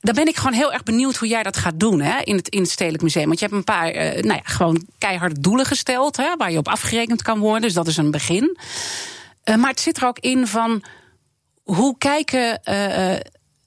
Dan 0.00 0.14
ben 0.14 0.26
ik 0.26 0.36
gewoon 0.36 0.52
heel 0.52 0.72
erg 0.72 0.82
benieuwd 0.82 1.16
hoe 1.16 1.28
jij 1.28 1.42
dat 1.42 1.56
gaat 1.56 1.80
doen 1.80 2.00
hè, 2.00 2.20
in, 2.22 2.36
het, 2.36 2.48
in 2.48 2.60
het 2.60 2.70
Stedelijk 2.70 3.02
Museum. 3.02 3.26
Want 3.26 3.38
je 3.38 3.44
hebt 3.44 3.56
een 3.56 3.64
paar 3.64 3.94
uh, 3.94 4.22
nou 4.22 4.34
ja, 4.34 4.40
gewoon 4.42 4.86
keiharde 4.98 5.40
doelen 5.40 5.66
gesteld 5.66 6.16
hè, 6.16 6.36
waar 6.36 6.52
je 6.52 6.58
op 6.58 6.68
afgerekend 6.68 7.22
kan 7.22 7.38
worden. 7.38 7.62
Dus 7.62 7.74
dat 7.74 7.86
is 7.86 7.96
een 7.96 8.10
begin. 8.10 8.58
Uh, 9.44 9.56
maar 9.56 9.70
het 9.70 9.80
zit 9.80 9.96
er 9.96 10.06
ook 10.06 10.18
in 10.18 10.46
van 10.46 10.82
hoe 11.62 11.98
kijken 11.98 12.60
uh, 12.64 13.16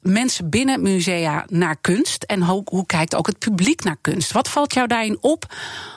mensen 0.02 0.50
binnen 0.50 0.82
musea 0.82 1.46
naar 1.50 1.78
kunst? 1.82 2.24
En 2.24 2.42
hoe, 2.44 2.86
kijkt 2.86 3.16
ook 3.16 3.28
het 3.28 3.40
publiek 3.40 3.84
naar 3.84 3.98
kunst? 4.02 4.32
Wat 4.32 4.50
valt 4.50 4.74
jou 4.74 4.88
daarin 4.88 5.18
op 5.22 5.54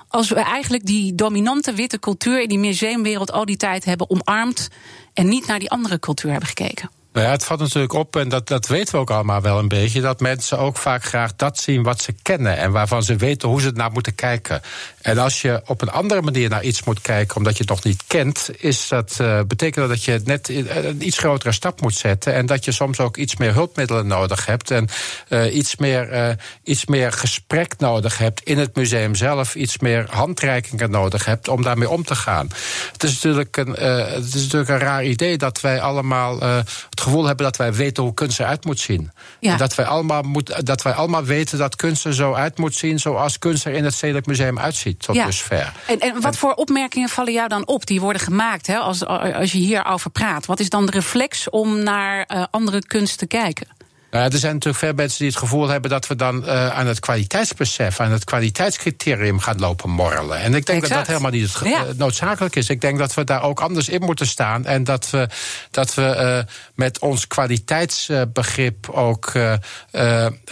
als 0.09 0.29
we 0.29 0.41
eigenlijk 0.41 0.87
die 0.87 1.15
dominante 1.15 1.73
witte 1.73 1.99
cultuur 1.99 2.41
in 2.41 2.49
die 2.49 2.59
museumwereld 2.59 3.33
al 3.33 3.45
die 3.45 3.57
tijd 3.57 3.85
hebben 3.85 4.11
omarmd 4.11 4.69
en 5.15 5.29
niet 5.29 5.47
naar 5.47 5.59
die 5.59 5.71
andere 5.71 5.99
cultuur 5.99 6.31
hebben 6.31 6.49
gekeken? 6.49 6.91
Nou 7.13 7.27
ja, 7.27 7.33
het 7.33 7.45
valt 7.45 7.61
natuurlijk 7.61 7.93
op, 7.93 8.17
en 8.17 8.29
dat, 8.29 8.49
dat 8.49 8.67
weten 8.67 8.95
we 8.95 9.01
ook 9.01 9.11
allemaal 9.11 9.41
wel 9.41 9.59
een 9.59 9.69
beetje, 9.69 10.01
dat 10.01 10.21
mensen 10.21 10.59
ook 10.59 10.77
vaak 10.77 11.05
graag 11.05 11.37
dat 11.37 11.59
zien 11.59 11.83
wat 11.83 12.03
ze 12.03 12.15
kennen 12.23 12.57
en 12.57 12.73
waarvan 12.73 13.03
ze 13.03 13.17
weten 13.17 13.49
hoe 13.49 13.61
ze 13.61 13.71
naar 13.75 13.93
moeten 13.93 14.15
kijken. 14.15 14.61
En 15.03 15.19
als 15.19 15.43
je 15.43 15.63
op 15.67 15.83
een 15.83 15.91
andere 15.91 16.23
manier 16.23 16.49
naar 16.49 16.63
iets 16.63 16.85
moet 16.85 17.01
kijken, 17.01 17.37
omdat 17.37 17.53
je 17.53 17.61
het 17.61 17.69
nog 17.69 17.85
niet 17.85 18.03
kent, 18.07 18.51
is 18.57 18.89
dat, 18.89 19.19
uh, 19.21 19.41
betekent 19.47 19.89
dat 19.89 20.05
je 20.05 20.21
net 20.25 20.49
een 20.49 21.07
iets 21.07 21.19
grotere 21.19 21.53
stap 21.53 21.81
moet 21.81 21.95
zetten 21.95 22.35
en 22.35 22.47
dat 22.47 22.65
je 22.65 22.73
soms 22.73 23.01
ook 23.01 23.17
iets 23.17 23.37
meer 23.37 23.53
hulpmiddelen 23.53 24.07
nodig 24.07 24.47
hebt 24.47 24.71
en 24.71 24.89
uh, 25.29 25.55
iets, 25.55 25.77
meer, 25.77 26.37
iets 26.63 26.87
meer 26.87 27.13
gesprek 27.13 27.79
nodig 27.79 28.19
hebt 28.19 28.41
in 28.43 28.59
het 28.59 28.77
museum 28.77 29.15
zelf, 29.15 29.55
iets 29.55 29.79
meer 29.79 30.07
handreikingen 30.11 30.91
nodig 30.91 31.25
hebt 31.25 31.49
om 31.49 31.63
daarmee 31.63 31.89
om 31.89 32.05
te 32.05 32.15
gaan. 32.15 32.49
Het 32.93 33.03
is 33.03 33.13
natuurlijk 33.13 33.57
een, 33.57 33.73
het 33.73 34.35
is 34.35 34.43
natuurlijk 34.43 34.71
een 34.71 34.79
raar 34.79 35.05
idee 35.05 35.37
dat 35.39 35.61
wij 35.61 35.81
allemaal 35.81 36.65
gevoel 37.09 37.27
hebben 37.27 37.45
dat 37.45 37.57
wij 37.57 37.73
weten 37.73 38.03
hoe 38.03 38.15
kunst 38.15 38.41
eruit 38.41 38.65
moet 38.65 38.81
zien. 38.81 39.11
Ja. 39.41 39.57
Dat 39.57 39.75
wij, 39.75 39.87
allemaal 39.87 40.23
moet, 40.23 40.67
dat 40.67 40.83
wij 40.83 40.93
allemaal 40.93 41.25
weten 41.25 41.59
dat 41.59 41.77
kunst 41.77 42.05
er 42.05 42.15
zo 42.15 42.33
uit 42.33 42.59
moet 42.59 42.75
zien 42.75 42.99
zoals 42.99 43.39
kunst 43.39 43.65
er 43.65 43.73
in 43.73 43.85
het 43.85 43.95
Stedelijk 43.95 44.27
Museum 44.27 44.59
uitziet. 44.59 45.03
Tot 45.03 45.15
ja. 45.15 45.25
dusver. 45.25 45.73
En, 45.87 45.99
en 45.99 46.15
wat 46.15 46.33
en, 46.33 46.39
voor 46.39 46.53
opmerkingen 46.53 47.09
vallen 47.09 47.33
jou 47.33 47.49
dan 47.49 47.67
op? 47.67 47.87
Die 47.87 48.01
worden 48.01 48.23
gemaakt 48.23 48.67
hè, 48.67 48.77
als, 48.77 49.07
als 49.07 49.53
je 49.53 49.59
hierover 49.59 50.11
praat. 50.11 50.47
Wat 50.47 50.61
is 50.61 50.69
dan 50.69 50.87
de 50.87 50.93
reflex 50.93 51.51
om 51.51 51.83
naar 51.83 52.31
uh, 52.35 52.45
andere 52.51 52.87
kunst 52.87 53.19
te 53.19 53.27
kijken? 53.27 53.67
Nou 54.11 54.25
ja, 54.25 54.31
er 54.31 54.39
zijn 54.39 54.53
natuurlijk 54.53 54.85
veel 54.85 54.93
mensen 54.95 55.19
die 55.19 55.29
het 55.29 55.37
gevoel 55.37 55.69
hebben 55.69 55.91
dat 55.91 56.07
we 56.07 56.17
dan 56.17 56.45
uh, 56.45 56.69
aan 56.69 56.87
het 56.87 57.01
kwaliteitsbesef, 57.01 58.01
aan 58.01 58.13
het 58.13 58.25
kwaliteitscriterium 58.25 59.39
gaan 59.39 59.59
lopen 59.59 59.91
morrelen. 59.91 60.39
En 60.39 60.55
ik 60.55 60.67
denk 60.67 60.83
exact. 60.83 60.89
dat 60.89 60.99
dat 60.99 61.07
helemaal 61.07 61.31
niet 61.31 61.55
het, 61.55 61.69
ja. 61.69 61.85
uh, 61.85 61.93
noodzakelijk 61.97 62.57
is. 62.57 62.69
Ik 62.69 62.81
denk 62.81 62.99
dat 62.99 63.15
we 63.15 63.25
daar 63.25 63.43
ook 63.43 63.61
anders 63.61 63.89
in 63.89 64.03
moeten 64.03 64.27
staan. 64.27 64.65
En 64.65 64.85
dat 64.85 65.11
we, 65.11 65.29
dat 65.71 65.95
we 65.95 66.03
uh, 66.47 66.55
met 66.75 66.99
ons 66.99 67.27
kwaliteitsbegrip 67.27 68.91
ook, 68.91 69.33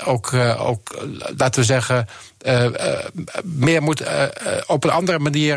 ook, 0.05 0.33
ook, 0.59 1.07
laten 1.37 1.61
we 1.61 1.67
zeggen. 1.67 2.09
Uh, 2.47 2.65
uh, 2.65 2.71
meer 3.45 3.83
moet, 3.83 4.01
uh, 4.01 4.23
op, 4.67 4.85
een 4.85 4.91
andere 4.91 5.19
manier, 5.19 5.57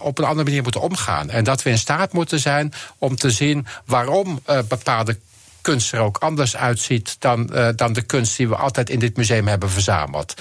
op 0.00 0.18
een 0.18 0.24
andere 0.24 0.44
manier 0.44 0.62
moeten 0.62 0.80
omgaan. 0.80 1.30
En 1.30 1.44
dat 1.44 1.62
we 1.62 1.70
in 1.70 1.78
staat 1.78 2.12
moeten 2.12 2.40
zijn 2.40 2.72
om 2.98 3.16
te 3.16 3.30
zien 3.30 3.66
waarom 3.84 4.40
bepaalde 4.68 5.18
kunst 5.66 5.92
er 5.92 6.00
ook 6.00 6.18
anders 6.18 6.56
uitziet 6.56 7.16
dan, 7.18 7.50
uh, 7.52 7.68
dan 7.76 7.92
de 7.92 8.02
kunst 8.02 8.36
die 8.36 8.48
we 8.48 8.56
altijd 8.56 8.90
in 8.90 8.98
dit 8.98 9.16
museum 9.16 9.46
hebben 9.46 9.70
verzameld. 9.70 10.34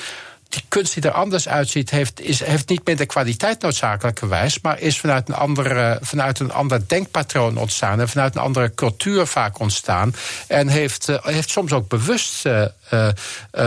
Die 0.50 0.64
kunst 0.68 0.94
die 0.94 1.04
er 1.04 1.12
anders 1.12 1.48
uitziet, 1.48 1.90
heeft, 1.90 2.22
is, 2.22 2.44
heeft 2.44 2.70
niet 2.70 2.98
de 2.98 3.06
kwaliteit 3.06 3.62
noodzakelijkerwijs, 3.62 4.60
maar 4.62 4.80
is 4.80 5.00
vanuit 5.00 5.28
een, 5.28 5.36
andere, 5.36 6.00
vanuit 6.02 6.40
een 6.40 6.52
ander 6.52 6.88
denkpatroon 6.88 7.58
ontstaan 7.58 8.00
en 8.00 8.10
vanuit 8.10 8.36
een 8.36 8.42
andere 8.42 8.74
cultuur 8.76 9.28
vaak 9.28 9.60
ontstaan. 9.60 10.16
En 10.48 10.68
heeft, 10.68 11.10
uh, 11.10 11.18
heeft 11.22 11.50
soms 11.50 11.72
ook 11.74 11.88
bewust 11.88 12.46
uh, 12.46 12.66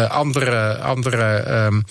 andere. 0.08 0.78
andere 0.78 1.50
um, 1.50 1.84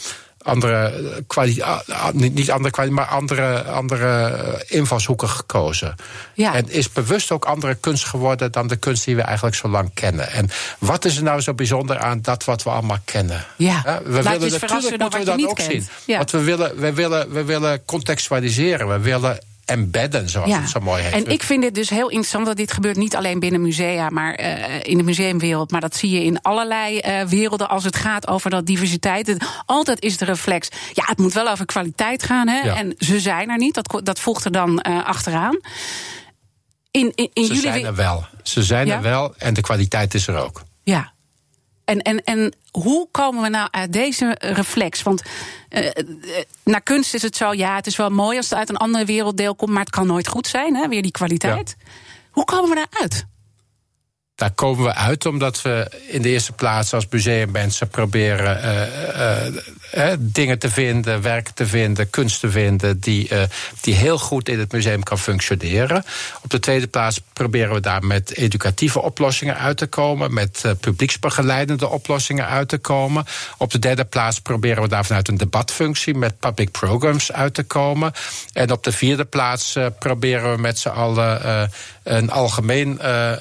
andere 0.47 1.03
kwaliteit, 1.27 2.13
niet 2.13 2.51
andere 2.51 2.73
kwaliteit, 2.73 2.89
maar 2.89 3.15
andere, 3.17 3.63
andere 3.63 4.63
invalshoeken 4.67 5.29
gekozen. 5.29 5.95
Ja. 6.33 6.53
En 6.55 6.69
is 6.69 6.91
bewust 6.91 7.31
ook 7.31 7.45
andere 7.45 7.75
kunst 7.75 8.05
geworden 8.05 8.51
dan 8.51 8.67
de 8.67 8.75
kunst 8.75 9.05
die 9.05 9.15
we 9.15 9.21
eigenlijk 9.21 9.55
zo 9.55 9.67
lang 9.69 9.91
kennen. 9.93 10.31
En 10.31 10.49
wat 10.79 11.05
is 11.05 11.17
er 11.17 11.23
nou 11.23 11.41
zo 11.41 11.53
bijzonder 11.53 11.99
aan 11.99 12.21
dat 12.21 12.43
wat 12.43 12.63
we 12.63 12.69
allemaal 12.69 12.99
kennen? 13.05 13.45
Ja. 13.55 13.81
Ja, 13.85 14.01
we 14.03 14.11
Laat 14.11 14.23
willen 14.23 14.59
natuurlijk 14.59 15.01
moeten 15.01 15.19
we 15.19 15.25
dat 15.25 15.45
ook 15.45 15.55
kent. 15.55 15.71
zien. 15.71 15.87
Ja. 16.05 16.17
Want 16.17 16.31
we 16.31 16.43
willen, 16.43 16.79
we, 16.79 16.93
willen, 16.93 17.31
we 17.31 17.43
willen 17.43 17.85
contextualiseren. 17.85 18.87
We 18.87 18.99
willen 18.99 19.39
embedden, 19.67 20.29
zoals 20.29 20.49
ja. 20.49 20.59
het 20.59 20.69
zo 20.69 20.79
mooi 20.79 21.03
heet. 21.03 21.13
En 21.13 21.31
ik 21.31 21.43
vind 21.43 21.61
dit 21.61 21.75
dus 21.75 21.89
heel 21.89 22.07
interessant 22.09 22.45
dat 22.45 22.55
dit 22.55 22.71
gebeurt 22.71 22.97
niet 22.97 23.15
alleen 23.15 23.39
binnen 23.39 23.61
musea, 23.61 24.09
maar 24.09 24.39
uh, 24.39 24.83
in 24.83 24.97
de 24.97 25.03
museumwereld. 25.03 25.71
Maar 25.71 25.81
dat 25.81 25.95
zie 25.95 26.09
je 26.09 26.23
in 26.23 26.41
allerlei 26.41 26.99
uh, 26.99 27.21
werelden 27.21 27.69
als 27.69 27.83
het 27.83 27.95
gaat 27.95 28.27
over 28.27 28.49
dat 28.49 28.65
diversiteit. 28.65 29.27
Het, 29.27 29.45
altijd 29.65 30.01
is 30.01 30.17
de 30.17 30.25
reflex. 30.25 30.69
Ja, 30.93 31.03
het 31.05 31.17
moet 31.17 31.33
wel 31.33 31.49
over 31.49 31.65
kwaliteit 31.65 32.23
gaan. 32.23 32.47
Hè? 32.47 32.59
Ja. 32.59 32.75
En 32.75 32.93
ze 32.97 33.19
zijn 33.19 33.49
er 33.49 33.57
niet. 33.57 33.73
Dat, 33.73 34.01
dat 34.03 34.19
volgt 34.19 34.45
er 34.45 34.51
dan 34.51 34.85
uh, 34.89 35.05
achteraan. 35.05 35.59
in, 36.91 37.11
in, 37.15 37.29
in 37.33 37.45
Ze 37.45 37.53
jullie... 37.53 37.61
zijn 37.71 37.85
er 37.85 37.95
wel. 37.95 38.25
Ze 38.43 38.63
zijn 38.63 38.87
Ja? 38.87 38.95
er 38.95 39.01
wel 39.01 39.33
en 39.37 39.53
de 39.53 39.61
kwaliteit 39.61 40.13
is 40.13 40.27
er 40.27 40.35
ook. 40.35 40.63
Ja. 40.83 41.13
En, 41.87 42.01
en, 42.01 42.23
en 42.23 42.53
hoe 42.71 43.07
komen 43.11 43.41
we 43.41 43.49
nou 43.49 43.67
uit 43.71 43.93
deze 43.93 44.35
reflex? 44.39 45.01
Want 45.01 45.21
eh, 45.69 45.85
eh, 45.87 45.93
naar 46.63 46.81
kunst 46.81 47.13
is 47.13 47.21
het 47.21 47.35
zo, 47.35 47.53
ja, 47.53 47.75
het 47.75 47.87
is 47.87 47.95
wel 47.95 48.09
mooi 48.09 48.37
als 48.37 48.49
het 48.49 48.59
uit 48.59 48.69
een 48.69 48.77
andere 48.77 49.05
werelddeel 49.05 49.55
komt, 49.55 49.71
maar 49.71 49.81
het 49.81 49.89
kan 49.89 50.07
nooit 50.07 50.27
goed 50.27 50.47
zijn, 50.47 50.75
hè? 50.75 50.87
weer 50.87 51.01
die 51.01 51.11
kwaliteit. 51.11 51.75
Hoe 52.31 52.45
komen 52.45 52.69
we 52.69 52.75
daaruit? 52.75 53.25
Daar 54.35 54.51
komen 54.51 54.83
we 54.83 54.93
uit 54.93 55.25
omdat 55.25 55.61
we 55.61 55.91
in 56.07 56.21
de 56.21 56.29
eerste 56.29 56.51
plaats 56.51 56.93
als 56.93 57.07
museummensen 57.09 57.87
proberen 57.87 58.63
eh, 58.63 59.53
dingen 60.19 60.59
te 60.59 60.69
vinden, 60.69 61.21
werken 61.21 61.53
te 61.53 61.65
vinden, 61.65 62.09
kunst 62.09 62.39
te 62.39 62.49
vinden 62.49 62.99
die, 62.99 63.29
eh, 63.29 63.41
die 63.81 63.95
heel 63.95 64.17
goed 64.17 64.49
in 64.49 64.59
het 64.59 64.71
museum 64.71 65.03
kan 65.03 65.19
functioneren. 65.19 66.03
Op 66.43 66.49
de 66.49 66.59
tweede 66.59 66.87
plaats 66.87 67.21
proberen 67.33 67.73
we 67.73 67.79
daar 67.79 68.05
met 68.05 68.35
educatieve 68.35 69.01
oplossingen 69.01 69.57
uit 69.57 69.77
te 69.77 69.87
komen, 69.87 70.33
met 70.33 70.61
eh, 70.65 70.71
publieksbegeleidende 70.79 71.87
oplossingen 71.87 72.47
uit 72.47 72.67
te 72.67 72.77
komen. 72.77 73.25
Op 73.57 73.71
de 73.71 73.79
derde 73.79 74.05
plaats 74.05 74.39
proberen 74.39 74.81
we 74.81 74.89
daar 74.89 75.05
vanuit 75.05 75.27
een 75.27 75.37
debatfunctie 75.37 76.15
met 76.15 76.39
public 76.39 76.71
programs 76.71 77.31
uit 77.31 77.53
te 77.53 77.63
komen. 77.63 78.13
En 78.53 78.71
op 78.71 78.83
de 78.83 78.91
vierde 78.91 79.25
plaats 79.25 79.75
eh, 79.75 79.85
proberen 79.99 80.51
we 80.51 80.61
met 80.61 80.79
z'n 80.79 80.89
allen 80.89 81.69
een, 82.03 82.31
algemeen, 82.31 82.99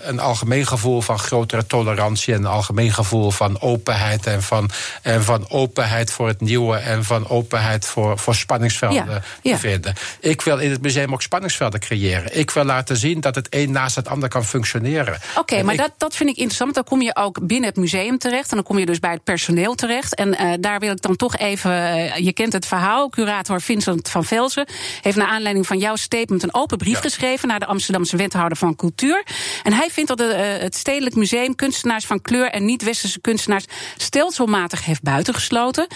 een 0.08 0.20
algemeen 0.20 0.66
gevoel 0.66 1.00
van 1.00 1.18
grotere 1.18 1.66
tolerantie 1.66 2.34
en 2.34 2.40
een 2.40 2.46
algemeen 2.46 2.92
gevoel 2.92 3.30
van 3.30 3.60
openheid 3.60 4.26
en 4.26 4.42
van, 4.42 4.70
en 5.02 5.24
van 5.24 5.50
openheid 5.50 6.10
voor 6.10 6.26
het 6.26 6.35
nieuwe 6.40 6.76
en 6.76 7.04
van 7.04 7.28
openheid 7.28 7.86
voor, 7.86 8.18
voor 8.18 8.34
spanningsvelden 8.34 9.22
Ja, 9.42 9.58
vinden. 9.58 9.94
Ik 10.20 10.42
wil 10.42 10.58
in 10.58 10.70
het 10.70 10.82
museum 10.82 11.12
ook 11.12 11.22
spanningsvelden 11.22 11.80
creëren. 11.80 12.38
Ik 12.38 12.50
wil 12.50 12.64
laten 12.64 12.96
zien 12.96 13.20
dat 13.20 13.34
het 13.34 13.46
een 13.50 13.70
naast 13.70 13.96
het 13.96 14.08
ander 14.08 14.28
kan 14.28 14.44
functioneren. 14.44 15.18
Oké, 15.38 15.62
maar 15.62 15.74
ik- 15.74 15.80
dat, 15.80 15.92
dat 15.98 16.16
vind 16.16 16.30
ik 16.30 16.36
interessant. 16.36 16.74
Dan 16.74 16.84
kom 16.84 17.02
je 17.02 17.16
ook 17.16 17.46
binnen 17.46 17.68
het 17.68 17.78
museum 17.78 18.18
terecht. 18.18 18.50
En 18.50 18.56
dan 18.56 18.64
kom 18.64 18.78
je 18.78 18.86
dus 18.86 18.98
bij 18.98 19.10
het 19.12 19.24
personeel 19.24 19.74
terecht. 19.74 20.14
En 20.14 20.36
eh, 20.38 20.52
daar 20.60 20.78
wil 20.80 20.92
ik 20.92 21.02
dan 21.02 21.16
toch 21.16 21.36
even. 21.36 21.72
eh, 21.72 22.16
je 22.16 22.32
kent 22.32 22.52
het 22.52 22.66
verhaal. 22.66 23.08
Curator 23.08 23.60
Vincent 23.60 24.08
van 24.08 24.24
Velzen 24.24 24.66
heeft 25.02 25.16
naar 25.16 25.26
aanleiding 25.28 25.66
van 25.66 25.78
jouw 25.78 25.96
statement 25.96 26.42
een 26.42 26.54
open 26.54 26.78
brief 26.78 26.94
Ja. 26.94 27.00
geschreven 27.00 27.48
naar 27.48 27.58
de 27.58 27.66
Amsterdamse 27.66 28.16
wethouder 28.16 28.58
van 28.58 28.76
cultuur. 28.76 29.24
En 29.62 29.72
hij 29.72 29.88
vindt 29.90 30.08
dat 30.08 30.18
de, 30.18 30.24
eh, 30.32 30.62
het 30.62 30.74
Stedelijk 30.76 31.14
Museum 31.16 31.54
kunstenaars 31.54 32.06
van 32.06 32.22
kleur 32.22 32.50
en 32.50 32.64
niet-westerse 32.64 33.20
kunstenaars 33.20 33.64
stelselmatig 33.96 34.84
heeft 34.84 35.02
buitengesloten. 35.02 35.86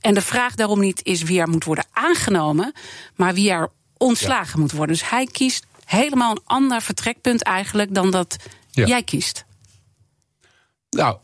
En 0.00 0.14
de 0.14 0.20
vraag 0.22 0.54
daarom 0.54 0.80
niet 0.80 1.00
is 1.04 1.22
wie 1.22 1.40
er 1.40 1.48
moet 1.48 1.64
worden 1.64 1.84
aangenomen, 1.92 2.72
maar 3.16 3.34
wie 3.34 3.50
er 3.50 3.68
ontslagen 3.96 4.60
moet 4.60 4.72
worden. 4.72 4.96
Dus 4.96 5.10
hij 5.10 5.26
kiest 5.26 5.66
helemaal 5.84 6.30
een 6.30 6.42
ander 6.44 6.82
vertrekpunt 6.82 7.42
eigenlijk 7.42 7.94
dan 7.94 8.10
dat 8.10 8.36
Ja. 8.70 8.86
jij 8.86 9.02
kiest. 9.02 9.44
Nou, 10.90 11.16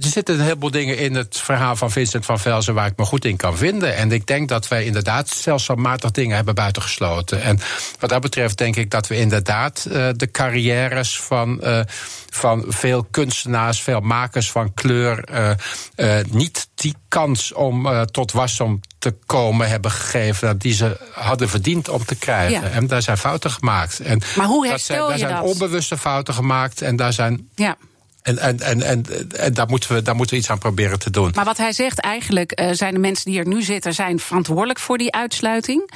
er 0.00 0.08
zitten 0.08 0.34
een 0.34 0.40
heleboel 0.40 0.70
dingen 0.70 0.98
in 0.98 1.14
het 1.14 1.38
verhaal 1.38 1.76
van 1.76 1.90
Vincent 1.90 2.24
van 2.24 2.38
Velzen 2.38 2.74
waar 2.74 2.86
ik 2.86 2.96
me 2.96 3.04
goed 3.04 3.24
in 3.24 3.36
kan 3.36 3.56
vinden. 3.56 3.96
En 3.96 4.12
ik 4.12 4.26
denk 4.26 4.48
dat 4.48 4.68
wij 4.68 4.84
inderdaad 4.84 5.28
stelselmatig 5.28 6.10
dingen 6.10 6.36
hebben 6.36 6.54
buitengesloten. 6.54 7.42
En 7.42 7.60
wat 8.00 8.10
dat 8.10 8.20
betreft 8.20 8.58
denk 8.58 8.76
ik 8.76 8.90
dat 8.90 9.06
we 9.06 9.16
inderdaad 9.16 9.86
eh, 9.90 10.08
de 10.16 10.30
carrières 10.30 11.20
van, 11.20 11.62
eh, 11.62 11.80
van 12.30 12.64
veel 12.68 13.06
kunstenaars, 13.10 13.80
veel 13.80 14.00
makers 14.00 14.50
van 14.50 14.74
kleur, 14.74 15.24
eh, 15.24 16.18
niet 16.30 16.68
die 16.74 16.94
kans 17.08 17.52
om 17.52 18.06
tot 18.10 18.32
wasdom 18.32 18.80
te 18.98 19.14
komen 19.26 19.68
hebben 19.68 19.90
gegeven 19.90 20.58
die 20.58 20.74
ze 20.74 21.00
hadden 21.12 21.48
verdiend 21.48 21.88
om 21.88 22.04
te 22.04 22.14
krijgen. 22.16 22.62
Ja. 22.62 22.70
En 22.70 22.86
daar 22.86 23.02
zijn 23.02 23.18
fouten 23.18 23.50
gemaakt. 23.50 24.00
En 24.00 24.20
Maar 24.36 24.46
hoe 24.46 24.68
dat 24.68 24.80
zijn, 24.80 24.98
herstel 24.98 25.06
daar 25.06 25.18
je 25.18 25.18
zijn 25.18 25.42
dat? 25.42 25.52
onbewuste 25.52 25.98
fouten 25.98 26.34
gemaakt 26.34 26.82
en 26.82 26.96
daar 26.96 27.12
zijn 27.12 27.48
Ja. 27.54 27.76
En, 28.26 28.38
en, 28.38 28.60
en, 28.60 28.82
en, 28.82 29.04
en 29.36 29.54
daar, 29.54 29.66
moeten 29.68 29.94
we, 29.94 30.02
daar 30.02 30.16
moeten 30.16 30.34
we 30.34 30.40
iets 30.40 30.50
aan 30.50 30.58
proberen 30.58 30.98
te 30.98 31.10
doen. 31.10 31.32
Maar 31.34 31.44
wat 31.44 31.56
hij 31.56 31.72
zegt 31.72 32.00
eigenlijk, 32.00 32.52
eh, 32.52 32.68
zijn 32.72 32.94
de 32.94 33.00
mensen 33.00 33.30
die 33.30 33.40
er 33.40 33.46
nu 33.46 33.62
zitten, 33.62 33.94
zijn 33.94 34.18
verantwoordelijk 34.18 34.78
voor 34.78 34.98
die 34.98 35.12
uitsluiting. 35.12 35.90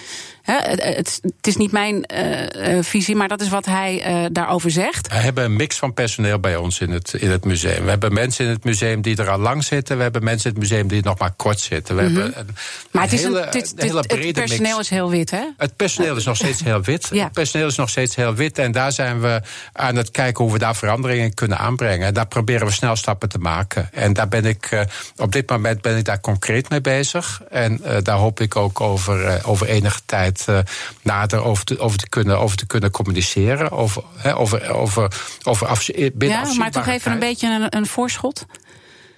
Het, 0.58 1.20
het, 1.36 1.46
is 1.46 1.56
niet 1.56 1.72
mijn 1.72 2.04
eh, 2.04 2.76
eh, 2.78 2.84
visie, 2.84 3.16
maar 3.16 3.28
dat 3.28 3.40
is 3.40 3.48
wat 3.48 3.64
hij 3.64 4.02
eh, 4.02 4.24
daarover 4.32 4.70
zegt. 4.70 5.08
We 5.08 5.14
hebben 5.14 5.44
een 5.44 5.56
mix 5.56 5.76
van 5.78 5.94
personeel 5.94 6.38
bij 6.38 6.56
ons 6.56 6.80
in 6.80 6.90
het, 6.90 7.14
in 7.14 7.30
het 7.30 7.44
museum. 7.44 7.84
We 7.84 7.90
hebben 7.90 8.12
mensen 8.12 8.44
in 8.44 8.50
het 8.50 8.64
museum 8.64 9.02
die 9.02 9.16
er 9.16 9.30
al 9.30 9.38
lang 9.38 9.64
zitten. 9.64 9.96
We 9.96 10.02
hebben 10.02 10.24
mensen 10.24 10.50
in 10.50 10.60
het 10.60 10.70
museum 10.70 10.88
die 10.88 11.02
nog 11.02 11.18
maar 11.18 11.32
kort 11.36 11.60
zitten. 11.60 11.96
We 11.96 12.02
hebben 12.02 12.24
een, 12.24 12.28
Mhm. 12.30 12.52
Maar 12.90 13.02
het, 13.02 13.12
is 13.12 13.22
hele, 13.22 13.48
is- 13.52 13.70
een 13.76 13.88
hele 13.88 14.02
brede 14.02 14.26
het 14.26 14.34
personeel 14.34 14.76
mix. 14.76 14.78
is 14.78 14.90
heel 14.90 15.10
wit, 15.10 15.30
hè? 15.30 15.42
Het 15.56 15.76
personeel 15.76 16.16
is 16.16 16.24
nog 16.24 16.36
steeds 16.36 16.62
heel 16.62 16.82
wit. 16.82 17.08
Ja. 17.12 17.24
Het 17.24 17.32
personeel 17.32 17.66
is 17.66 17.76
nog 17.76 17.88
steeds 17.88 18.16
heel 18.16 18.34
wit. 18.34 18.58
En 18.58 18.72
daar 18.72 18.92
zijn 18.92 19.20
we 19.20 19.40
aan 19.72 19.96
het 19.96 20.10
kijken 20.10 20.44
hoe 20.44 20.52
we 20.52 20.58
daar 20.58 20.76
veranderingen 20.76 21.24
in 21.24 21.34
kunnen 21.34 21.58
aanbrengen. 21.58 22.06
En 22.06 22.14
daar 22.14 22.26
proberen 22.26 22.66
we 22.66 22.72
snel 22.72 22.96
stappen 22.96 23.28
te 23.28 23.38
maken. 23.38 23.88
En 23.92 24.12
daar 24.12 24.28
ben 24.28 24.44
ik, 24.44 24.86
op 25.16 25.32
dit 25.32 25.50
moment 25.50 25.80
ben 25.82 25.96
ik 25.96 26.04
daar 26.04 26.20
concreet 26.20 26.68
mee 26.70 26.80
bezig. 26.80 27.42
En 27.50 27.80
daar 28.02 28.16
hoop 28.16 28.40
ik 28.40 28.56
ook 28.56 28.80
over, 28.80 29.40
over 29.44 29.66
enige 29.66 30.00
tijd 30.06 30.39
eh, 30.48 30.58
nader 31.02 31.44
over 31.44 31.64
te, 31.64 31.78
over, 31.78 31.98
te 31.98 32.08
kunnen, 32.08 32.38
over 32.38 32.56
te 32.56 32.66
kunnen 32.66 32.90
communiceren. 32.90 33.70
Over, 33.70 34.02
hè, 34.16 34.36
over, 34.36 34.70
over, 34.70 35.12
over 35.42 35.78
binnen 35.94 36.28
Ja, 36.28 36.54
maar 36.54 36.70
toch 36.70 36.86
even 36.86 37.12
een 37.12 37.18
beetje 37.18 37.48
een, 37.48 37.76
een 37.76 37.86
voorschot. 37.86 38.46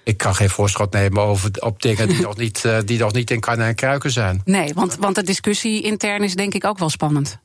Ik 0.03 0.17
kan 0.17 0.35
geen 0.35 0.49
voorschot 0.49 0.93
nemen 0.93 1.21
over, 1.21 1.51
op 1.59 1.81
dingen 1.81 2.07
die, 2.07 2.21
nog 2.27 2.37
niet, 2.37 2.65
eh, 2.65 2.77
die 2.85 2.99
nog 2.99 3.13
niet 3.13 3.31
in 3.31 3.39
kannen 3.39 3.67
en 3.67 3.75
kruiken 3.75 4.11
zijn. 4.11 4.41
Nee, 4.45 4.73
want, 4.73 4.95
want 4.95 5.15
de 5.15 5.23
discussie 5.23 5.81
intern 5.81 6.23
is 6.23 6.35
denk 6.35 6.53
ik 6.53 6.65
ook 6.65 6.77
wel 6.77 6.89
spannend. 6.89 7.39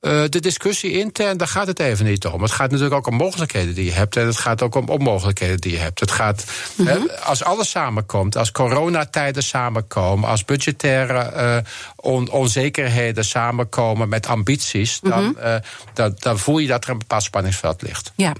Eh, 0.00 0.24
de 0.28 0.40
discussie 0.40 0.92
intern, 0.92 1.36
daar 1.36 1.48
gaat 1.48 1.66
het 1.66 1.78
even 1.78 2.04
niet 2.04 2.26
om. 2.26 2.42
Het 2.42 2.50
gaat 2.50 2.70
natuurlijk 2.70 2.96
ook 2.96 3.06
om 3.06 3.14
mogelijkheden 3.14 3.74
die 3.74 3.84
je 3.84 3.90
hebt. 3.90 4.16
En 4.16 4.26
het 4.26 4.36
gaat 4.36 4.62
ook 4.62 4.74
om 4.74 4.88
onmogelijkheden 4.88 5.60
die 5.60 5.72
je 5.72 5.78
hebt. 5.78 6.00
Het 6.00 6.10
gaat, 6.10 6.44
hè, 6.82 6.98
als 7.22 7.44
alles 7.44 7.70
samenkomt, 7.70 8.36
als 8.36 8.52
coronatijden 8.52 9.42
samenkomen, 9.42 10.28
als 10.28 10.44
budgettaire 10.44 11.18
eh, 11.18 11.56
on- 11.96 12.30
onzekerheden 12.30 13.24
samenkomen 13.24 14.08
met 14.08 14.26
ambities, 14.26 15.00
dan, 15.00 15.38
eh, 15.38 15.54
dan, 15.94 16.16
dan 16.18 16.38
voel 16.38 16.58
je 16.58 16.66
dat 16.66 16.84
er 16.84 16.90
een 16.90 16.98
bepaald 16.98 17.22
spanningsveld 17.22 17.82
ligt. 17.82 18.12
Ja. 18.16 18.32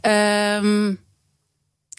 Ehm, 0.00 0.94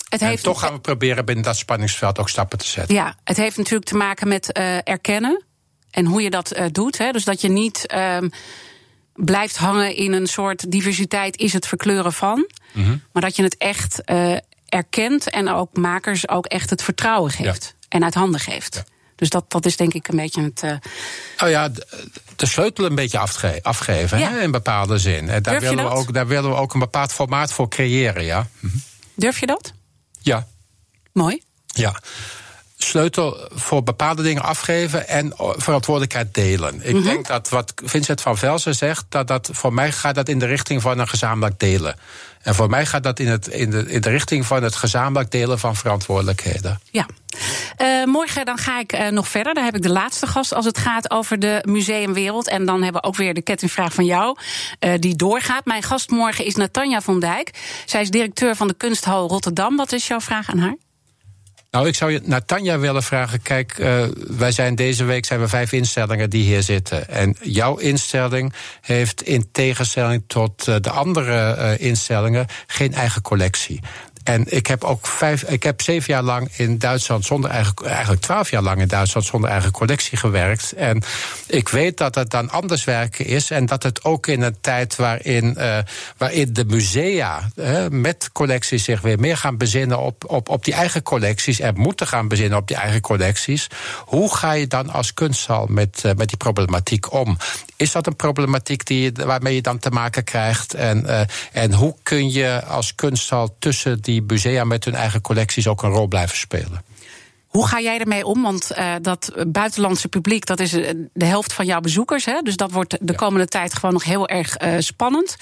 het 0.09 0.21
En 0.21 0.27
heeft 0.27 0.43
toch 0.43 0.59
gaan 0.59 0.73
we 0.73 0.79
proberen 0.79 1.25
binnen 1.25 1.43
dat 1.43 1.57
spanningsveld 1.57 2.19
ook 2.19 2.29
stappen 2.29 2.57
te 2.57 2.67
zetten. 2.67 2.95
Ja, 2.95 3.15
het 3.23 3.37
heeft 3.37 3.57
natuurlijk 3.57 3.89
te 3.89 3.95
maken 3.95 4.27
met 4.27 4.51
erkennen. 4.83 5.45
En 5.91 6.05
hoe 6.05 6.21
je 6.21 6.29
dat 6.29 6.55
doet. 6.71 6.97
Hè. 6.97 7.11
Dus 7.11 7.23
dat 7.23 7.41
je 7.41 7.49
niet 7.49 7.87
ehm, 7.87 8.27
blijft 9.17 9.57
hangen 9.57 9.95
in 9.95 10.11
een 10.13 10.27
soort 10.27 10.71
diversiteit 10.71 11.37
is 11.37 11.53
het 11.53 11.67
verkleuren 11.67 12.13
van. 12.13 12.49
Mhm. 12.73 12.97
Maar 13.13 13.21
dat 13.21 13.35
je 13.35 13.43
het 13.43 13.57
echt 13.57 14.03
eh, 14.03 14.35
erkent 14.65 15.29
en 15.29 15.49
ook 15.49 15.77
makers 15.77 16.29
ook 16.29 16.45
echt 16.45 16.69
het 16.69 16.83
vertrouwen 16.83 17.31
geeft. 17.31 17.75
En 17.89 18.03
uit 18.03 18.13
handen 18.13 18.39
geeft. 18.39 18.75
Ja. 18.75 18.83
Dus 19.15 19.29
dat, 19.29 19.51
dat 19.51 19.65
is 19.65 19.75
denk 19.77 19.93
ik 19.93 20.07
een 20.07 20.15
beetje 20.15 20.41
het. 20.41 20.63
eh, 20.63 20.75
Nou 21.37 21.49
ja, 21.51 21.69
de, 22.35 22.45
sleutel 22.45 22.85
een 22.85 22.95
beetje 22.95 23.17
afge- 23.17 23.59
afgeven 23.61 24.19
Ja. 24.19 24.29
hè, 24.31 24.39
in 24.41 24.51
bepaalde 24.51 24.97
zin. 24.97 25.29
En 25.29 25.43
daar 25.43 25.59
Durf 25.59 25.69
je 25.69 25.75
willen, 25.75 25.91
we 25.91 25.97
ook, 25.97 26.13
daar 26.13 26.27
willen 26.27 26.49
we 26.49 26.55
ook 26.55 26.73
een 26.73 26.79
bepaald 26.79 27.13
formaat 27.13 27.53
voor 27.53 27.69
creëren, 27.69 28.23
ja. 28.23 28.47
durf 29.15 29.39
je 29.39 29.45
dat? 29.45 29.73
Ja, 30.19 30.47
Mooi. 31.13 31.41
Ja. 31.65 31.95
Sleutel 32.77 33.47
voor 33.53 33.83
bepaalde 33.83 34.23
dingen 34.23 34.43
afgeven 34.43 35.07
en 35.07 35.33
verantwoordelijkheid 35.37 36.33
delen. 36.33 36.79
Ik 36.81 37.03
denk 37.03 37.27
dat 37.27 37.49
wat 37.49 37.73
Vincent 37.83 38.21
van 38.21 38.37
Velzen 38.37 38.75
zegt, 38.75 39.05
dat 39.09 39.27
dat 39.27 39.49
voor 39.51 39.73
mij 39.73 39.91
gaat 39.91 40.15
dat 40.15 40.29
in 40.29 40.39
de 40.39 40.45
richting 40.45 40.81
van 40.81 40.99
een 40.99 41.07
gezamenlijk 41.07 41.59
delen. 41.59 41.95
En 42.41 42.55
voor 42.55 42.69
mij 42.69 42.85
gaat 42.85 43.03
dat 43.03 43.19
in, 43.19 43.27
het, 43.27 43.47
in, 43.47 43.69
de, 43.69 43.85
in 43.91 44.01
de 44.01 44.09
richting 44.09 44.45
van 44.45 44.63
het 44.63 44.75
gezamenlijk 44.75 45.31
delen 45.31 45.59
van 45.59 45.75
verantwoordelijkheden. 45.75 46.79
Ja. 46.91 47.05
Eh, 47.77 48.03
morgen 48.03 48.45
dan 48.45 48.57
ga 48.57 48.79
ik 48.79 48.91
eh, 48.91 49.07
nog 49.07 49.27
verder. 49.27 49.53
Daar 49.53 49.63
heb 49.63 49.75
ik 49.75 49.81
de 49.81 49.89
laatste 49.89 50.27
gast 50.27 50.53
als 50.53 50.65
het 50.65 50.77
gaat 50.77 51.11
over 51.11 51.39
de 51.39 51.63
museumwereld. 51.67 52.47
En 52.47 52.65
dan 52.65 52.83
hebben 52.83 53.01
we 53.01 53.07
ook 53.07 53.15
weer 53.15 53.33
de 53.33 53.41
kettingvraag 53.41 53.93
van 53.93 54.05
jou, 54.05 54.37
eh, 54.79 54.93
die 54.99 55.15
doorgaat. 55.15 55.65
Mijn 55.65 55.83
gast 55.83 56.09
morgen 56.09 56.45
is 56.45 56.55
Natanja 56.55 57.01
van 57.01 57.19
Dijk. 57.19 57.51
Zij 57.85 58.01
is 58.01 58.09
directeur 58.09 58.55
van 58.55 58.67
de 58.67 58.73
Kunsthal 58.73 59.27
Rotterdam. 59.27 59.75
Wat 59.75 59.91
is 59.91 60.07
jouw 60.07 60.19
vraag 60.19 60.49
aan 60.49 60.59
haar? 60.59 60.75
Nou, 61.71 61.87
ik 61.87 61.95
zou 61.95 62.11
je 62.11 62.21
naar 62.23 62.45
Tanja 62.45 62.79
willen 62.79 63.03
vragen. 63.03 63.41
Kijk, 63.41 63.79
eh, 63.79 64.03
wij 64.13 64.51
zijn 64.51 64.75
deze 64.75 65.03
week 65.03 65.25
zijn 65.25 65.39
we 65.39 65.47
vijf 65.47 65.71
instellingen 65.71 66.29
die 66.29 66.43
hier 66.43 66.61
zitten. 66.61 67.09
En 67.09 67.35
jouw 67.41 67.77
instelling 67.77 68.53
heeft 68.81 69.21
in 69.21 69.51
tegenstelling 69.51 70.23
tot 70.27 70.67
eh, 70.67 70.75
de 70.81 70.89
andere 70.89 71.51
eh, 71.51 71.79
instellingen 71.87 72.45
geen 72.67 72.93
eigen 72.93 73.21
collectie. 73.21 73.79
En 74.27 74.43
ik 74.45 74.67
heb 74.67 74.83
ook 74.83 75.07
vijf, 75.07 75.43
ik 75.43 75.63
heb 75.63 75.81
zeven 75.81 76.13
jaar 76.13 76.23
lang 76.23 76.49
in 76.55 76.77
Duitsland 76.77 77.25
zonder 77.25 77.49
eigen, 77.49 77.73
eigenlijk 77.83 78.21
twaalf 78.21 78.49
jaar 78.49 78.61
lang 78.61 78.81
in 78.81 78.87
Duitsland 78.87 79.25
zonder 79.25 79.49
eigen 79.49 79.71
collectie 79.71 80.17
gewerkt. 80.17 80.73
En 80.73 81.03
ik 81.47 81.69
weet 81.69 81.97
dat 81.97 82.15
het 82.15 82.29
dan 82.29 82.49
anders 82.49 82.83
werken 82.83 83.25
is. 83.25 83.51
En 83.51 83.65
dat 83.65 83.83
het 83.83 84.03
ook 84.03 84.27
in 84.27 84.41
een 84.41 84.57
tijd 84.61 84.95
waarin, 84.95 85.55
uh, 85.57 85.77
waarin 86.17 86.53
de 86.53 86.65
musea 86.65 87.49
met 87.89 88.29
collecties 88.31 88.83
zich 88.83 89.01
weer 89.01 89.19
meer 89.19 89.37
gaan 89.37 89.57
bezinnen 89.57 89.99
op, 89.99 90.23
op, 90.27 90.49
op 90.49 90.65
die 90.65 90.73
eigen 90.73 91.03
collecties. 91.03 91.59
En 91.59 91.79
moeten 91.79 92.07
gaan 92.07 92.27
bezinnen 92.27 92.57
op 92.57 92.67
die 92.67 92.77
eigen 92.77 93.01
collecties. 93.01 93.67
Hoe 94.05 94.35
ga 94.35 94.51
je 94.51 94.67
dan 94.67 94.89
als 94.89 95.13
kunsthal 95.13 95.65
met, 95.69 96.03
uh, 96.05 96.11
met 96.13 96.29
die 96.29 96.37
problematiek 96.37 97.11
om? 97.11 97.37
Is 97.75 97.91
dat 97.91 98.07
een 98.07 98.15
problematiek 98.15 98.85
die, 98.85 99.11
waarmee 99.13 99.55
je 99.55 99.61
dan 99.61 99.79
te 99.79 99.89
maken 99.89 100.23
krijgt? 100.23 100.73
En, 100.73 101.03
uh, 101.05 101.21
en 101.51 101.73
hoe 101.73 101.95
kun 102.03 102.31
je 102.31 102.63
als 102.63 102.95
kunsthal 102.95 103.55
tussen 103.59 104.01
die 104.01 104.15
musea 104.21 104.63
met 104.63 104.85
hun 104.85 104.95
eigen 104.95 105.21
collecties 105.21 105.67
ook 105.67 105.83
een 105.83 105.89
rol 105.89 106.07
blijven 106.07 106.37
spelen? 106.37 106.81
Hoe 107.47 107.67
ga 107.67 107.79
jij 107.79 107.99
ermee 107.99 108.25
om? 108.25 108.41
Want 108.41 108.71
uh, 108.77 108.93
dat 109.01 109.31
buitenlandse 109.47 110.07
publiek, 110.07 110.45
dat 110.45 110.59
is 110.59 110.71
de 111.13 111.25
helft 111.25 111.53
van 111.53 111.65
jouw 111.65 111.79
bezoekers. 111.79 112.25
Hè? 112.25 112.41
Dus 112.41 112.55
dat 112.55 112.71
wordt 112.71 112.97
de 113.01 113.15
komende 113.15 113.47
tijd 113.47 113.73
gewoon 113.73 113.93
nog 113.93 114.03
heel 114.03 114.27
erg 114.27 114.61
uh, 114.61 114.75
spannend. 114.79 115.35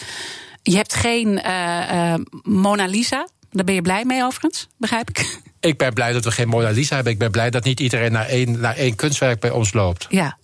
Je 0.61 0.75
hebt 0.75 0.93
geen 0.93 1.41
uh, 1.45 2.13
Mona 2.43 2.85
Lisa. 2.85 3.27
Daar 3.51 3.65
ben 3.65 3.75
je 3.75 3.81
blij 3.81 4.05
mee 4.05 4.23
overigens, 4.23 4.67
begrijp 4.77 5.09
ik? 5.09 5.39
Ik 5.59 5.77
ben 5.77 5.93
blij 5.93 6.13
dat 6.13 6.23
we 6.23 6.31
geen 6.31 6.47
Mona 6.47 6.69
Lisa 6.69 6.95
hebben. 6.95 7.13
Ik 7.13 7.19
ben 7.19 7.31
blij 7.31 7.49
dat 7.49 7.63
niet 7.63 7.79
iedereen 7.79 8.11
naar 8.11 8.25
één, 8.25 8.59
naar 8.59 8.75
één 8.75 8.95
kunstwerk 8.95 9.39
bij 9.39 9.51
ons 9.51 9.73
loopt. 9.73 10.05
Ja. 10.09 10.37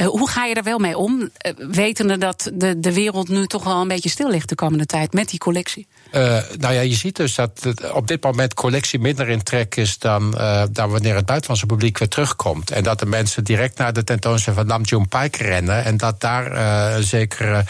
Uh, 0.00 0.06
hoe 0.06 0.28
ga 0.28 0.44
je 0.44 0.54
er 0.54 0.62
wel 0.62 0.78
mee 0.78 0.98
om, 0.98 1.20
uh, 1.20 1.28
wetende 1.70 2.18
dat 2.18 2.50
de, 2.54 2.80
de 2.80 2.92
wereld 2.92 3.28
nu 3.28 3.46
toch 3.46 3.64
wel 3.64 3.80
een 3.80 3.88
beetje 3.88 4.08
stil 4.08 4.30
ligt 4.30 4.48
de 4.48 4.54
komende 4.54 4.86
tijd 4.86 5.12
met 5.12 5.28
die 5.28 5.38
collectie? 5.38 5.86
Uh, 6.12 6.20
nou 6.58 6.74
ja, 6.74 6.80
je 6.80 6.94
ziet 6.94 7.16
dus 7.16 7.34
dat 7.34 7.60
op 7.92 8.06
dit 8.06 8.22
moment 8.22 8.54
collectie 8.54 8.98
minder 8.98 9.28
in 9.28 9.42
trek 9.42 9.76
is 9.76 9.98
dan, 9.98 10.30
dan 10.72 10.90
wanneer 10.90 11.14
het 11.14 11.26
buitenlandse 11.26 11.66
publiek 11.66 11.98
weer 11.98 12.08
terugkomt. 12.08 12.70
En 12.70 12.82
dat 12.82 12.98
de 12.98 13.06
mensen 13.06 13.44
direct 13.44 13.78
naar 13.78 13.92
de 13.92 14.04
tentoonstelling 14.04 14.60
van 14.60 14.68
Nam 14.68 14.82
June 14.82 15.06
Paik 15.06 15.36
rennen 15.36 15.84
en 15.84 15.96
dat 15.96 16.20
daar 16.20 16.52
een 16.96 17.02
zekere 17.02 17.64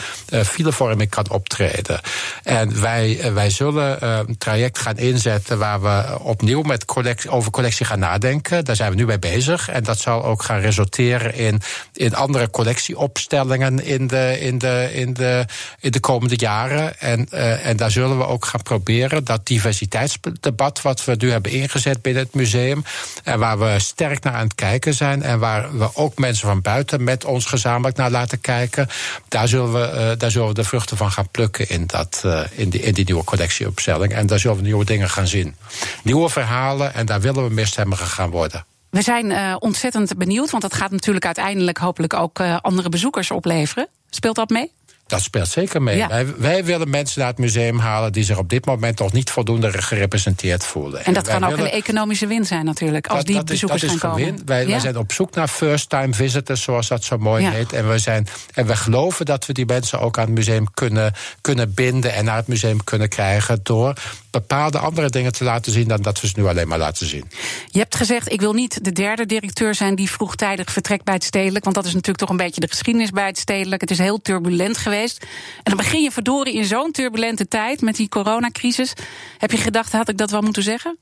filevorming 0.45 1.11
kan 1.11 1.31
optreden. 1.31 2.01
En 2.43 2.81
wij, 2.81 3.33
wij 3.33 3.51
zullen 3.51 4.09
een 4.09 4.39
traject 4.39 4.79
gaan 4.79 4.97
inzetten 4.97 5.59
waar 5.59 5.83
we 5.83 6.19
opnieuw 6.21 6.63
met 6.63 6.85
collectie, 6.85 7.31
over 7.31 7.51
collectie 7.51 7.87
gaan 7.87 7.99
nadenken. 7.99 8.65
Daar 8.65 8.77
zijn 8.77 8.91
we 8.91 8.97
nu 8.97 9.07
mee 9.07 9.19
bezig. 9.19 9.69
En 9.69 9.83
dat 9.83 9.99
zal 9.99 10.25
ook 10.25 10.43
gaan 10.43 10.61
resulteren 10.61 11.35
in, 11.35 11.61
in 11.93 12.14
andere 12.15 12.51
collectieopstellingen 12.51 13.85
in 13.85 14.07
de, 14.07 14.41
in 14.41 14.59
de, 14.59 14.89
in 14.93 15.13
de, 15.13 15.45
in 15.81 15.91
de 15.91 16.01
komende 16.01 16.37
jaren. 16.37 17.01
En, 17.01 17.29
uh, 17.33 17.67
en 17.67 17.77
daar 17.77 17.91
zullen 17.91 18.19
we 18.19 18.27
ook 18.27 18.45
gaan 18.45 18.63
proberen 18.63 19.25
dat 19.25 19.47
diversiteitsdebat 19.47 20.83
wat 20.83 21.05
we 21.05 21.15
nu 21.19 21.31
hebben 21.31 21.53
ingezet 21.53 22.03
binnen 22.03 22.23
het 22.23 22.35
museum. 22.35 22.85
En 23.25 23.39
waar 23.39 23.59
we 23.59 23.75
sterk 23.79 24.23
naar 24.23 24.35
aan 24.35 24.45
het 24.45 24.55
kijken 24.55 24.95
zijn. 24.95 25.23
En 25.23 25.39
waar 25.39 25.79
we 25.79 25.89
ook 25.95 26.19
mensen 26.19 26.49
van 26.49 26.61
buiten 26.61 27.05
met 27.05 27.25
ons 27.25 27.45
gezamenlijk 27.45 27.97
naar 27.97 28.11
laten 28.11 28.41
kijken. 28.41 28.89
Daar 29.29 29.49
zullen 29.49 29.73
we, 29.73 29.91
uh, 29.95 30.19
daar 30.19 30.31
zullen 30.31 30.49
we 30.49 30.55
de 30.55 30.65
vruchten 30.65 30.97
van 30.97 31.11
gaan 31.11 31.29
plukken 31.29 31.69
in, 31.69 31.87
dat, 31.87 32.23
uh, 32.27 32.41
in, 32.51 32.71
die, 32.71 32.81
in 32.81 32.95
die 32.95 33.05
nieuwe 33.05 33.25
collectieopstelling. 33.25 34.13
En 34.13 34.27
daar 34.27 34.39
zullen 34.39 34.57
we 34.57 34.63
nieuwe 34.63 34.85
dingen 34.85 35.11
gaan 35.11 35.27
zien. 35.27 35.57
Nieuwe 36.03 36.29
verhalen 36.29 36.95
en 36.95 37.07
daar 37.07 37.21
willen 37.21 37.45
we 37.45 37.55
meestemmigen 37.55 38.07
gaan 38.07 38.31
worden. 38.31 38.65
We 38.95 39.03
zijn 39.03 39.31
uh, 39.31 39.57
ontzettend 39.59 40.17
benieuwd, 40.17 40.51
want 40.51 40.63
dat 40.63 40.75
gaat 40.75 40.91
natuurlijk 40.91 41.25
uiteindelijk 41.25 41.79
hopelijk 41.79 42.15
ook 42.15 42.39
uh, 42.39 42.57
andere 42.61 42.89
bezoekers 42.89 43.31
opleveren. 43.31 43.89
Speelt 44.11 44.37
dat 44.37 44.49
mee? 44.49 44.73
Dat 45.07 45.23
speelt 45.23 45.49
zeker 45.49 45.83
mee. 45.83 45.97
Ja. 45.97 46.09
Wij, 46.09 46.27
wij, 46.37 46.65
willen 46.65 46.91
mensen 46.91 47.21
naar 47.21 47.29
het 47.29 47.39
museum 47.39 47.79
halen 47.79 48.13
die 48.13 48.25
zich 48.25 48.39
op 48.39 48.49
dit 48.49 48.67
moment 48.67 48.99
nog 48.99 49.13
niet 49.13 49.31
voldoende 49.31 49.83
gerepresenteerd 49.83 50.65
voelen. 50.65 51.05
En 51.05 51.15
dat 51.15 51.27
kan 51.27 51.45
ook 51.45 51.51
willen... 51.51 51.65
een 51.65 51.71
economische 51.71 52.27
win 52.27 52.45
zijn 52.45 52.65
natuurlijk, 52.65 53.07
als 53.07 53.17
dat, 53.17 53.27
die 53.27 53.37
dat 53.37 53.45
bezoekers 53.45 53.83
is, 53.83 53.91
dat 53.91 54.01
gaan 54.01 54.19
is 54.19 54.27
komen. 54.27 54.43
Wij, 54.47 54.63
ja. 54.63 54.69
wij, 54.69 54.81
zijn 54.81 54.99
op 54.99 55.13
zoek 55.13 55.35
naar 55.35 55.49
first-time 55.49 56.15
visitors, 56.15 56.63
zoals 56.63 56.89
dat 56.89 57.05
zo 57.05 57.19
mooi 57.19 57.43
ja. 57.43 57.51
heet. 57.51 57.73
En 57.73 57.89
we, 57.89 57.99
zijn, 57.99 58.27
en 58.55 58.67
we 58.67 58.77
geloven 58.77 59.27
dat 59.27 59.47
we 59.47 59.53
die 59.53 59.67
mensen 59.67 60.01
ook 60.01 60.19
aan 60.19 60.25
het 60.25 60.35
museum 60.35 60.71
kunnen, 60.75 61.13
kunnen 61.41 61.75
binden 61.75 62.15
en 62.15 62.25
naar 62.25 62.37
het 62.37 62.47
museum 62.47 62.85
kunnen 62.85 63.09
krijgen 63.09 63.61
door 63.63 63.95
bepaalde 64.31 64.79
andere 64.79 65.11
dingen 65.11 65.33
te 65.33 65.45
laten 65.45 65.73
zien 65.73 65.89
dan 65.89 66.03
dat 66.03 66.21
we 66.21 66.27
ze 66.27 66.33
nu 66.37 66.47
alleen 66.47 66.69
maar 66.69 66.79
laten 66.79 67.07
zien. 67.07 67.25
Je 67.71 67.79
hebt 67.79 67.97
gezegd, 67.97 68.33
ik 68.33 68.41
wil 68.41 68.53
niet 68.53 68.85
de 68.85 68.93
derde 68.93 69.27
directeur 69.27 69.75
zijn 69.75 69.95
die 69.95 70.11
vroegtijdig 70.11 70.73
vertrekt 70.73 71.05
bij 71.05 71.15
het 71.15 71.25
stedelijk, 71.25 71.65
want 71.65 71.77
dat 71.77 71.85
is 71.85 71.93
natuurlijk 71.93 72.19
toch 72.19 72.31
een 72.31 72.45
beetje 72.45 72.61
de 72.61 72.69
geschiedenis 72.69 73.11
bij 73.11 73.27
het 73.27 73.39
stedelijk. 73.39 73.81
Het 73.81 73.91
is 73.91 73.99
heel 73.99 74.23
turbulent 74.23 74.77
geweest. 74.77 75.04
En 75.13 75.63
dan 75.63 75.77
begin 75.77 76.03
je 76.03 76.11
verdorie 76.11 76.55
in 76.55 76.65
zo'n 76.65 76.93
turbulente 76.93 77.49
tijd 77.49 77.81
met 77.81 77.97
die 77.97 78.09
coronacrisis. 78.09 78.93
Heb 79.39 79.51
je 79.51 79.57
gedacht, 79.57 79.93
had 79.93 80.09
ik 80.09 80.17
dat 80.17 80.31
wel 80.31 80.41
moeten 80.41 80.63
zeggen? 80.63 80.99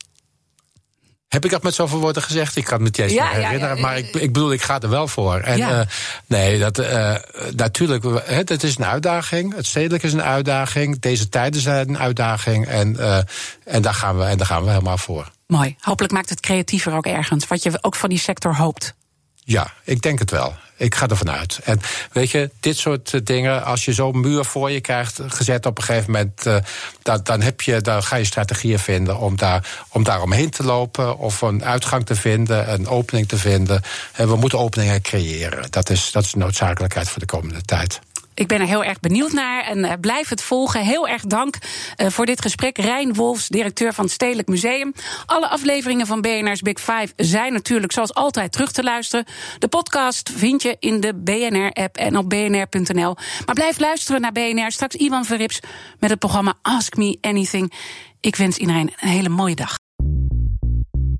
Heb 1.32 1.44
ik 1.44 1.50
dat 1.50 1.62
met 1.62 1.74
zoveel 1.74 1.98
woorden 1.98 2.22
gezegd? 2.22 2.56
Ik 2.56 2.64
kan 2.64 2.72
het 2.72 2.80
me 2.80 2.86
niet 2.86 2.98
eens 2.98 3.12
ja, 3.12 3.28
herinneren. 3.28 3.68
Ja, 3.68 3.74
ja, 3.74 3.80
maar 3.80 3.98
ik, 3.98 4.14
ik 4.14 4.32
bedoel, 4.32 4.52
ik 4.52 4.62
ga 4.62 4.80
er 4.80 4.88
wel 4.88 5.08
voor. 5.08 5.38
En 5.38 5.58
uh, 5.58 5.80
nee, 6.26 6.58
dat, 6.58 6.78
uh, 6.78 7.14
natuurlijk, 7.56 8.04
het, 8.24 8.48
het, 8.48 8.62
is 8.62 8.78
een 8.78 8.84
uitdaging. 8.84 9.54
Het 9.54 9.66
stedelijk 9.66 10.02
is 10.02 10.12
een 10.12 10.22
uitdaging. 10.22 11.00
Deze 11.00 11.28
tijden 11.28 11.60
zijn 11.60 11.88
een 11.88 11.98
uitdaging. 11.98 12.66
En, 12.66 12.96
uh, 12.98 13.18
en, 13.64 13.82
daar, 13.82 13.94
gaan 13.94 14.18
we, 14.18 14.24
en 14.24 14.38
daar 14.38 14.46
gaan 14.46 14.64
we 14.64 14.70
helemaal 14.70 14.98
voor. 14.98 15.30
Mooi. 15.46 15.76
Hopelijk 15.80 16.12
maakt 16.12 16.28
het 16.28 16.40
creatiever 16.40 16.94
ook 16.94 17.06
ergens. 17.06 17.46
Wat 17.46 17.62
je 17.62 17.78
ook 17.80 17.94
van 17.94 18.08
die 18.08 18.18
sector 18.18 18.56
hoopt. 18.56 18.94
Ja, 19.44 19.72
ik 19.84 20.02
denk 20.02 20.18
het 20.18 20.30
wel. 20.30 20.54
Ik 20.76 20.94
ga 20.94 21.08
ervan 21.08 21.30
uit. 21.30 21.60
En 21.64 21.80
weet 22.12 22.30
je, 22.30 22.50
dit 22.60 22.76
soort 22.76 23.26
dingen, 23.26 23.64
als 23.64 23.84
je 23.84 23.92
zo'n 23.92 24.20
muur 24.20 24.44
voor 24.44 24.70
je 24.70 24.80
krijgt 24.80 25.20
gezet 25.26 25.66
op 25.66 25.78
een 25.78 25.84
gegeven 25.84 26.10
moment, 26.10 26.46
uh, 26.46 26.56
dat, 27.02 27.26
dan, 27.26 27.40
heb 27.40 27.60
je, 27.60 27.80
dan 27.80 28.02
ga 28.02 28.16
je 28.16 28.24
strategieën 28.24 28.78
vinden 28.78 29.18
om 29.18 29.36
daar, 29.36 29.84
om 29.88 30.02
daar 30.02 30.22
omheen 30.22 30.50
te 30.50 30.64
lopen 30.64 31.18
of 31.18 31.40
een 31.40 31.64
uitgang 31.64 32.06
te 32.06 32.14
vinden, 32.14 32.72
een 32.72 32.88
opening 32.88 33.28
te 33.28 33.36
vinden. 33.36 33.82
En 34.12 34.28
we 34.28 34.36
moeten 34.36 34.58
openingen 34.58 35.02
creëren. 35.02 35.70
Dat 35.70 35.90
is, 35.90 36.10
dat 36.12 36.24
is 36.24 36.34
noodzakelijkheid 36.34 37.08
voor 37.08 37.20
de 37.20 37.26
komende 37.26 37.62
tijd. 37.62 38.00
Ik 38.34 38.46
ben 38.46 38.60
er 38.60 38.66
heel 38.66 38.84
erg 38.84 39.00
benieuwd 39.00 39.32
naar 39.32 39.64
en 39.64 39.78
uh, 39.78 39.92
blijf 40.00 40.28
het 40.28 40.42
volgen. 40.42 40.80
Heel 40.80 41.08
erg 41.08 41.22
dank 41.22 41.56
uh, 41.96 42.08
voor 42.08 42.26
dit 42.26 42.42
gesprek. 42.42 42.78
Rijn 42.78 43.14
Wolfs, 43.14 43.48
directeur 43.48 43.92
van 43.92 44.04
het 44.04 44.12
Stedelijk 44.12 44.48
Museum. 44.48 44.92
Alle 45.26 45.48
afleveringen 45.48 46.06
van 46.06 46.20
BNR's 46.20 46.60
Big 46.60 46.80
Five 46.80 47.08
zijn 47.16 47.52
natuurlijk 47.52 47.92
zoals 47.92 48.14
altijd 48.14 48.52
terug 48.52 48.72
te 48.72 48.82
luisteren. 48.82 49.26
De 49.58 49.68
podcast 49.68 50.30
vind 50.36 50.62
je 50.62 50.76
in 50.78 51.00
de 51.00 51.14
BNR-app 51.14 51.96
en 51.96 52.16
op 52.16 52.28
bnr.nl. 52.28 53.16
Maar 53.46 53.54
blijf 53.54 53.78
luisteren 53.78 54.20
naar 54.20 54.32
BNR. 54.32 54.72
Straks 54.72 54.94
Ivan 54.94 55.24
Verrips 55.24 55.60
met 55.98 56.10
het 56.10 56.18
programma 56.18 56.54
Ask 56.62 56.96
Me 56.96 57.18
Anything. 57.20 57.72
Ik 58.20 58.36
wens 58.36 58.56
iedereen 58.56 58.92
een 59.00 59.08
hele 59.08 59.28
mooie 59.28 59.54
dag. 59.54 59.78